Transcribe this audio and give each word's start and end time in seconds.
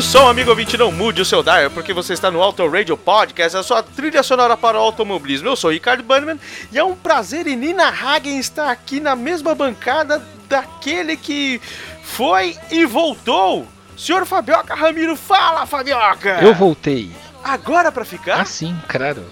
o 0.00 0.02
som, 0.02 0.28
amigo 0.28 0.48
ouvinte, 0.48 0.78
não 0.78 0.90
mude 0.90 1.20
o 1.20 1.26
seu 1.26 1.42
dial, 1.42 1.70
porque 1.70 1.92
você 1.92 2.14
está 2.14 2.30
no 2.30 2.40
Auto 2.40 2.66
Radio 2.66 2.96
Podcast, 2.96 3.54
a 3.54 3.62
sua 3.62 3.82
trilha 3.82 4.22
sonora 4.22 4.56
para 4.56 4.78
o 4.78 4.80
automobilismo. 4.80 5.46
Eu 5.46 5.56
sou 5.56 5.68
o 5.68 5.72
Ricardo 5.74 6.02
Bannerman 6.02 6.40
e 6.72 6.78
é 6.78 6.82
um 6.82 6.96
prazer 6.96 7.46
e 7.46 7.54
Nina 7.54 7.88
Hagen 7.88 8.38
estar 8.38 8.70
aqui 8.70 8.98
na 8.98 9.14
mesma 9.14 9.54
bancada 9.54 10.26
daquele 10.48 11.18
que 11.18 11.60
foi 12.02 12.56
e 12.70 12.86
voltou. 12.86 13.68
Senhor 13.94 14.24
Fabioca 14.24 14.74
Ramiro, 14.74 15.16
fala, 15.16 15.66
Fabioca! 15.66 16.38
Eu 16.40 16.54
voltei. 16.54 17.10
Agora 17.44 17.92
pra 17.92 18.06
ficar? 18.06 18.40
Ah, 18.40 18.44
sim, 18.46 18.74
claro. 18.88 19.22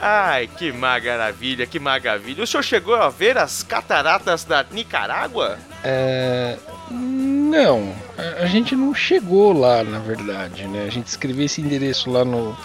Ai, 0.00 0.48
que 0.56 0.70
maravilha, 0.70 1.66
que 1.66 1.80
maravilha. 1.80 2.44
O 2.44 2.46
senhor 2.46 2.62
chegou 2.62 2.94
a 2.94 3.08
ver 3.08 3.36
as 3.36 3.64
cataratas 3.64 4.44
da 4.44 4.64
Nicarágua? 4.70 5.58
É, 5.82 6.56
Não, 6.88 7.92
a- 8.16 8.44
a 8.44 8.46
gente 8.46 8.74
não 8.76 8.94
chegou 8.94 9.52
lá, 9.52 9.82
na 9.82 9.98
verdade, 9.98 10.66
né? 10.66 10.84
A 10.86 10.90
gente 10.90 11.06
escreveu 11.06 11.44
esse 11.44 11.60
endereço 11.60 12.10
lá 12.10 12.24
no 12.24 12.56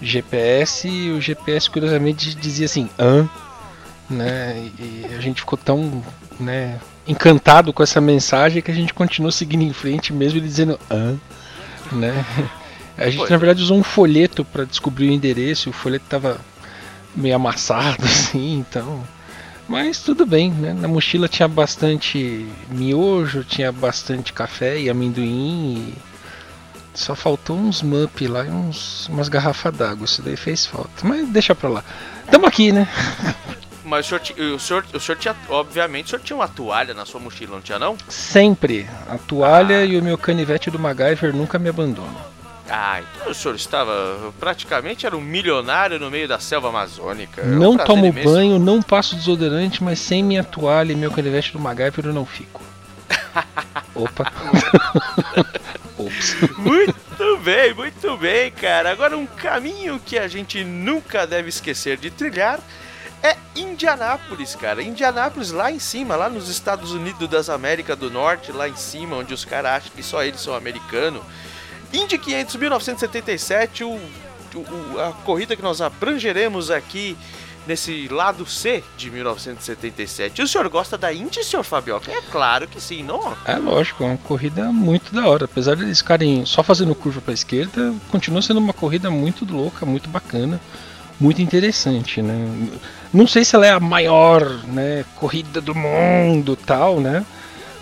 GPS 0.00 0.88
e 0.88 1.10
o 1.10 1.20
GPS 1.20 1.70
curiosamente 1.70 2.34
dizia 2.34 2.66
assim, 2.66 2.88
hã? 2.98 3.28
Né? 4.08 4.70
E 4.78 5.06
a 5.16 5.20
gente 5.20 5.40
ficou 5.40 5.58
tão, 5.58 6.02
né, 6.38 6.78
encantado 7.06 7.72
com 7.72 7.82
essa 7.82 8.00
mensagem 8.00 8.60
que 8.60 8.70
a 8.70 8.74
gente 8.74 8.92
continuou 8.92 9.32
seguindo 9.32 9.62
em 9.62 9.72
frente 9.72 10.12
mesmo 10.12 10.38
ele 10.38 10.46
dizendo 10.46 10.78
hã? 10.90 11.16
Né? 11.92 12.24
A 12.96 13.10
gente 13.10 13.28
na 13.28 13.36
é. 13.36 13.38
verdade 13.38 13.62
usou 13.62 13.76
um 13.78 13.82
folheto 13.82 14.44
para 14.44 14.64
descobrir 14.64 15.08
o 15.08 15.12
endereço, 15.12 15.68
e 15.68 15.70
o 15.70 15.72
folheto 15.72 16.04
tava 16.08 16.38
meio 17.14 17.34
amassado 17.34 18.04
assim, 18.04 18.58
então 18.58 19.02
mas 19.68 20.02
tudo 20.02 20.26
bem, 20.26 20.50
né? 20.50 20.72
Na 20.72 20.88
mochila 20.88 21.28
tinha 21.28 21.48
bastante 21.48 22.46
miojo, 22.68 23.44
tinha 23.44 23.72
bastante 23.72 24.32
café 24.32 24.78
e 24.78 24.90
amendoim 24.90 25.94
e 25.94 25.94
só 26.94 27.14
faltou 27.14 27.56
uns 27.56 27.82
mup 27.82 28.26
lá 28.28 28.44
e 28.44 28.50
uns, 28.50 29.08
umas 29.08 29.28
garrafas 29.28 29.74
d'água. 29.74 30.04
Isso 30.04 30.22
daí 30.22 30.36
fez 30.36 30.64
falta. 30.66 30.90
Mas 31.02 31.28
deixa 31.28 31.54
pra 31.54 31.68
lá. 31.68 31.84
Tamo 32.30 32.46
aqui, 32.46 32.72
né? 32.72 32.88
Mas 33.84 34.06
o 34.06 34.08
senhor, 34.08 34.54
o 34.54 34.58
senhor, 34.58 34.84
o 34.94 35.00
senhor 35.00 35.18
tinha, 35.18 35.36
obviamente, 35.48 36.06
o 36.06 36.10
senhor 36.10 36.22
tinha 36.22 36.36
uma 36.36 36.48
toalha 36.48 36.94
na 36.94 37.04
sua 37.04 37.20
mochila, 37.20 37.56
não 37.56 37.60
tinha 37.60 37.78
não? 37.78 37.98
Sempre. 38.08 38.88
A 39.08 39.18
toalha 39.18 39.84
e 39.84 39.98
o 39.98 40.02
meu 40.02 40.16
canivete 40.16 40.70
do 40.70 40.78
MacGyver 40.78 41.36
nunca 41.36 41.58
me 41.58 41.68
abandonam. 41.68 42.33
Ah, 42.68 43.00
então 43.00 43.30
o 43.30 43.34
senhor 43.34 43.54
estava 43.54 44.32
praticamente 44.40 45.04
era 45.04 45.14
um 45.14 45.20
milionário 45.20 45.98
no 45.98 46.10
meio 46.10 46.26
da 46.26 46.38
selva 46.38 46.68
amazônica. 46.68 47.42
É 47.42 47.44
um 47.44 47.58
não 47.58 47.76
tomo 47.76 48.06
imenso. 48.06 48.28
banho, 48.28 48.58
não 48.58 48.80
passo 48.80 49.14
desodorante, 49.14 49.84
mas 49.84 49.98
sem 49.98 50.22
minha 50.22 50.42
toalha 50.42 50.92
e 50.92 50.96
meu 50.96 51.10
canivete 51.10 51.52
do 51.52 51.58
MacGyver 51.58 52.06
eu 52.06 52.14
não 52.14 52.24
fico. 52.24 52.62
Opa. 53.94 54.32
Ops. 55.98 56.36
Muito 56.58 57.36
bem, 57.42 57.74
muito 57.74 58.16
bem, 58.16 58.50
cara. 58.50 58.90
Agora 58.90 59.16
um 59.16 59.26
caminho 59.26 60.00
que 60.04 60.18
a 60.18 60.26
gente 60.26 60.64
nunca 60.64 61.26
deve 61.26 61.48
esquecer 61.48 61.96
de 61.96 62.10
trilhar 62.10 62.58
é 63.22 63.36
Indianápolis, 63.56 64.54
cara. 64.54 64.82
Indianápolis 64.82 65.50
lá 65.50 65.70
em 65.70 65.78
cima, 65.78 66.16
lá 66.16 66.28
nos 66.28 66.48
Estados 66.48 66.92
Unidos 66.92 67.28
das 67.28 67.48
Américas 67.48 67.96
do 67.96 68.10
Norte, 68.10 68.52
lá 68.52 68.68
em 68.68 68.76
cima, 68.76 69.16
onde 69.16 69.32
os 69.32 69.44
caras 69.44 69.72
acham 69.72 69.92
que 69.94 70.02
só 70.02 70.22
eles 70.22 70.40
são 70.40 70.54
americanos. 70.54 71.22
Indy 71.94 72.18
500 72.18 72.56
1977, 72.56 73.84
o, 73.84 73.88
o- 73.90 75.00
a 75.00 75.12
corrida 75.24 75.54
que 75.56 75.62
nós 75.62 75.80
abrangeremos 75.80 76.70
aqui 76.70 77.16
nesse 77.66 78.08
lado 78.08 78.44
C 78.46 78.84
de 78.96 79.10
1977. 79.10 80.42
O 80.42 80.46
senhor 80.48 80.68
gosta 80.68 80.98
da 80.98 81.12
Indy, 81.12 81.42
senhor 81.42 81.62
Fabioca? 81.62 82.10
É 82.12 82.20
claro 82.30 82.68
que 82.68 82.78
sim, 82.80 83.02
não? 83.02 83.34
É 83.46 83.56
lógico, 83.56 84.04
é 84.04 84.06
uma 84.08 84.18
corrida 84.18 84.64
muito 84.70 85.14
da 85.14 85.26
hora. 85.26 85.46
Apesar 85.46 85.74
de 85.76 85.82
eles 85.84 85.98
ficarem 85.98 86.44
só 86.44 86.62
fazendo 86.62 86.94
curva 86.94 87.20
pra 87.22 87.32
esquerda, 87.32 87.94
continua 88.10 88.42
sendo 88.42 88.58
uma 88.58 88.72
corrida 88.74 89.10
muito 89.10 89.46
louca, 89.50 89.86
muito 89.86 90.10
bacana, 90.10 90.60
muito 91.18 91.40
interessante, 91.40 92.20
né? 92.20 92.68
Não 93.12 93.26
sei 93.26 93.44
se 93.44 93.54
ela 93.56 93.66
é 93.66 93.70
a 93.70 93.80
maior, 93.80 94.42
né, 94.66 95.04
corrida 95.16 95.60
do 95.60 95.74
mundo, 95.74 96.56
tal, 96.56 97.00
né? 97.00 97.24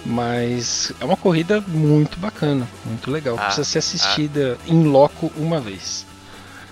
Mas 0.04 0.92
é 1.00 1.04
uma 1.04 1.16
corrida 1.16 1.60
muito 1.60 2.18
bacana, 2.18 2.68
muito 2.84 3.10
legal. 3.10 3.36
Ah, 3.38 3.44
Precisa 3.46 3.64
ser 3.64 3.78
assistida 3.78 4.58
em 4.66 4.84
loco 4.84 5.32
uma 5.36 5.60
vez. 5.60 6.04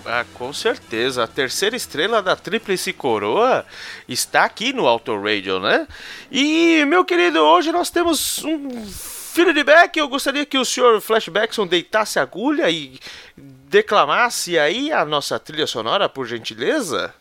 Ah, 0.05 0.25
com 0.33 0.51
certeza. 0.51 1.23
A 1.23 1.27
terceira 1.27 1.75
estrela 1.75 2.21
da 2.21 2.35
Tríplice 2.35 2.91
Coroa 2.91 3.65
está 4.07 4.43
aqui 4.45 4.73
no 4.73 4.87
Auto 4.87 5.15
Radio, 5.21 5.59
né? 5.59 5.87
E, 6.31 6.83
meu 6.85 7.05
querido, 7.05 7.39
hoje 7.39 7.71
nós 7.71 7.89
temos 7.89 8.43
um 8.43 8.85
feedback. 8.85 9.97
Eu 9.97 10.07
gostaria 10.09 10.45
que 10.45 10.57
o 10.57 10.65
senhor 10.65 10.99
Flashbackson 10.99 11.65
deitasse 11.67 12.19
a 12.19 12.23
agulha 12.23 12.69
e 12.69 12.99
declamasse 13.37 14.59
aí 14.59 14.91
a 14.91 15.05
nossa 15.05 15.39
trilha 15.39 15.67
sonora, 15.67 16.09
por 16.09 16.27
gentileza. 16.27 17.13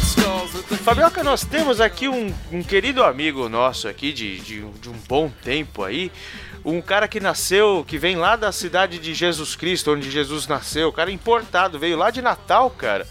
Skulls 0.00 0.54
with 0.54 0.64
the 0.68 0.76
Fabioca, 0.76 1.22
nós 1.22 1.44
temos 1.44 1.80
aqui 1.80 2.08
um, 2.08 2.34
um 2.50 2.62
querido 2.62 3.04
amigo 3.04 3.48
nosso 3.48 3.86
aqui 3.86 4.12
de, 4.12 4.40
de, 4.40 4.60
de 4.62 4.88
um 4.88 4.96
bom 5.08 5.30
tempo 5.42 5.84
aí. 5.84 6.10
Um 6.64 6.80
cara 6.80 7.06
que 7.06 7.20
nasceu, 7.20 7.84
que 7.86 7.96
vem 7.96 8.16
lá 8.16 8.34
da 8.34 8.50
cidade 8.50 8.98
de 8.98 9.14
Jesus 9.14 9.54
Cristo, 9.54 9.92
onde 9.92 10.10
Jesus 10.10 10.48
nasceu. 10.48 10.92
Cara 10.92 11.12
importado, 11.12 11.78
veio 11.78 11.96
lá 11.96 12.10
de 12.10 12.20
Natal, 12.20 12.70
cara. 12.70 13.06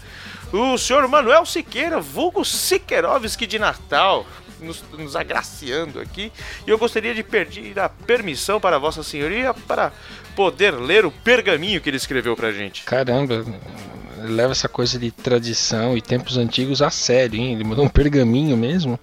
O 0.52 0.76
senhor 0.76 1.08
Manuel 1.08 1.46
Siqueira, 1.46 2.00
vulgo 2.00 2.44
Siqueirovski 2.44 3.46
de 3.46 3.58
Natal, 3.58 4.26
nos, 4.60 4.82
nos 4.96 5.16
agraciando 5.16 6.00
aqui. 6.00 6.32
E 6.66 6.70
eu 6.70 6.78
gostaria 6.78 7.14
de 7.14 7.22
pedir 7.22 7.78
a 7.78 7.88
permissão 7.88 8.60
para 8.60 8.78
Vossa 8.78 9.02
Senhoria 9.02 9.54
para 9.54 9.92
poder 10.34 10.72
ler 10.72 11.04
o 11.04 11.10
pergaminho 11.10 11.80
que 11.80 11.88
ele 11.88 11.96
escreveu 11.96 12.36
pra 12.36 12.52
gente. 12.52 12.84
Caramba, 12.84 13.44
leva 14.18 14.52
essa 14.52 14.68
coisa 14.68 14.98
de 14.98 15.10
tradição 15.10 15.96
e 15.96 16.02
tempos 16.02 16.36
antigos 16.36 16.82
a 16.82 16.90
sério, 16.90 17.38
hein? 17.38 17.54
Ele 17.54 17.64
mandou 17.64 17.84
um 17.84 17.88
pergaminho 17.88 18.56
mesmo. 18.56 18.98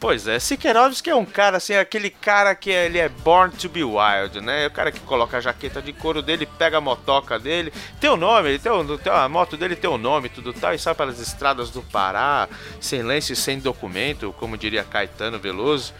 Pois 0.00 0.28
é, 0.28 0.38
Sikerovski 0.38 1.10
é 1.10 1.14
um 1.16 1.24
cara 1.24 1.56
assim, 1.56 1.74
aquele 1.74 2.08
cara 2.08 2.54
que 2.54 2.70
é- 2.70 2.86
ele 2.86 2.98
é 2.98 3.08
born 3.08 3.52
to 3.52 3.68
be 3.68 3.82
wild, 3.82 4.40
né? 4.40 4.64
É 4.64 4.66
o 4.68 4.70
cara 4.70 4.92
que 4.92 5.00
coloca 5.00 5.36
a 5.36 5.40
jaqueta 5.40 5.82
de 5.82 5.92
couro 5.92 6.22
dele, 6.22 6.46
pega 6.46 6.78
a 6.78 6.80
motoca 6.80 7.36
dele, 7.36 7.72
tem 8.00 8.08
o 8.08 8.16
nome, 8.16 8.50
ele 8.50 8.58
tem, 8.60 8.72
tem 8.98 9.12
a 9.12 9.28
moto 9.28 9.56
dele 9.56 9.74
tem 9.74 9.90
o 9.90 9.98
nome 9.98 10.26
e 10.26 10.30
tudo 10.30 10.52
tal, 10.52 10.72
e 10.72 10.78
sai 10.78 10.94
pelas 10.94 11.18
estradas 11.18 11.70
do 11.70 11.82
Pará, 11.82 12.48
sem 12.80 13.02
lenço 13.02 13.32
e 13.32 13.36
sem 13.36 13.58
documento, 13.58 14.32
como 14.38 14.56
diria 14.56 14.84
Caetano 14.84 15.36
Veloso. 15.38 15.92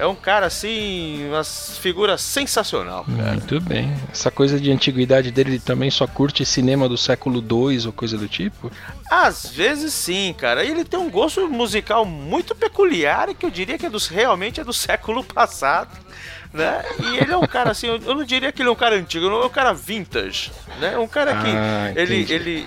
É 0.00 0.04
um 0.04 0.16
cara 0.16 0.46
assim, 0.46 1.28
uma 1.28 1.44
figura 1.44 2.18
sensacional, 2.18 3.04
cara. 3.04 3.30
Muito 3.34 3.60
bem. 3.60 3.94
Essa 4.10 4.32
coisa 4.32 4.58
de 4.58 4.72
antiguidade 4.72 5.30
dele, 5.30 5.50
ele 5.52 5.60
também 5.60 5.88
só 5.92 6.08
curte 6.08 6.44
cinema 6.44 6.88
do 6.88 6.98
século 6.98 7.36
II 7.40 7.86
ou 7.86 7.92
coisa 7.92 8.18
do 8.18 8.26
tipo? 8.28 8.72
Às 9.08 9.46
vezes 9.46 9.94
sim, 9.94 10.34
cara. 10.36 10.64
E 10.64 10.70
ele 10.72 10.84
tem 10.84 10.98
um 10.98 11.08
gosto 11.08 11.48
musical 11.48 12.04
muito 12.04 12.56
peculiar 12.56 13.28
e 13.28 13.34
que 13.34 13.43
eu 13.44 13.50
diria 13.50 13.78
que 13.78 13.86
é 13.86 13.90
dos, 13.90 14.06
realmente 14.08 14.60
é 14.60 14.64
do 14.64 14.72
século 14.72 15.22
passado, 15.22 15.96
né? 16.52 16.82
E 17.00 17.16
ele 17.18 17.32
é 17.32 17.36
um 17.36 17.46
cara 17.46 17.70
assim, 17.70 17.86
eu 17.88 17.98
não 18.14 18.24
diria 18.24 18.52
que 18.52 18.62
ele 18.62 18.68
é 18.68 18.72
um 18.72 18.76
cara 18.76 18.96
antigo, 18.96 19.26
ele 19.26 19.34
é 19.34 19.46
um 19.46 19.50
cara 19.50 19.72
vintage, 19.72 20.52
né? 20.80 20.96
Um 20.98 21.08
cara 21.08 21.32
que 21.42 21.50
Ah, 21.50 21.92
ele, 21.96 22.26
ele, 22.32 22.66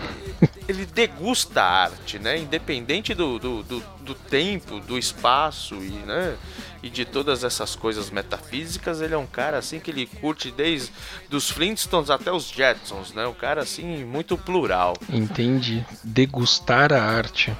ele 0.67 0.85
degusta 0.85 1.61
a 1.61 1.83
arte, 1.83 2.19
né? 2.19 2.37
Independente 2.37 3.13
do, 3.13 3.39
do, 3.39 3.63
do, 3.63 3.83
do 4.01 4.13
tempo, 4.13 4.79
do 4.79 4.97
espaço 4.97 5.75
e, 5.75 5.89
né? 6.05 6.35
E 6.83 6.89
de 6.89 7.05
todas 7.05 7.43
essas 7.43 7.75
coisas 7.75 8.11
metafísicas, 8.11 9.01
ele 9.01 9.13
é 9.13 9.17
um 9.17 9.25
cara 9.25 9.57
assim 9.57 9.79
que 9.79 9.89
ele 9.89 10.05
curte 10.05 10.51
desde 10.51 10.91
dos 11.27 11.49
Flintstones 11.49 12.09
até 12.09 12.31
os 12.31 12.49
Jetsons, 12.49 13.13
né? 13.13 13.25
Um 13.25 13.33
cara 13.33 13.61
assim 13.61 14.05
muito 14.05 14.37
plural. 14.37 14.93
Entendi. 15.09 15.83
Degustar 16.03 16.93
a 16.93 17.01
arte. 17.01 17.51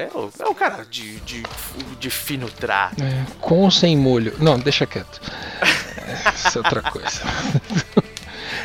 É, 0.00 0.08
o- 0.14 0.30
é 0.38 0.48
um 0.48 0.54
cara 0.54 0.84
de, 0.88 1.16
de, 1.20 1.42
de 1.98 2.10
fino 2.10 2.48
trato. 2.50 3.02
É, 3.02 3.24
com 3.40 3.60
ou 3.60 3.70
sem 3.70 3.96
molho? 3.96 4.34
Não, 4.38 4.58
deixa 4.58 4.86
quieto. 4.86 5.20
Essa 6.26 6.58
é 6.58 6.62
outra 6.62 6.82
coisa. 6.82 7.20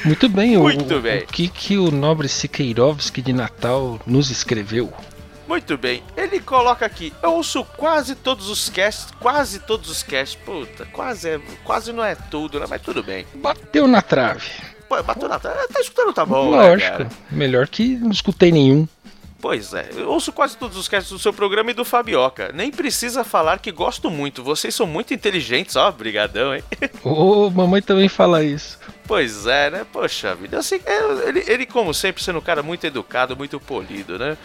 Muito 0.03 0.29
bem, 0.29 0.57
o- 0.57 0.61
Muito 0.63 0.95
o, 0.95 1.01
bem. 1.01 1.23
o 1.23 1.27
que, 1.27 1.47
que 1.47 1.77
o 1.77 1.91
nobre 1.91 2.27
Sikeirovski 2.27 3.21
de 3.21 3.33
Natal 3.33 3.99
nos 4.05 4.29
escreveu? 4.29 4.93
Muito 5.47 5.77
bem, 5.77 6.03
ele 6.17 6.39
coloca 6.39 6.83
aqui, 6.87 7.13
eu 7.21 7.33
ouço 7.33 7.63
quase 7.77 8.15
todos 8.15 8.49
os 8.49 8.67
casts, 8.67 9.09
quase 9.19 9.59
todos 9.59 9.91
os 9.91 10.01
casts, 10.01 10.35
puta, 10.43 10.85
quase, 10.91 11.29
é, 11.29 11.39
quase 11.63 11.93
não 11.93 12.03
é 12.03 12.15
tudo, 12.15 12.59
né? 12.59 12.65
Mas 12.67 12.81
tudo 12.81 13.03
bem. 13.03 13.27
Bateu 13.35 13.87
na 13.87 14.01
trave. 14.01 14.49
Pô, 14.89 15.01
bateu 15.03 15.29
na 15.29 15.37
tá, 15.39 15.49
tá 15.71 15.79
escutando, 15.81 16.13
tá 16.13 16.25
bom, 16.25 16.49
né, 16.51 16.69
Lógico. 16.69 16.91
cara? 16.91 17.09
Melhor 17.29 17.67
que 17.67 17.95
não 17.97 18.09
escutei 18.11 18.51
nenhum. 18.51 18.87
Pois 19.39 19.73
é, 19.73 19.89
eu 19.95 20.09
ouço 20.09 20.31
quase 20.31 20.57
todos 20.57 20.77
os 20.77 20.87
casts 20.87 21.11
do 21.11 21.19
seu 21.19 21.31
programa 21.31 21.71
e 21.71 21.73
do 21.73 21.85
Fabioca. 21.85 22.51
Nem 22.53 22.71
precisa 22.71 23.23
falar 23.23 23.59
que 23.59 23.71
gosto 23.71 24.09
muito, 24.09 24.43
vocês 24.43 24.73
são 24.73 24.87
muito 24.87 25.13
inteligentes, 25.13 25.75
ó, 25.75 25.91
brigadão, 25.91 26.55
hein? 26.55 26.63
Ô, 27.03 27.49
mamãe 27.49 27.81
também 27.81 28.09
fala 28.09 28.43
isso. 28.43 28.79
Pois 29.07 29.45
é, 29.45 29.69
né? 29.69 29.85
Poxa 29.91 30.33
vida. 30.33 30.57
Assim, 30.57 30.79
é, 30.85 31.27
ele, 31.27 31.43
ele, 31.47 31.65
como 31.65 31.93
sempre, 31.93 32.23
sendo 32.23 32.39
um 32.39 32.41
cara 32.41 32.63
muito 32.63 32.85
educado, 32.85 33.37
muito 33.37 33.59
polido, 33.59 34.17
né? 34.17 34.35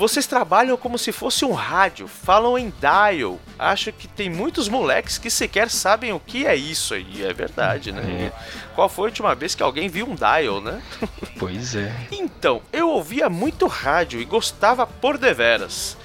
Vocês 0.00 0.26
trabalham 0.26 0.78
como 0.78 0.96
se 0.96 1.12
fosse 1.12 1.44
um 1.44 1.52
rádio, 1.52 2.08
falam 2.08 2.56
em 2.56 2.72
dial. 2.80 3.38
Acho 3.58 3.92
que 3.92 4.08
tem 4.08 4.30
muitos 4.30 4.66
moleques 4.66 5.18
que 5.18 5.28
sequer 5.28 5.68
sabem 5.68 6.10
o 6.10 6.18
que 6.18 6.46
é 6.46 6.56
isso 6.56 6.94
aí. 6.94 7.22
É 7.22 7.34
verdade, 7.34 7.92
né? 7.92 8.32
Qual 8.74 8.88
foi 8.88 9.04
a 9.04 9.10
última 9.10 9.34
vez 9.34 9.54
que 9.54 9.62
alguém 9.62 9.90
viu 9.90 10.08
um 10.08 10.14
dial, 10.14 10.62
né? 10.62 10.80
Pois 11.38 11.74
é. 11.74 11.94
Então, 12.10 12.62
eu 12.72 12.88
ouvia 12.88 13.28
muito 13.28 13.66
rádio 13.66 14.22
e 14.22 14.24
gostava 14.24 14.86
por 14.86 15.18
deveras. 15.18 15.98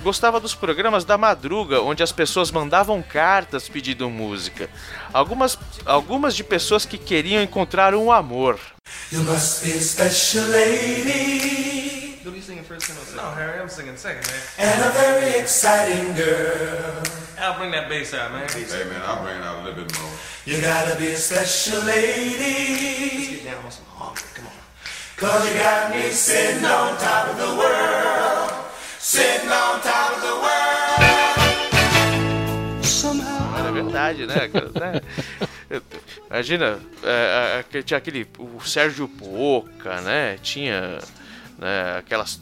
Gostava 0.00 0.40
dos 0.40 0.54
programas 0.54 1.04
da 1.04 1.18
madruga, 1.18 1.82
onde 1.82 2.02
as 2.02 2.12
pessoas 2.12 2.50
mandavam 2.50 3.02
cartas 3.02 3.68
pedindo 3.68 4.08
música. 4.08 4.70
Algumas, 5.12 5.58
algumas 5.84 6.34
de 6.34 6.42
pessoas 6.42 6.86
que 6.86 6.96
queriam 6.96 7.42
encontrar 7.42 7.94
um 7.94 8.10
amor. 8.10 8.58
You 9.12 9.22
must 9.24 9.62
be 9.62 9.72
a 9.72 9.80
special 9.82 10.46
lady 10.48 12.05
you 12.36 12.42
singing 12.42 12.64
first? 12.64 13.16
No, 13.16 13.22
Harry, 13.30 13.58
I'm 13.58 13.68
singing 13.68 13.96
second, 13.96 14.26
man. 14.26 14.40
and 14.58 14.84
a 14.84 14.90
very 14.90 15.40
exciting 15.40 16.14
girl. 16.14 17.02
I'll 17.38 17.56
bring 17.56 17.70
that 17.70 17.88
bass 17.88 18.12
out, 18.12 18.30
man. 18.30 18.46
Hey 18.50 18.84
man, 18.84 19.00
I'll 19.06 19.24
bring 19.24 19.36
it 19.38 19.42
out 19.42 19.62
a 19.62 19.64
little 19.64 19.82
bit 19.82 19.98
more. 19.98 20.10
You 20.44 20.60
gotta 20.60 20.98
be 20.98 21.08
a 21.08 21.16
special 21.16 21.82
lady. 21.84 23.36
Get 23.36 23.44
down 23.44 23.64
on 23.64 23.70
some 23.70 23.86
harmony, 23.86 24.20
come 24.34 24.46
on. 24.46 24.52
Cause 25.16 25.48
you 25.48 25.54
got 25.58 25.94
me 25.94 26.10
sitting 26.10 26.64
on 26.66 26.98
top 26.98 27.28
of 27.28 27.38
the 27.38 27.56
world. 27.56 28.52
Sitting 28.98 29.48
on 29.48 29.80
top 29.80 30.16
of 30.16 30.20
the 30.20 30.36
world. 32.76 32.84
Somehow. 32.84 33.66
É 33.66 33.72
verdade, 33.72 34.26
né? 34.26 34.48
cara, 34.48 34.70
né? 34.78 35.00
Imagina, 36.30 36.80
é, 37.02 37.64
é, 37.72 37.82
tinha 37.82 37.96
aquele. 37.96 38.28
O 38.38 38.60
Sérgio 38.60 39.08
Poca, 39.08 40.02
né? 40.02 40.36
Tinha 40.42 40.98
né, 41.58 41.98
aquelas 41.98 42.40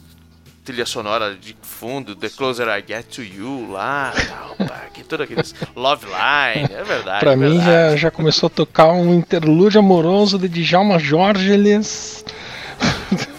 trilha 0.65 0.85
sonora 0.85 1.35
de 1.35 1.55
fundo, 1.61 2.15
The 2.15 2.27
Closer 2.29 2.67
I 2.67 2.83
Get 2.85 3.05
to 3.15 3.21
You 3.21 3.71
lá, 3.71 4.11
tal, 4.27 4.67
que 4.91 5.03
tudo 5.03 5.21
aqueles 5.21 5.53
Love 5.75 6.07
Line, 6.07 6.73
é 6.73 6.83
verdade. 6.83 7.19
Pra 7.19 7.33
é 7.33 7.35
mim 7.35 7.59
verdade. 7.59 7.91
já, 7.91 7.95
já 7.95 8.11
começou 8.11 8.47
a 8.47 8.49
tocar 8.49 8.91
um 8.91 9.13
interlúdio 9.13 9.79
amoroso 9.79 10.39
de 10.39 10.47
Djalma 10.47 10.97
Jorgeles. 10.97 12.25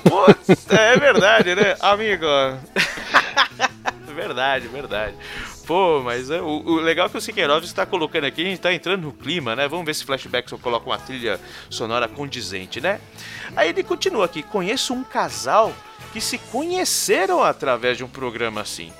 Putz, 0.05 0.71
é 0.71 0.97
verdade, 0.97 1.57
né, 1.57 1.75
amigo? 1.81 2.27
verdade, 4.15 4.69
verdade. 4.69 5.15
Pô, 5.67 6.01
mas 6.01 6.31
é, 6.31 6.41
o, 6.41 6.63
o 6.65 6.77
legal 6.77 7.07
é 7.07 7.09
que 7.09 7.19
o 7.19 7.21
Siqueiros 7.21 7.65
está 7.65 7.85
colocando 7.85 8.25
aqui, 8.25 8.41
a 8.43 8.45
gente 8.45 8.61
tá 8.61 8.73
entrando 8.73 9.03
no 9.03 9.13
clima, 9.13 9.57
né? 9.57 9.67
Vamos 9.67 9.85
ver 9.85 9.95
se 9.95 10.05
Flashback 10.05 10.49
só 10.49 10.57
coloca 10.57 10.87
uma 10.87 10.97
trilha 10.97 11.41
sonora 11.69 12.07
condizente, 12.07 12.81
né? 12.81 13.01
Aí 13.57 13.71
ele 13.71 13.83
continua 13.83 14.27
aqui: 14.27 14.45
conheço 14.45 14.95
um 14.95 15.03
casal 15.03 15.73
que 16.13 16.21
se 16.21 16.39
conheceram 16.39 17.43
através 17.43 17.97
de 17.97 18.05
um 18.05 18.09
programa 18.09 18.61
assim. 18.61 18.93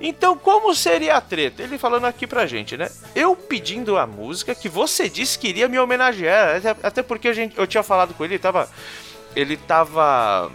Então, 0.00 0.38
como 0.38 0.74
seria 0.74 1.16
a 1.16 1.20
treta? 1.20 1.62
Ele 1.62 1.76
falando 1.76 2.06
aqui 2.06 2.26
pra 2.26 2.46
gente, 2.46 2.76
né? 2.76 2.88
Eu 3.14 3.34
pedindo 3.34 3.98
a 3.98 4.06
música 4.06 4.54
que 4.54 4.68
você 4.68 5.08
disse 5.08 5.38
que 5.38 5.48
iria 5.48 5.68
me 5.68 5.78
homenagear. 5.78 6.56
Até, 6.56 6.76
até 6.82 7.02
porque 7.02 7.28
a 7.28 7.32
gente, 7.32 7.58
eu 7.58 7.66
tinha 7.66 7.82
falado 7.82 8.14
com 8.14 8.24
ele, 8.24 8.34
ele 8.34 8.42
tava. 8.42 8.70
Ele 9.34 9.56
tava 9.56 10.50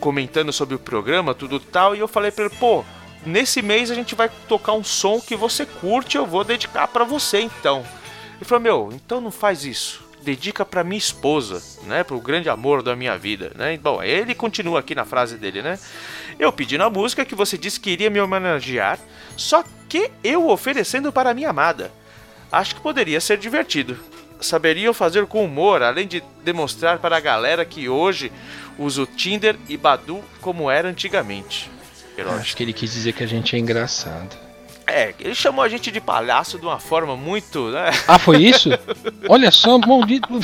comentando 0.00 0.52
sobre 0.52 0.74
o 0.74 0.78
programa, 0.78 1.34
tudo 1.34 1.60
tal, 1.60 1.94
e 1.94 2.00
eu 2.00 2.08
falei 2.08 2.32
pra 2.32 2.46
ele, 2.46 2.54
pô, 2.58 2.84
nesse 3.24 3.62
mês 3.62 3.90
a 3.90 3.94
gente 3.94 4.14
vai 4.14 4.30
tocar 4.48 4.72
um 4.72 4.84
som 4.84 5.20
que 5.20 5.36
você 5.36 5.66
curte, 5.66 6.16
eu 6.16 6.26
vou 6.26 6.44
dedicar 6.44 6.88
pra 6.88 7.04
você 7.04 7.40
então. 7.40 7.84
Ele 8.36 8.44
falou, 8.44 8.62
meu, 8.62 8.90
então 8.92 9.20
não 9.20 9.30
faz 9.30 9.64
isso. 9.64 10.02
Dedica 10.22 10.64
pra 10.64 10.84
minha 10.84 10.98
esposa, 10.98 11.62
né? 11.84 12.04
Pro 12.04 12.20
grande 12.20 12.48
amor 12.48 12.82
da 12.82 12.94
minha 12.94 13.18
vida, 13.18 13.52
né? 13.56 13.76
Bom, 13.76 14.02
ele 14.02 14.34
continua 14.34 14.80
aqui 14.80 14.94
na 14.94 15.04
frase 15.04 15.36
dele, 15.36 15.62
né? 15.62 15.78
Eu 16.38 16.52
pedi 16.52 16.78
na 16.78 16.88
música 16.88 17.24
que 17.24 17.34
você 17.34 17.58
disse 17.58 17.80
que 17.80 17.90
iria 17.90 18.08
me 18.08 18.20
homenagear, 18.20 18.98
só 19.36 19.64
que 19.88 20.10
eu 20.22 20.48
oferecendo 20.48 21.12
para 21.12 21.34
minha 21.34 21.50
amada. 21.50 21.92
Acho 22.50 22.76
que 22.76 22.80
poderia 22.80 23.20
ser 23.20 23.36
divertido. 23.38 23.98
Saberiam 24.40 24.92
fazer 24.94 25.26
com 25.26 25.44
humor, 25.44 25.82
além 25.82 26.06
de 26.06 26.22
demonstrar 26.44 26.98
para 26.98 27.16
a 27.16 27.20
galera 27.20 27.64
que 27.64 27.88
hoje 27.88 28.30
usa 28.78 29.02
o 29.02 29.06
Tinder 29.06 29.56
e 29.68 29.76
Badu 29.76 30.22
como 30.40 30.70
era 30.70 30.88
antigamente. 30.88 31.70
Herói. 32.16 32.34
Acho 32.38 32.56
que 32.56 32.62
ele 32.62 32.72
quis 32.72 32.92
dizer 32.92 33.12
que 33.12 33.22
a 33.24 33.26
gente 33.26 33.54
é 33.56 33.58
engraçado. 33.58 34.36
É, 34.86 35.14
ele 35.20 35.34
chamou 35.34 35.64
a 35.64 35.68
gente 35.68 35.90
de 35.90 36.00
palhaço 36.00 36.58
de 36.58 36.66
uma 36.66 36.78
forma 36.78 37.16
muito, 37.16 37.70
né? 37.70 37.90
Ah, 38.06 38.18
foi 38.18 38.42
isso? 38.42 38.68
Olha 39.28 39.50
só, 39.50 39.78
maldito. 39.78 40.28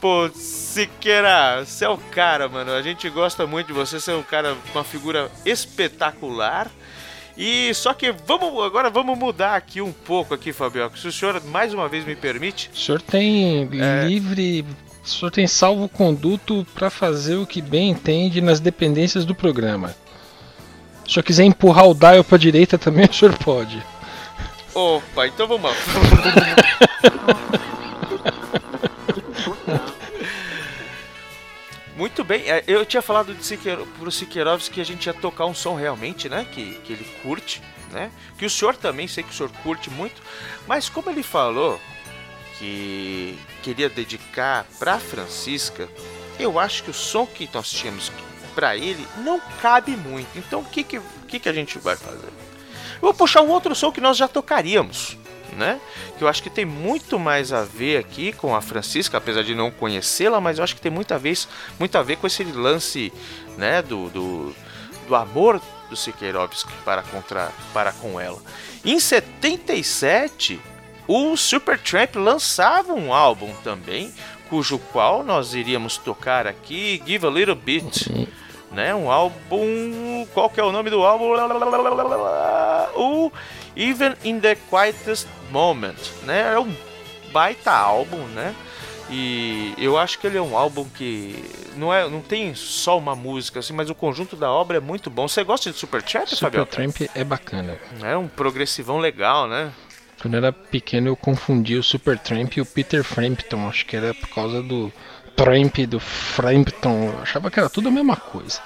Pô, 0.00 0.28
Siqueira, 0.34 1.64
você 1.64 1.84
é 1.84 1.88
o 1.88 1.96
cara, 1.98 2.48
mano. 2.48 2.72
A 2.72 2.82
gente 2.82 3.08
gosta 3.10 3.46
muito 3.46 3.68
de 3.68 3.72
você, 3.72 3.98
você 4.00 4.12
é 4.12 4.14
um 4.14 4.22
cara, 4.22 4.56
uma 4.74 4.84
figura 4.84 5.30
espetacular. 5.44 6.70
E 7.36 7.72
só 7.74 7.94
que 7.94 8.12
vamos 8.26 8.62
agora 8.64 8.90
vamos 8.90 9.16
mudar 9.18 9.54
aqui 9.56 9.80
um 9.80 9.92
pouco 9.92 10.34
aqui, 10.34 10.52
Fabioca. 10.52 10.96
Se 10.96 11.08
o 11.08 11.12
senhor 11.12 11.42
mais 11.44 11.72
uma 11.72 11.88
vez 11.88 12.04
me 12.04 12.14
permite. 12.14 12.70
O 12.74 12.78
senhor 12.78 13.00
tem 13.00 13.68
É. 13.80 14.04
livre. 14.06 14.64
O 15.02 15.08
senhor 15.08 15.30
tem 15.30 15.46
salvo 15.46 15.88
conduto 15.88 16.66
pra 16.74 16.90
fazer 16.90 17.36
o 17.36 17.46
que 17.46 17.62
bem 17.62 17.90
entende 17.90 18.40
nas 18.40 18.60
dependências 18.60 19.24
do 19.24 19.34
programa. 19.34 19.94
Se 21.04 21.10
o 21.10 21.12
senhor 21.14 21.24
quiser 21.24 21.44
empurrar 21.44 21.88
o 21.88 21.94
dial 21.94 22.22
pra 22.22 22.38
direita 22.38 22.76
também, 22.78 23.06
o 23.10 23.12
senhor 23.12 23.36
pode. 23.38 23.82
Opa, 24.74 25.26
então 25.26 25.48
vamos 25.48 25.70
lá. 25.70 25.76
Muito 31.96 32.24
bem, 32.24 32.50
é, 32.50 32.64
eu 32.66 32.86
tinha 32.86 33.02
falado 33.02 33.34
de 33.34 33.44
Siqueiro, 33.44 33.86
pro 33.98 34.10
Siqueirovski 34.10 34.76
que 34.76 34.80
a 34.80 34.84
gente 34.84 35.04
ia 35.04 35.12
tocar 35.12 35.44
um 35.44 35.52
som 35.54 35.74
realmente, 35.74 36.30
né? 36.30 36.46
Que, 36.50 36.80
que 36.82 36.94
ele 36.94 37.04
curte, 37.22 37.60
né? 37.92 38.10
Que 38.38 38.46
o 38.46 38.50
senhor 38.50 38.74
também, 38.74 39.06
sei 39.06 39.22
que 39.22 39.28
o 39.28 39.34
senhor 39.34 39.52
curte 39.62 39.90
muito. 39.90 40.22
Mas 40.66 40.88
como 40.88 41.10
ele 41.10 41.22
falou 41.22 41.78
que 42.58 43.38
queria 43.62 43.88
dedicar 43.88 44.66
pra 44.78 44.98
Francisca, 44.98 45.88
eu 46.38 46.58
acho 46.58 46.82
que 46.82 46.90
o 46.90 46.94
som 46.94 47.26
que 47.26 47.48
nós 47.52 47.70
tínhamos 47.70 48.10
pra 48.54 48.76
ele 48.76 49.06
não 49.18 49.40
cabe 49.60 49.92
muito. 49.92 50.36
Então 50.36 50.60
o 50.60 50.64
que 50.64 50.82
que, 50.82 51.00
que 51.28 51.38
que 51.38 51.48
a 51.48 51.52
gente 51.52 51.78
vai 51.78 51.96
fazer? 51.96 52.28
Eu 52.96 53.02
vou 53.02 53.14
puxar 53.14 53.42
um 53.42 53.48
outro 53.48 53.74
som 53.74 53.90
que 53.92 54.00
nós 54.00 54.16
já 54.16 54.28
tocaríamos, 54.28 55.16
né? 55.56 55.80
Que 56.18 56.24
eu 56.24 56.28
acho 56.28 56.42
que 56.42 56.50
tem 56.50 56.64
muito 56.64 57.18
mais 57.18 57.52
a 57.52 57.64
ver 57.64 57.98
aqui 57.98 58.32
com 58.32 58.54
a 58.54 58.60
Francisca, 58.60 59.16
apesar 59.16 59.42
de 59.42 59.54
não 59.54 59.70
conhecê-la, 59.70 60.40
mas 60.40 60.58
eu 60.58 60.64
acho 60.64 60.74
que 60.74 60.80
tem 60.80 60.92
muito 60.92 61.12
a 61.12 61.18
ver, 61.18 61.38
muito 61.78 61.96
a 61.96 62.02
ver 62.02 62.16
com 62.16 62.26
esse 62.26 62.44
lance, 62.44 63.12
né, 63.56 63.80
do, 63.80 64.10
do, 64.10 64.54
do 65.08 65.14
amor 65.14 65.60
do 65.88 65.96
Siqueirovski 65.96 66.72
para, 66.84 67.02
contra, 67.02 67.50
para 67.72 67.92
com 67.92 68.20
ela. 68.20 68.40
Em 68.84 69.00
77, 69.00 70.60
o 71.12 71.36
Supertramp 71.36 72.14
lançava 72.14 72.92
um 72.92 73.12
álbum 73.12 73.52
também, 73.64 74.14
cujo 74.48 74.78
qual 74.78 75.24
nós 75.24 75.54
iríamos 75.54 75.96
tocar 75.96 76.46
aqui, 76.46 77.02
Give 77.04 77.26
a 77.26 77.30
Little 77.30 77.56
Bit, 77.56 78.28
né? 78.70 78.94
Um 78.94 79.10
álbum, 79.10 80.24
qual 80.32 80.48
que 80.48 80.60
é 80.60 80.62
o 80.62 80.70
nome 80.70 80.88
do 80.88 81.04
álbum? 81.04 81.32
O 82.94 83.32
Even 83.76 84.14
in 84.22 84.38
the 84.38 84.54
Quietest 84.54 85.26
Moment, 85.50 85.96
né? 86.22 86.52
É 86.54 86.60
um 86.60 86.72
baita 87.32 87.72
álbum, 87.72 88.24
né? 88.28 88.54
E 89.10 89.74
eu 89.78 89.98
acho 89.98 90.16
que 90.20 90.28
ele 90.28 90.38
é 90.38 90.42
um 90.42 90.56
álbum 90.56 90.88
que 90.88 91.44
não 91.74 91.92
é, 91.92 92.08
não 92.08 92.20
tem 92.20 92.54
só 92.54 92.96
uma 92.96 93.16
música 93.16 93.58
assim, 93.58 93.72
mas 93.72 93.90
o 93.90 93.96
conjunto 93.96 94.36
da 94.36 94.48
obra 94.48 94.76
é 94.76 94.80
muito 94.80 95.10
bom. 95.10 95.26
Você 95.26 95.42
gosta 95.42 95.72
de 95.72 95.76
Supertramp, 95.76 96.28
Fabio? 96.28 96.60
Supertramp 96.60 97.10
é 97.16 97.24
bacana. 97.24 97.76
É 98.00 98.16
um 98.16 98.28
progressivão 98.28 98.98
legal, 98.98 99.48
né? 99.48 99.72
Quando 100.20 100.34
eu 100.34 100.38
era 100.38 100.52
pequeno 100.52 101.08
eu 101.08 101.16
confundi 101.16 101.76
o 101.76 101.82
Supertramp 101.82 102.56
e 102.56 102.60
o 102.60 102.66
Peter 102.66 103.02
Frampton. 103.02 103.68
Acho 103.68 103.86
que 103.86 103.96
era 103.96 104.12
por 104.14 104.28
causa 104.28 104.62
do 104.62 104.92
Tramp 105.36 105.78
do 105.86 105.98
Frampton. 105.98 107.12
Eu 107.12 107.22
achava 107.22 107.50
que 107.50 107.58
era 107.58 107.70
tudo 107.70 107.88
a 107.88 107.92
mesma 107.92 108.16
coisa. 108.16 108.60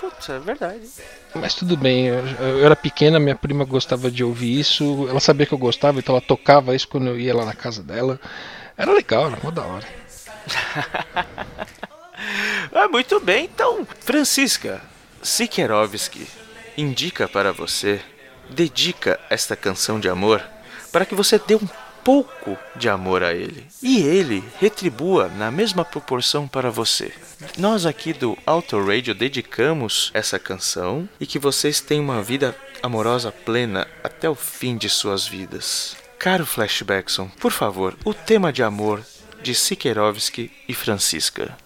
Putz, 0.00 0.28
é 0.28 0.38
verdade. 0.38 0.88
Mas 1.34 1.54
tudo 1.54 1.76
bem, 1.76 2.06
eu, 2.06 2.24
eu 2.38 2.64
era 2.64 2.76
pequena, 2.76 3.18
minha 3.18 3.34
prima 3.34 3.64
gostava 3.64 4.10
de 4.10 4.22
ouvir 4.22 4.60
isso. 4.60 5.06
Ela 5.08 5.20
sabia 5.20 5.46
que 5.46 5.54
eu 5.54 5.58
gostava, 5.58 5.98
então 5.98 6.14
ela 6.14 6.22
tocava 6.22 6.76
isso 6.76 6.86
quando 6.86 7.08
eu 7.08 7.18
ia 7.18 7.34
lá 7.34 7.44
na 7.44 7.54
casa 7.54 7.82
dela. 7.82 8.20
Era 8.76 8.92
legal, 8.92 9.26
era 9.26 9.38
mó 9.42 9.50
da 9.50 9.62
hora. 9.62 9.86
Ah, 12.72 12.88
muito 12.88 13.20
bem, 13.20 13.44
então, 13.44 13.86
Francisca 14.00 14.80
Sikerovski 15.22 16.26
indica 16.76 17.28
para 17.28 17.52
você, 17.52 18.00
dedica 18.50 19.18
esta 19.30 19.56
canção 19.56 19.98
de 19.98 20.08
amor 20.08 20.42
para 20.92 21.04
que 21.04 21.14
você 21.14 21.38
dê 21.38 21.54
um 21.54 21.68
pouco 22.04 22.56
de 22.76 22.88
amor 22.88 23.24
a 23.24 23.32
ele 23.32 23.66
e 23.82 24.02
ele 24.02 24.44
retribua 24.60 25.28
na 25.28 25.50
mesma 25.50 25.84
proporção 25.84 26.46
para 26.46 26.70
você. 26.70 27.12
Nós 27.56 27.86
aqui 27.86 28.12
do 28.12 28.36
Auto 28.44 28.78
Radio 28.84 29.14
dedicamos 29.14 30.10
essa 30.12 30.38
canção 30.38 31.08
e 31.18 31.26
que 31.26 31.38
vocês 31.38 31.80
tenham 31.80 32.04
uma 32.04 32.22
vida 32.22 32.54
amorosa 32.82 33.32
plena 33.32 33.88
até 34.02 34.28
o 34.28 34.34
fim 34.34 34.76
de 34.76 34.90
suas 34.90 35.26
vidas. 35.26 35.96
Caro 36.18 36.44
Flashbackson, 36.44 37.28
por 37.40 37.50
favor, 37.50 37.96
o 38.04 38.12
tema 38.12 38.52
de 38.52 38.62
amor 38.62 39.02
de 39.42 39.54
Sikerovski 39.54 40.50
e 40.68 40.74
Francisca. 40.74 41.56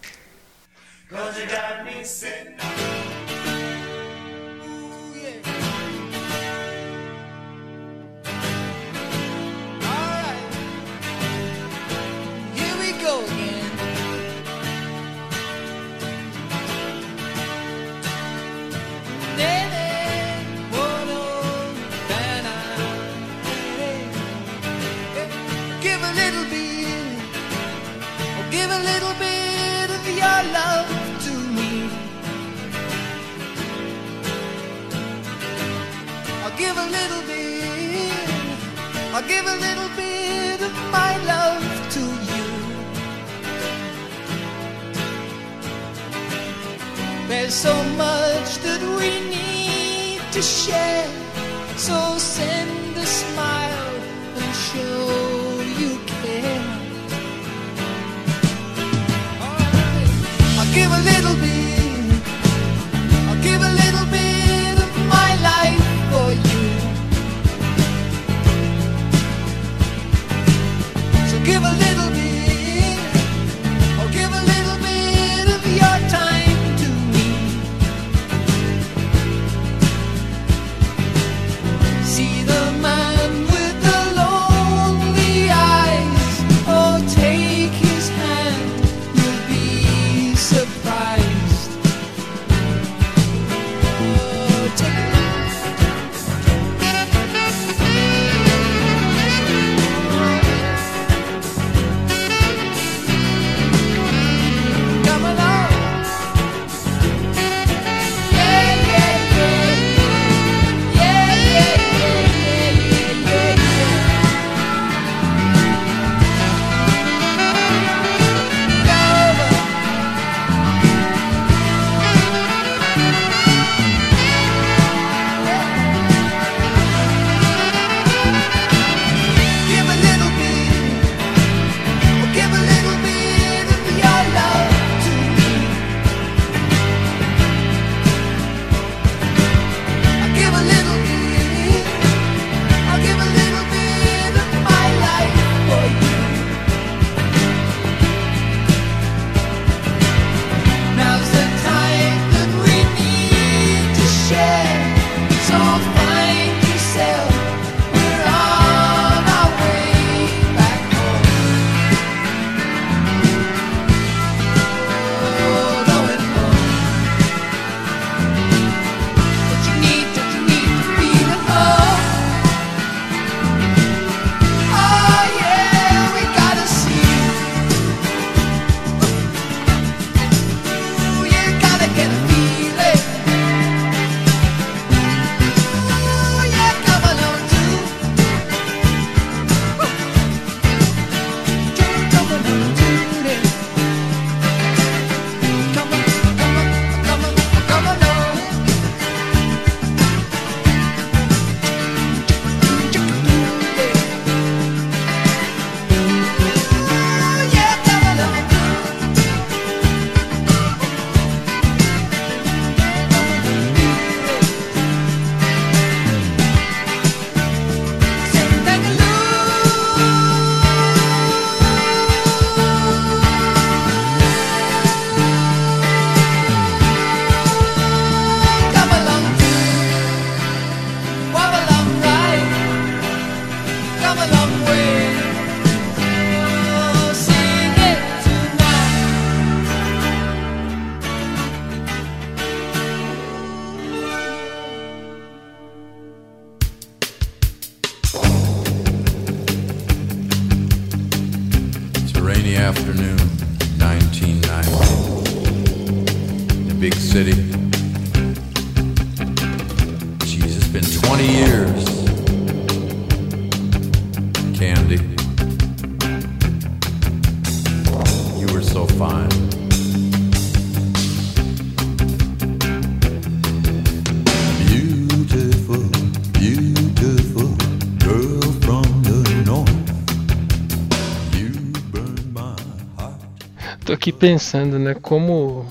Aqui 284.08 284.12
pensando, 284.12 284.78
né, 284.78 284.94
como 285.00 285.66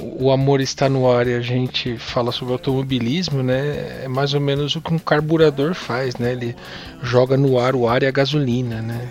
o 0.00 0.30
amor 0.30 0.60
está 0.60 0.88
no 0.88 1.10
ar 1.10 1.26
e 1.26 1.34
a 1.34 1.40
gente 1.40 1.96
fala 1.98 2.30
sobre 2.32 2.52
automobilismo, 2.52 3.42
né? 3.42 4.02
É 4.04 4.08
mais 4.08 4.34
ou 4.34 4.40
menos 4.40 4.74
o 4.76 4.80
que 4.80 4.92
um 4.92 4.98
carburador 4.98 5.74
faz, 5.74 6.16
né? 6.16 6.32
Ele 6.32 6.54
joga 7.02 7.36
no 7.36 7.58
ar 7.58 7.74
o 7.74 7.88
ar 7.88 8.02
e 8.02 8.06
a 8.06 8.10
gasolina, 8.10 8.80
né? 8.82 9.08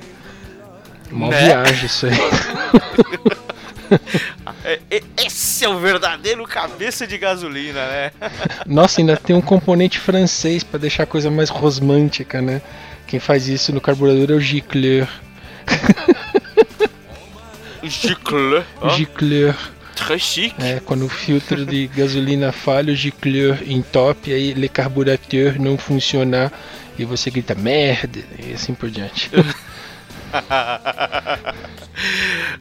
Uma 1.12 1.30
Né? 1.30 1.46
viagem 1.46 1.86
isso 1.86 2.06
aí. 2.08 2.14
É, 4.66 4.80
é- 4.90 5.04
esse 5.24 5.64
é 5.66 5.70
o 5.70 5.78
verdadeiro 5.78 6.44
cabeça 6.46 7.06
de 7.06 7.16
gasolina, 7.18 7.86
né? 7.86 8.12
Nossa, 8.66 9.02
ainda 9.02 9.16
tem 9.16 9.36
um 9.36 9.42
componente 9.42 10.00
francês 10.00 10.64
pra 10.64 10.80
deixar 10.80 11.04
a 11.04 11.06
coisa 11.06 11.30
mais 11.30 11.50
rosmântica, 11.50 12.42
né? 12.42 12.60
Quem 13.06 13.20
faz 13.20 13.48
isso 13.48 13.72
no 13.72 13.80
carburador 13.80 14.32
é 14.32 14.34
o 14.34 14.40
Gicleur. 14.40 15.08
Gicleur. 17.84 18.64
O 18.82 18.90
Gicleur. 18.90 19.56
Très 19.96 20.22
chique. 20.22 20.56
É, 20.62 20.80
quando 20.80 21.06
o 21.06 21.10
filtro 21.10 21.66
de 21.66 21.88
gasolina 21.88 22.52
falha, 22.52 22.94
o 22.94 22.96
Gicleur 22.96 23.60
entope, 23.68 24.34
aí 24.34 24.54
le 24.54 24.68
carburateur 24.68 25.60
não 25.62 25.78
funcionar 25.78 26.52
e 26.98 27.06
você 27.06 27.30
grita 27.30 27.56
merda 27.56 28.20
e 28.40 28.54
assim 28.54 28.74
por 28.74 28.90
diante. 28.90 29.30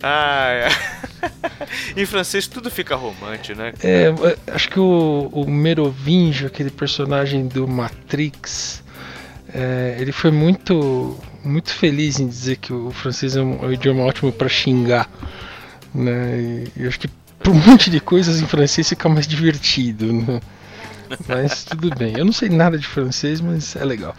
Ai, 0.03 0.65
ai. 0.65 1.31
em 1.97 2.05
francês 2.05 2.47
tudo 2.47 2.71
fica 2.71 2.95
romântico, 2.95 3.59
né? 3.59 3.73
É, 3.83 4.09
acho 4.53 4.69
que 4.69 4.79
o, 4.79 5.31
o 5.33 5.51
Merovingio, 5.51 6.47
aquele 6.49 6.71
personagem 6.71 7.47
do 7.47 7.67
Matrix, 7.67 8.82
é, 9.55 9.97
ele 9.99 10.13
foi 10.13 10.31
muito, 10.31 11.19
muito 11.45 11.73
feliz 11.75 12.19
em 12.19 12.27
dizer 12.27 12.57
que 12.57 12.73
o 12.73 12.91
francês 12.91 13.37
é 13.37 13.43
um, 13.43 13.63
é 13.63 13.67
um 13.67 13.73
idioma 13.73 14.03
ótimo 14.05 14.33
para 14.33 14.49
xingar. 14.49 15.09
Né? 15.95 16.65
E 16.77 16.87
acho 16.87 16.99
que 16.99 17.09
por 17.43 17.51
um 17.53 17.59
monte 17.59 17.91
de 17.91 18.01
coisas 18.01 18.41
em 18.41 18.47
francês 18.47 18.89
fica 18.89 19.09
mais 19.09 19.27
divertido. 19.27 20.13
Né? 20.13 20.41
Mas 21.29 21.65
tudo 21.65 21.91
bem. 21.95 22.17
Eu 22.17 22.25
não 22.25 22.33
sei 22.33 22.49
nada 22.49 22.79
de 22.79 22.87
francês, 22.87 23.41
mas 23.41 23.77
é 23.77 23.85
legal. 23.85 24.15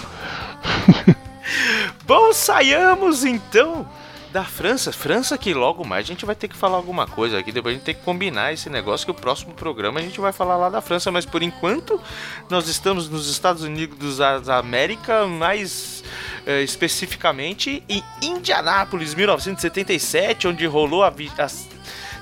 Bom, 2.06 2.32
saiamos 2.34 3.24
então 3.24 3.88
da 4.34 4.44
França. 4.44 4.92
França 4.92 5.38
que 5.38 5.54
logo 5.54 5.86
mais 5.86 6.06
a 6.06 6.08
gente 6.08 6.26
vai 6.26 6.36
ter 6.36 6.48
que 6.48 6.58
falar 6.58 6.76
alguma 6.76 7.06
coisa 7.06 7.38
aqui. 7.38 7.52
Depois 7.52 7.76
a 7.76 7.78
gente 7.78 7.86
tem 7.86 7.94
que 7.94 8.02
combinar 8.02 8.52
esse 8.52 8.68
negócio 8.68 9.06
que 9.06 9.12
o 9.12 9.14
próximo 9.14 9.54
programa 9.54 10.00
a 10.00 10.04
gente 10.04 10.20
vai 10.20 10.34
falar 10.34 10.58
lá 10.58 10.70
da 10.70 10.82
França. 10.82 11.12
Mas 11.12 11.24
por 11.24 11.44
enquanto 11.44 12.02
nós 12.50 12.68
estamos 12.68 13.08
nos 13.08 13.30
Estados 13.30 13.62
Unidos 13.62 14.18
da 14.18 14.58
América, 14.58 15.28
mais 15.28 16.04
eh, 16.48 16.64
especificamente 16.64 17.84
em 17.88 18.04
Indianápolis, 18.24 19.14
1977, 19.14 20.48
onde 20.48 20.66
rolou 20.66 21.04
a, 21.04 21.10
a 21.10 21.48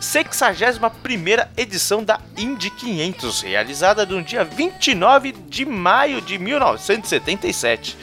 61ª 0.01 1.47
edição 1.55 2.03
da 2.03 2.19
Indy 2.37 2.71
500, 2.71 3.41
realizada 3.41 4.05
no 4.05 4.21
dia 4.21 4.43
29 4.43 5.31
de 5.31 5.65
maio 5.65 6.21
de 6.21 6.37
1977. 6.37 7.97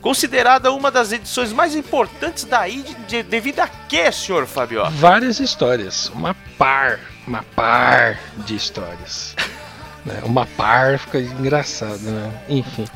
Considerada 0.00 0.72
uma 0.72 0.90
das 0.90 1.12
edições 1.12 1.52
mais 1.52 1.74
importantes 1.74 2.44
da 2.44 2.68
Indy 2.68 2.94
de- 3.06 3.22
devido 3.22 3.60
a 3.60 3.68
quê, 3.68 4.10
senhor 4.12 4.46
Fabio? 4.46 4.88
Várias 4.90 5.40
histórias. 5.40 6.08
Uma 6.14 6.34
par. 6.56 7.00
Uma 7.26 7.42
par 7.42 8.18
de 8.46 8.54
histórias. 8.54 9.34
né? 10.06 10.20
Uma 10.24 10.46
par 10.46 10.98
fica 10.98 11.18
engraçado, 11.20 12.00
né? 12.00 12.32
Enfim. 12.48 12.86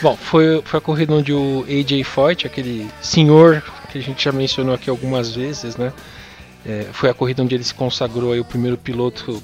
Bom, 0.00 0.16
foi, 0.16 0.62
foi 0.64 0.78
a 0.78 0.80
corrida 0.80 1.12
onde 1.12 1.32
o 1.32 1.64
AJ 1.68 2.04
Foyt, 2.04 2.46
aquele 2.46 2.88
senhor 3.02 3.62
que 3.90 3.98
a 3.98 4.02
gente 4.02 4.24
já 4.24 4.32
mencionou 4.32 4.74
aqui 4.74 4.88
algumas 4.88 5.34
vezes, 5.34 5.76
né? 5.76 5.92
É, 6.64 6.86
foi 6.92 7.10
a 7.10 7.14
corrida 7.14 7.42
onde 7.42 7.54
ele 7.54 7.64
se 7.64 7.74
consagrou 7.74 8.32
aí 8.32 8.40
o 8.40 8.44
primeiro 8.44 8.78
piloto 8.78 9.42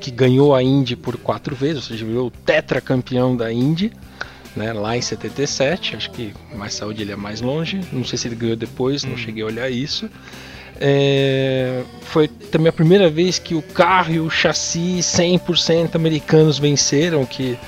que 0.00 0.10
ganhou 0.10 0.54
a 0.54 0.62
Indy 0.62 0.94
por 0.96 1.16
quatro 1.16 1.56
vezes, 1.56 1.76
ou 1.76 1.82
seja, 1.82 2.04
virou 2.04 2.26
o 2.26 2.30
tetracampeão 2.30 3.34
da 3.36 3.50
Indy, 3.52 3.90
né, 4.58 4.72
lá 4.72 4.96
em 4.96 5.00
77. 5.00 5.96
Acho 5.96 6.10
que 6.10 6.34
mais 6.54 6.74
saúde 6.74 7.02
ele 7.02 7.12
é 7.12 7.16
mais 7.16 7.40
longe. 7.40 7.80
Não 7.92 8.04
sei 8.04 8.18
se 8.18 8.28
ele 8.28 8.34
ganhou 8.34 8.56
depois, 8.56 9.04
não 9.04 9.16
cheguei 9.16 9.42
a 9.42 9.46
olhar 9.46 9.70
isso. 9.70 10.10
É, 10.80 11.82
foi 12.02 12.28
também 12.28 12.68
a 12.68 12.72
primeira 12.72 13.08
vez 13.08 13.38
que 13.38 13.54
o 13.54 13.62
carro 13.62 14.12
e 14.12 14.20
o 14.20 14.28
chassi 14.28 14.98
100% 14.98 15.96
americanos 15.96 16.58
venceram, 16.58 17.24
que 17.24 17.58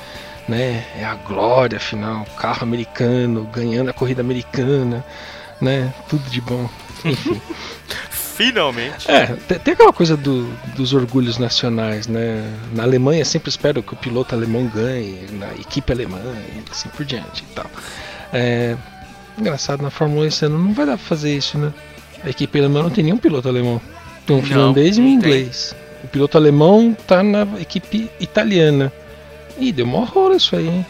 né, 0.48 0.84
é 0.98 1.04
a 1.04 1.14
glória 1.14 1.76
afinal, 1.76 2.24
carro 2.36 2.62
americano 2.62 3.48
ganhando 3.52 3.90
a 3.90 3.92
corrida 3.92 4.20
americana, 4.20 5.04
né, 5.60 5.92
tudo 6.08 6.28
de 6.28 6.40
bom. 6.40 6.68
Enfim. 7.04 7.40
Finalmente. 8.46 9.10
É, 9.10 9.26
tem, 9.58 9.74
aquela 9.74 9.92
coisa 9.92 10.16
do- 10.16 10.50
dos 10.74 10.92
orgulhos 10.94 11.36
nacionais, 11.38 12.06
né? 12.06 12.42
Na 12.72 12.82
Alemanha 12.84 13.24
sempre 13.24 13.48
espero 13.50 13.82
que 13.82 13.92
o 13.92 13.96
piloto 13.96 14.34
alemão 14.34 14.66
ganhe, 14.66 15.26
na 15.32 15.48
equipe 15.54 15.92
alemã 15.92 16.20
e 16.56 16.62
assim 16.70 16.88
por 16.90 17.04
diante 17.04 17.42
e 17.48 17.54
tal. 17.54 17.66
É, 18.32 18.76
engraçado, 19.38 19.82
na 19.82 19.90
Fórmula 19.90 20.22
1 20.22 20.26
esse 20.28 20.44
ano 20.46 20.58
não 20.58 20.72
vai 20.72 20.86
dar 20.86 20.96
pra 20.96 21.06
fazer 21.06 21.36
isso, 21.36 21.58
né? 21.58 21.72
A 22.24 22.30
equipe 22.30 22.58
alemã 22.58 22.82
não 22.82 22.90
tem 22.90 23.04
nenhum 23.04 23.18
piloto 23.18 23.48
alemão. 23.48 23.80
Tem 24.26 24.36
um 24.36 24.42
finlandês 24.42 24.96
e 24.96 25.00
um 25.00 25.04
não 25.04 25.20
tem. 25.20 25.30
inglês. 25.30 25.74
O 26.02 26.08
piloto 26.08 26.38
alemão 26.38 26.96
tá 27.06 27.22
na 27.22 27.46
equipe 27.60 28.10
italiana. 28.18 28.90
Ih, 29.58 29.72
deu 29.72 29.86
mó 29.86 30.00
horror 30.00 30.32
isso 30.34 30.56
aí, 30.56 30.66
hein? 30.66 30.86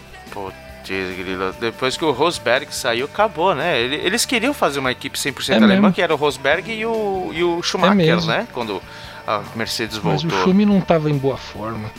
Grilo. 0.89 1.53
Depois 1.61 1.97
que 1.97 2.05
o 2.05 2.11
Rosberg 2.11 2.75
saiu, 2.75 3.07
acabou, 3.07 3.55
né? 3.55 3.81
Ele- 3.81 3.97
Eles 3.97 4.25
queriam 4.25 4.53
fazer 4.55 4.79
uma 4.79 4.91
equipe 4.93 5.19
100% 5.19 5.51
É 5.53 5.57
alemã, 5.65 5.75
mesmo. 5.83 5.93
que 5.93 6.03
era 6.03 6.13
o 6.15 6.17
Rosberg 6.17 6.71
e 6.73 6.85
o, 6.87 7.31
e 7.35 7.43
o 7.45 7.63
Schumacher, 7.63 7.95
mesmo. 7.97 8.31
né? 8.31 8.47
Quando 8.53 8.83
a 9.27 9.43
Mercedes 9.55 9.99
Mas 10.03 10.23
voltou. 10.23 10.39
o 10.39 10.43
Schumi 10.45 10.65
não 10.65 10.81
tava 10.81 11.11
em 11.11 11.17
boa 11.19 11.37
forma. 11.37 11.91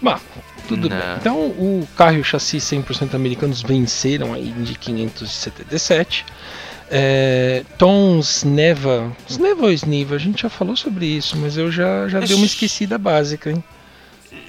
Bom, 0.00 0.16
tudo 0.68 0.88
Não. 0.88 0.96
bem. 0.96 1.06
Então 1.20 1.36
o 1.36 1.88
carro 1.96 2.16
e 2.18 2.20
o 2.20 2.24
chassi 2.24 2.58
100% 2.60 3.14
americanos 3.14 3.62
venceram 3.62 4.32
a 4.34 4.38
Indy 4.38 4.74
577. 4.74 6.24
É, 6.90 7.64
Tom 7.76 8.18
Sneva. 8.20 9.12
Sneva 9.28 9.64
ou 9.66 9.72
Sniva? 9.72 10.14
A 10.14 10.18
gente 10.18 10.42
já 10.42 10.48
falou 10.48 10.74
sobre 10.76 11.04
isso, 11.06 11.36
mas 11.36 11.56
eu 11.56 11.70
já, 11.70 12.08
já 12.08 12.20
dei 12.20 12.34
uma 12.36 12.46
esquecida 12.46 12.96
básica, 12.96 13.50
hein? 13.50 13.62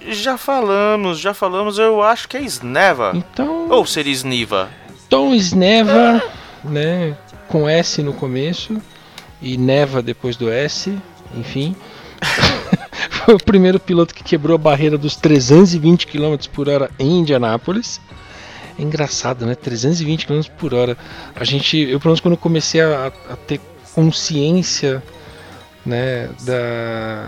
Já 0.10 0.38
falamos, 0.38 1.20
já 1.20 1.36
falamos, 1.36 1.78
eu 1.78 2.02
acho 2.02 2.28
que 2.28 2.36
é 2.36 2.42
Sneva. 2.42 3.12
Então, 3.14 3.70
Ou 3.70 3.86
seria 3.86 4.12
Sniva? 4.12 4.70
Tom 5.08 5.36
Sneva, 5.36 6.22
né? 6.64 7.16
Com 7.48 7.70
S 7.70 8.02
no 8.02 8.14
começo 8.14 8.82
e 9.40 9.56
Neva 9.56 10.02
depois 10.02 10.36
do 10.36 10.50
S, 10.50 10.98
enfim. 11.36 11.76
Foi 13.12 13.36
o 13.36 13.38
primeiro 13.38 13.80
piloto 13.80 14.14
que 14.14 14.24
quebrou 14.24 14.56
a 14.56 14.58
barreira 14.58 14.98
dos 14.98 15.16
320 15.16 16.08
km 16.08 16.36
por 16.52 16.68
hora 16.68 16.90
em 16.98 17.20
Indianápolis. 17.20 18.02
É 18.78 18.82
engraçado, 18.82 19.46
né? 19.46 19.54
320 19.54 20.26
km 20.26 20.42
por 20.58 20.74
hora. 20.74 20.98
A 21.36 21.44
gente, 21.44 21.78
eu 21.78 22.00
pelo 22.00 22.10
menos 22.12 22.20
quando 22.20 22.36
comecei 22.36 22.82
a, 22.82 23.12
a 23.30 23.36
ter 23.36 23.62
consciência, 23.94 25.04
né, 25.86 26.30
da, 26.42 27.28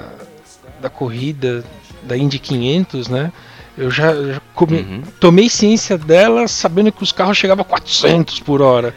da 0.82 0.90
corrida 0.90 1.64
da 2.04 2.18
Indy 2.18 2.40
500, 2.40 3.08
né? 3.08 3.32
Eu 3.78 3.90
já, 3.90 4.14
já 4.14 4.42
come- 4.54 5.02
tomei 5.20 5.50
ciência 5.50 5.98
dela 5.98 6.48
sabendo 6.48 6.92
que 6.92 7.02
os 7.04 7.12
carros 7.12 7.38
chegavam 7.38 7.62
a 7.62 7.66
400 7.66 8.40
por 8.42 8.62
hora. 8.62 8.94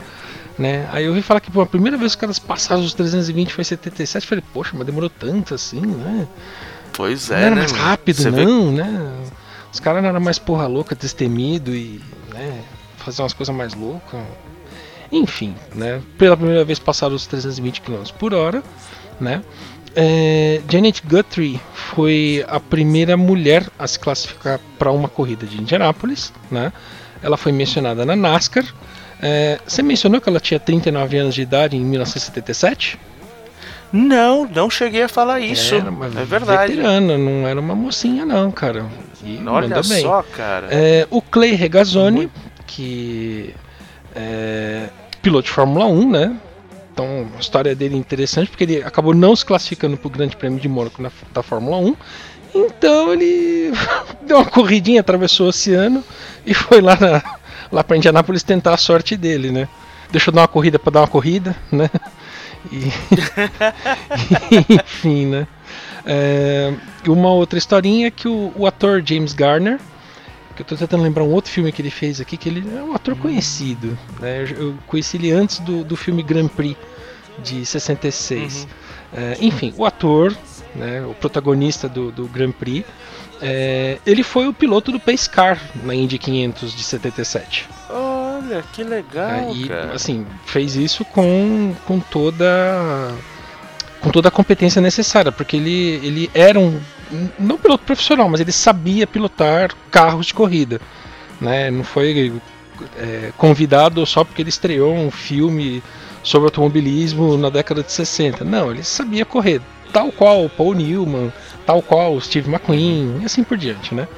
Né? 0.58 0.88
Aí 0.92 1.04
eu 1.04 1.10
ouvi 1.10 1.22
falar 1.22 1.40
que 1.40 1.50
pô, 1.50 1.60
a 1.62 1.66
primeira 1.66 1.96
vez 1.96 2.12
que 2.12 2.16
os 2.18 2.20
caras 2.20 2.38
passaram 2.38 2.82
os 2.82 2.94
320 2.94 3.52
foi 3.52 3.62
em 3.62 3.64
77. 3.64 4.24
Eu 4.24 4.28
falei, 4.28 4.44
poxa, 4.52 4.70
mas 4.74 4.86
demorou 4.86 5.10
tanto 5.10 5.54
assim, 5.54 5.80
né? 5.80 6.26
Pois 6.92 7.28
não 7.28 7.36
é, 7.36 7.40
era 7.42 7.50
né? 7.54 7.60
mais 7.62 7.72
rápido, 7.72 8.16
Você 8.16 8.30
vê- 8.30 8.44
não, 8.44 8.70
né? 8.72 9.12
Os 9.72 9.80
caras 9.80 10.00
não 10.02 10.08
eram 10.10 10.20
mais 10.20 10.38
porra 10.38 10.66
louca, 10.68 10.94
destemido 10.94 11.74
e 11.74 12.00
né, 12.32 12.60
fazer 12.98 13.22
umas 13.22 13.32
coisas 13.32 13.54
mais 13.54 13.74
loucas. 13.74 14.20
Enfim, 15.10 15.54
né? 15.74 16.00
Pela 16.18 16.36
primeira 16.36 16.64
vez 16.64 16.78
passaram 16.78 17.14
os 17.14 17.26
320 17.26 17.80
km 17.80 18.02
por 18.18 18.32
hora, 18.34 18.62
né? 19.20 19.42
É, 19.96 20.61
Janet 20.68 21.02
Guthrie 21.07 21.61
foi 21.72 22.44
a 22.48 22.59
primeira 22.59 23.16
mulher 23.16 23.66
a 23.78 23.87
se 23.87 23.98
classificar 23.98 24.59
para 24.78 24.90
uma 24.90 25.09
corrida 25.09 25.46
de 25.46 25.61
Indianápolis, 25.61 26.33
né? 26.50 26.72
Ela 27.22 27.37
foi 27.37 27.52
mencionada 27.52 28.04
na 28.04 28.16
NASCAR. 28.16 28.64
É, 29.22 29.59
você 29.66 29.83
mencionou 29.83 30.20
que 30.20 30.28
ela 30.28 30.40
tinha 30.40 30.59
39 30.59 31.16
anos 31.16 31.35
de 31.35 31.42
idade 31.42 31.76
em 31.76 31.80
1977? 31.80 32.98
Não, 33.92 34.44
não 34.44 34.68
cheguei 34.68 35.02
a 35.02 35.09
falar 35.09 35.38
isso. 35.38 35.76
Era 35.76 35.88
uma 35.88 36.07
é 36.07 36.24
verdade. 36.24 36.72
veterana, 36.72 37.16
não 37.16 37.46
era 37.46 37.61
uma 37.61 37.76
mocinha 37.76 38.26
não, 38.26 38.50
cara. 38.50 38.85
E 39.22 39.40
Olha 39.46 39.80
bem. 39.83 40.02
só, 40.02 40.22
cara. 40.22 40.66
É, 40.70 41.07
o 41.11 41.22
Clay 41.22 41.52
Regazzoni, 41.52 42.28
que 42.66 43.54
é 44.14 44.88
piloto 45.22 45.46
de 45.46 45.52
Fórmula 45.54 45.87
1, 45.87 46.11
né? 46.11 46.37
Então 46.94 47.26
a 47.37 47.40
história 47.40 47.74
dele 47.74 47.96
é 47.96 47.98
interessante 47.98 48.48
porque 48.48 48.62
ele 48.62 48.76
acabou 48.85 49.12
não 49.12 49.35
se 49.35 49.44
classificando 49.44 49.96
para 49.96 50.07
o 50.07 50.11
Grande 50.11 50.37
Prêmio 50.37 50.61
de 50.61 50.68
Mônaco 50.68 51.02
na, 51.02 51.11
da 51.33 51.42
Fórmula 51.42 51.76
1. 51.76 51.96
Então 52.54 53.12
ele 53.12 53.72
deu 54.22 54.37
uma 54.37 54.46
corridinha, 54.46 55.00
atravessou 55.00 55.46
o 55.46 55.48
oceano 55.48 56.04
e 56.46 56.54
foi 56.54 56.80
lá, 56.80 56.96
na, 56.96 57.38
lá 57.72 57.83
para 57.83 57.96
Indianápolis 57.96 58.44
tentar 58.44 58.74
a 58.74 58.76
sorte 58.76 59.16
dele, 59.16 59.50
né? 59.50 59.68
Deixou 60.12 60.33
dar 60.33 60.42
uma 60.42 60.48
corrida 60.48 60.78
para 60.78 60.92
dar 60.92 61.00
uma 61.00 61.09
corrida, 61.09 61.57
né? 61.72 61.90
E, 62.70 62.87
enfim, 64.72 65.26
né? 65.26 65.48
É, 66.07 66.72
uma 67.09 67.30
outra 67.33 67.59
historinha 67.59 68.07
é 68.07 68.11
que 68.12 68.28
o, 68.28 68.52
o 68.54 68.68
ator 68.68 69.02
James 69.04 69.33
Garner, 69.33 69.80
que 70.54 70.62
eu 70.62 70.66
tô 70.66 70.76
tentando 70.76 71.02
lembrar 71.02 71.24
um 71.24 71.32
outro 71.32 71.50
filme 71.50 71.72
que 71.72 71.82
ele 71.82 71.90
fez 71.90 72.20
aqui, 72.20 72.36
que 72.36 72.48
ele 72.48 72.64
é 72.76 72.82
um 72.82 72.94
ator 72.94 73.16
conhecido. 73.16 73.98
Né? 74.20 74.46
Eu, 74.56 74.74
conheci 74.86 75.16
ele 75.16 75.32
antes 75.32 75.58
do, 75.60 75.84
do 75.84 75.96
filme 75.96 76.22
Grand 76.22 76.48
Prix 76.48 76.76
de 77.42 77.64
66. 77.66 78.66
É, 79.12 79.36
enfim, 79.40 79.72
o 79.76 79.84
ator, 79.84 80.36
né, 80.74 81.04
o 81.04 81.14
protagonista 81.14 81.88
do, 81.88 82.10
do 82.10 82.26
Grand 82.26 82.52
Prix, 82.52 82.84
é, 83.42 83.98
ele 84.06 84.22
foi 84.22 84.46
o 84.46 84.52
piloto 84.52 84.90
do 84.92 85.00
Pace 85.00 85.28
Car 85.28 85.60
na 85.82 85.94
Indy 85.94 86.18
500 86.18 86.74
de 86.74 86.82
77. 86.82 87.68
Olha, 87.90 88.62
que 88.72 88.82
legal, 88.82 89.30
É, 89.30 89.52
e 89.52 89.68
cara. 89.68 89.94
assim, 89.94 90.26
fez 90.46 90.76
isso 90.76 91.04
com, 91.04 91.74
com 91.86 91.98
toda 92.00 93.12
com 94.00 94.10
toda 94.10 94.28
a 94.28 94.30
competência 94.30 94.82
necessária, 94.82 95.32
porque 95.32 95.56
ele, 95.56 95.98
ele 96.06 96.30
era 96.34 96.60
um 96.60 96.78
não 97.38 97.58
piloto 97.58 97.84
profissional, 97.84 98.28
mas 98.28 98.40
ele 98.40 98.52
sabia 98.52 99.06
pilotar 99.06 99.74
carros 99.90 100.26
de 100.26 100.34
corrida, 100.34 100.80
né? 101.40 101.70
Não 101.70 101.84
foi 101.84 102.32
é, 102.96 103.32
convidado 103.36 104.04
só 104.06 104.24
porque 104.24 104.42
ele 104.42 104.48
estreou 104.48 104.94
um 104.94 105.10
filme 105.10 105.82
sobre 106.22 106.46
automobilismo 106.46 107.36
na 107.36 107.50
década 107.50 107.82
de 107.82 107.92
60. 107.92 108.44
Não, 108.44 108.70
ele 108.70 108.82
sabia 108.82 109.24
correr, 109.24 109.60
tal 109.92 110.10
qual 110.10 110.48
Paul 110.48 110.74
Newman, 110.74 111.32
tal 111.66 111.82
qual 111.82 112.20
Steve 112.20 112.50
McQueen 112.50 113.20
e 113.22 113.24
assim 113.24 113.44
por 113.44 113.56
diante, 113.56 113.94
né? 113.94 114.08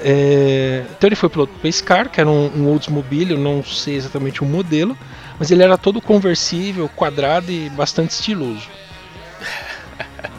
É, 0.00 0.84
então 0.96 1.08
ele 1.08 1.16
foi 1.16 1.28
piloto 1.28 1.52
do 1.52 1.58
Pace 1.58 1.82
Car, 1.82 2.08
que 2.08 2.20
era 2.20 2.30
um, 2.30 2.50
um 2.56 2.68
Oldsmobile, 2.68 3.32
eu 3.32 3.38
não 3.38 3.64
sei 3.64 3.96
exatamente 3.96 4.42
o 4.42 4.46
modelo, 4.46 4.96
mas 5.38 5.50
ele 5.50 5.62
era 5.62 5.76
todo 5.76 6.00
conversível, 6.00 6.88
quadrado 6.94 7.50
e 7.50 7.68
bastante 7.70 8.10
estiloso. 8.10 8.68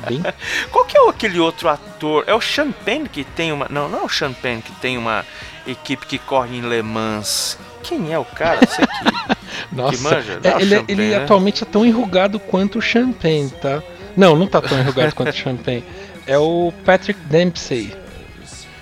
Bem, 0.07 0.21
Qual 0.71 0.85
que 0.85 0.97
é 0.97 1.09
aquele 1.09 1.39
outro 1.39 1.69
ator? 1.69 2.23
É 2.27 2.33
o 2.33 2.41
Champagne 2.41 3.07
que 3.09 3.23
tem 3.23 3.51
uma. 3.51 3.67
Não, 3.69 3.87
não 3.89 3.99
é 3.99 4.03
o 4.03 4.09
Champagne 4.09 4.61
que 4.61 4.71
tem 4.73 4.97
uma 4.97 5.25
equipe 5.67 6.05
que 6.05 6.17
corre 6.17 6.57
em 6.57 6.61
Le 6.61 6.81
Mans. 6.81 7.57
Quem 7.83 8.11
é 8.11 8.19
o 8.19 8.25
cara? 8.25 8.59
Você 8.65 8.81
que. 8.85 9.35
nossa, 9.75 10.01
manja? 10.03 10.39
é, 10.43 10.49
Não, 10.51 10.59
ele, 10.59 10.69
Champagne, 10.75 10.85
ele 11.01 11.09
né? 11.09 11.15
atualmente 11.23 11.63
é 11.63 11.65
tão 11.65 11.85
enrugado 11.85 12.39
quanto 12.39 12.79
o 12.79 12.81
Champagne, 12.81 13.49
tá? 13.61 13.81
Não, 14.17 14.35
não 14.35 14.47
tá 14.47 14.61
tão 14.61 14.77
enrugado 14.79 15.15
quanto 15.15 15.29
o 15.29 15.37
Champagne. 15.37 15.83
É 16.27 16.37
o 16.37 16.73
Patrick 16.85 17.19
Dempsey, 17.21 17.93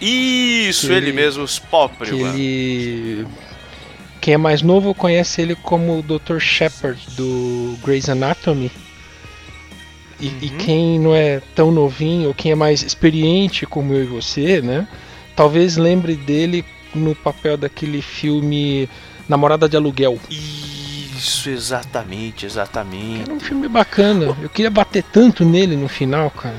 Isso, 0.02 0.88
Que 0.88 0.94
ele 0.94 1.08
ele- 1.08 1.14
mesmo, 1.14 1.44
os 1.44 1.58
pobres, 1.60 2.10
que 2.10 2.22
mano. 2.22 2.34
ele 2.38 3.28
quem 4.20 4.34
é 4.34 4.38
mais 4.38 4.62
novo 4.62 4.94
conhece 4.94 5.42
ele 5.42 5.56
como 5.56 6.00
o 6.00 6.02
Dr. 6.02 6.40
Shepard 6.40 7.00
do 7.16 7.78
Grey's 7.84 8.10
Anatomy. 8.10 8.70
E, 10.20 10.28
e 10.42 10.50
Uhum. 10.52 10.58
quem 10.58 11.00
não 11.00 11.16
é 11.16 11.42
tão 11.56 11.72
novinho, 11.72 12.30
ou 12.30 12.34
quem 12.34 12.52
é 12.52 12.56
mais 12.56 12.82
experiente 12.82 13.66
como 13.66 13.94
eu 13.94 14.04
e 14.04 14.08
você, 14.08 14.62
né? 14.62 14.88
Talvez 15.36 15.78
lembre 15.78 16.16
dele 16.16 16.66
no 16.96 17.14
papel 17.14 17.56
daquele 17.58 18.02
filme 18.02 18.90
Namorada 19.30 19.70
de 19.70 19.76
Aluguel. 19.78 20.20
Isso, 20.30 21.50
exatamente, 21.50 22.46
exatamente. 22.46 23.22
Era 23.24 23.34
um 23.34 23.40
filme 23.40 23.68
bacana. 23.68 24.36
Eu 24.42 24.50
queria 24.50 24.72
bater 24.72 25.04
tanto 25.04 25.46
nele 25.46 25.76
no 25.76 25.88
final, 25.88 26.32
cara. 26.32 26.56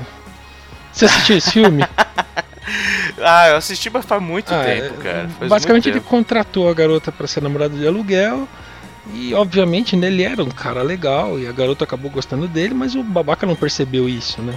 Você 0.91 1.05
assistiu 1.05 1.37
esse 1.37 1.51
filme? 1.51 1.83
Ah, 3.21 3.49
eu 3.49 3.55
assisti, 3.57 3.89
mas 3.89 4.05
faz 4.05 4.21
muito 4.21 4.53
Ah, 4.53 4.63
tempo, 4.63 4.93
é, 4.99 5.03
cara. 5.03 5.29
Faz 5.39 5.49
Basicamente 5.49 5.89
ele 5.89 5.99
tempo. 5.99 6.09
contratou 6.09 6.69
a 6.69 6.73
garota 6.73 7.11
para 7.11 7.25
ser 7.25 7.41
namorada 7.41 7.75
de 7.75 7.85
aluguel. 7.85 8.47
E 9.13 9.33
obviamente 9.33 9.95
né, 9.95 10.07
ele 10.07 10.23
era 10.23 10.43
um 10.43 10.49
cara 10.49 10.81
legal 10.81 11.39
e 11.39 11.47
a 11.47 11.51
garota 11.51 11.83
acabou 11.83 12.11
gostando 12.11 12.47
dele, 12.47 12.73
mas 12.73 12.95
o 12.95 13.03
babaca 13.03 13.45
não 13.45 13.55
percebeu 13.55 14.07
isso, 14.07 14.41
né? 14.41 14.55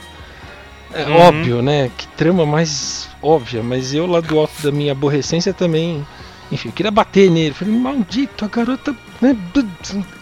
É 0.94 1.04
Uhum. 1.04 1.16
óbvio, 1.16 1.62
né? 1.62 1.90
Que 1.96 2.06
trama 2.08 2.44
mais 2.44 3.08
óbvia, 3.22 3.62
mas 3.62 3.94
eu 3.94 4.06
lá 4.06 4.20
do 4.20 4.38
alto 4.38 4.62
da 4.62 4.70
minha 4.70 4.92
aborrecência 4.92 5.54
também. 5.54 6.06
Enfim, 6.50 6.68
eu 6.68 6.72
queria 6.72 6.90
bater 6.90 7.30
nele. 7.30 7.54
Falei, 7.54 7.74
maldito, 7.74 8.44
a 8.44 8.48
garota. 8.48 8.94
Né? 9.20 9.34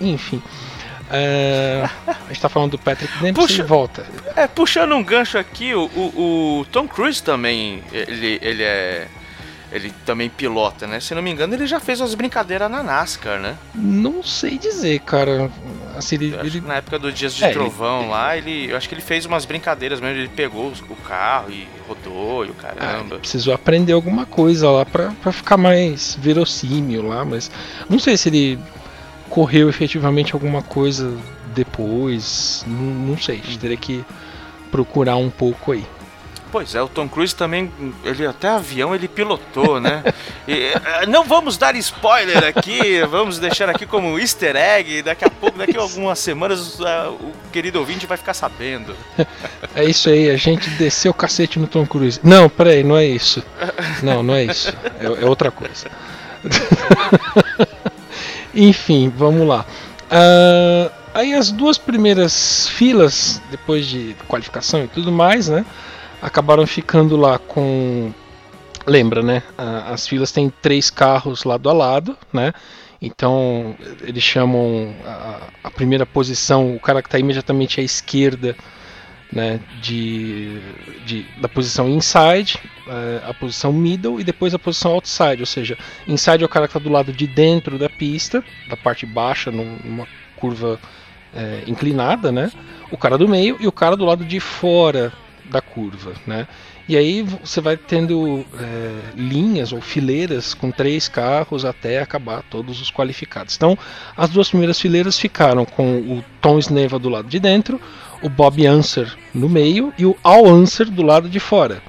Enfim. 0.00 0.40
É, 1.10 1.88
a 2.06 2.28
gente 2.28 2.40
tá 2.40 2.48
falando 2.48 2.70
do 2.72 2.78
Patrick 2.78 3.12
Dempsey 3.14 3.32
Puxa. 3.32 3.62
e 3.62 3.64
volta. 3.64 4.06
É, 4.36 4.46
puxando 4.46 4.94
um 4.94 5.02
gancho 5.02 5.36
aqui, 5.38 5.74
o, 5.74 5.86
o, 5.86 6.60
o 6.60 6.64
Tom 6.70 6.86
Cruise 6.86 7.20
também, 7.20 7.82
ele, 7.92 8.38
ele 8.40 8.62
é. 8.62 9.08
Ele 9.72 9.92
também 10.04 10.28
pilota, 10.28 10.84
né? 10.86 10.98
Se 10.98 11.14
não 11.14 11.22
me 11.22 11.30
engano, 11.30 11.54
ele 11.54 11.64
já 11.66 11.78
fez 11.78 12.00
umas 12.00 12.14
brincadeiras 12.14 12.68
na 12.68 12.82
NASCAR, 12.82 13.38
né? 13.40 13.56
Não 13.74 14.20
sei 14.22 14.58
dizer, 14.58 14.98
cara. 15.00 15.48
Assim, 15.96 16.16
ele, 16.16 16.34
ele- 16.42 16.60
na 16.60 16.74
época 16.76 16.98
do 16.98 17.12
Dias 17.12 17.34
de 17.34 17.44
É, 17.44 17.48
ele- 17.48 17.54
Trovão 17.54 18.08
lá, 18.10 18.36
ele. 18.36 18.68
Eu 18.70 18.76
acho 18.76 18.88
que 18.88 18.94
ele 18.96 19.02
fez 19.02 19.26
umas 19.26 19.44
brincadeiras 19.44 20.00
mesmo. 20.00 20.16
Ele 20.18 20.28
pegou 20.28 20.72
o 20.88 20.96
carro 20.96 21.50
e 21.52 21.68
rodou 21.86 22.44
e 22.44 22.48
o 22.48 22.54
Ah, 22.58 22.62
caramba. 22.74 23.14
ele 23.14 23.20
precisou 23.20 23.54
aprender 23.54 23.92
alguma 23.92 24.26
coisa 24.26 24.68
lá 24.70 24.84
pra, 24.84 25.12
pra 25.22 25.30
ficar 25.30 25.56
mais 25.56 26.16
verossímil 26.20 27.06
lá, 27.06 27.24
mas 27.24 27.48
não 27.88 27.98
sei 28.00 28.16
se 28.16 28.28
ele 28.28 28.58
correu 29.28 29.68
efetivamente 29.68 30.32
alguma 30.34 30.62
coisa 30.62 31.16
depois, 31.54 32.64
não, 32.66 32.74
não 33.10 33.18
sei, 33.18 33.40
a 33.42 33.46
gente 33.46 33.58
teria 33.58 33.76
que 33.76 34.04
procurar 34.70 35.16
um 35.16 35.30
pouco 35.30 35.72
aí. 35.72 35.84
Pois 36.50 36.74
é, 36.74 36.82
o 36.82 36.88
Tom 36.88 37.08
Cruise 37.08 37.34
também, 37.34 37.70
ele 38.04 38.26
até 38.26 38.48
avião 38.48 38.94
ele 38.94 39.06
pilotou, 39.06 39.80
né? 39.80 40.02
E, 40.48 40.52
eh, 40.52 41.06
não 41.06 41.24
vamos 41.24 41.56
dar 41.56 41.76
spoiler 41.76 42.44
aqui, 42.44 43.00
vamos 43.08 43.38
deixar 43.38 43.68
aqui 43.68 43.86
como 43.86 44.18
easter 44.18 44.56
egg. 44.56 45.02
Daqui 45.02 45.24
a 45.24 45.30
pouco, 45.30 45.58
daqui 45.58 45.76
a 45.76 45.80
algumas 45.80 46.18
semanas, 46.18 46.80
o 46.80 47.32
querido 47.52 47.78
ouvinte 47.78 48.06
vai 48.06 48.16
ficar 48.16 48.34
sabendo. 48.34 48.96
É 49.74 49.84
isso 49.84 50.08
aí, 50.08 50.28
a 50.28 50.36
gente 50.36 50.68
desceu 50.70 51.12
o 51.12 51.14
cacete 51.14 51.58
no 51.58 51.68
Tom 51.68 51.86
Cruise. 51.86 52.18
Não, 52.22 52.48
peraí, 52.48 52.82
não 52.82 52.96
é 52.96 53.06
isso. 53.06 53.42
Não, 54.02 54.22
não 54.22 54.34
é 54.34 54.44
isso. 54.44 54.74
É, 54.98 55.06
é 55.06 55.26
outra 55.26 55.50
coisa. 55.50 55.88
Enfim, 58.52 59.12
vamos 59.14 59.46
lá. 59.46 59.64
Ah, 60.10 60.90
aí 61.14 61.34
as 61.34 61.50
duas 61.50 61.78
primeiras 61.78 62.68
filas, 62.68 63.40
depois 63.50 63.86
de 63.86 64.16
qualificação 64.26 64.84
e 64.84 64.88
tudo 64.88 65.12
mais, 65.12 65.48
né? 65.48 65.64
Acabaram 66.20 66.66
ficando 66.66 67.16
lá 67.16 67.38
com. 67.38 68.12
Lembra, 68.86 69.22
né? 69.22 69.42
as 69.92 70.08
filas 70.08 70.32
têm 70.32 70.50
três 70.62 70.90
carros 70.90 71.44
lado 71.44 71.68
a 71.68 71.72
lado, 71.72 72.16
né? 72.32 72.52
Então 73.00 73.76
eles 74.02 74.22
chamam 74.22 74.94
a, 75.04 75.40
a 75.64 75.70
primeira 75.70 76.04
posição, 76.06 76.74
o 76.74 76.80
cara 76.80 77.02
que 77.02 77.08
está 77.08 77.18
imediatamente 77.18 77.80
à 77.80 77.82
esquerda 77.84 78.56
né, 79.32 79.60
de, 79.80 80.58
de- 81.06 81.26
da 81.40 81.48
posição 81.48 81.88
inside, 81.88 82.58
eh, 82.88 83.20
a 83.26 83.32
posição 83.32 83.72
middle 83.72 84.20
e 84.20 84.24
depois 84.24 84.52
a 84.54 84.58
posição 84.58 84.92
outside, 84.92 85.40
ou 85.40 85.46
seja, 85.46 85.78
inside 86.08 86.42
é 86.42 86.46
o 86.46 86.48
cara 86.48 86.66
que 86.66 86.76
está 86.76 86.80
do 86.82 86.92
lado 86.92 87.12
de 87.12 87.26
dentro 87.28 87.78
da 87.78 87.88
pista, 87.88 88.42
da 88.68 88.76
parte 88.76 89.06
baixa, 89.06 89.50
num- 89.52 89.78
numa 89.84 90.06
curva 90.36 90.80
eh, 91.34 91.62
inclinada, 91.66 92.32
né, 92.32 92.50
o 92.90 92.96
cara 92.98 93.16
do 93.16 93.28
meio 93.28 93.56
e 93.60 93.66
o 93.68 93.72
cara 93.72 93.96
do 93.96 94.04
lado 94.04 94.24
de 94.24 94.40
fora 94.40 95.12
da 95.50 95.60
curva, 95.60 96.12
né. 96.26 96.46
E 96.88 96.96
aí 96.96 97.22
você 97.22 97.60
vai 97.60 97.76
tendo 97.76 98.44
eh, 98.58 99.00
linhas 99.14 99.72
ou 99.72 99.80
fileiras 99.80 100.54
com 100.54 100.70
três 100.70 101.08
carros 101.08 101.64
até 101.64 102.00
acabar 102.00 102.42
todos 102.50 102.80
os 102.80 102.90
qualificados. 102.90 103.54
Então, 103.54 103.78
as 104.16 104.30
duas 104.30 104.48
primeiras 104.48 104.80
fileiras 104.80 105.18
ficaram 105.18 105.64
com 105.64 105.98
o 105.98 106.24
Tom 106.40 106.58
Sneva 106.58 106.98
do 106.98 107.08
lado 107.08 107.28
de 107.28 107.38
dentro, 107.38 107.80
o 108.22 108.28
Bob 108.28 108.66
Answer 108.66 109.14
no 109.32 109.48
meio 109.48 109.92
e 109.98 110.04
o 110.04 110.16
Al 110.22 110.46
Answer 110.46 110.90
do 110.90 111.02
lado 111.02 111.28
de 111.28 111.38
fora, 111.38 111.82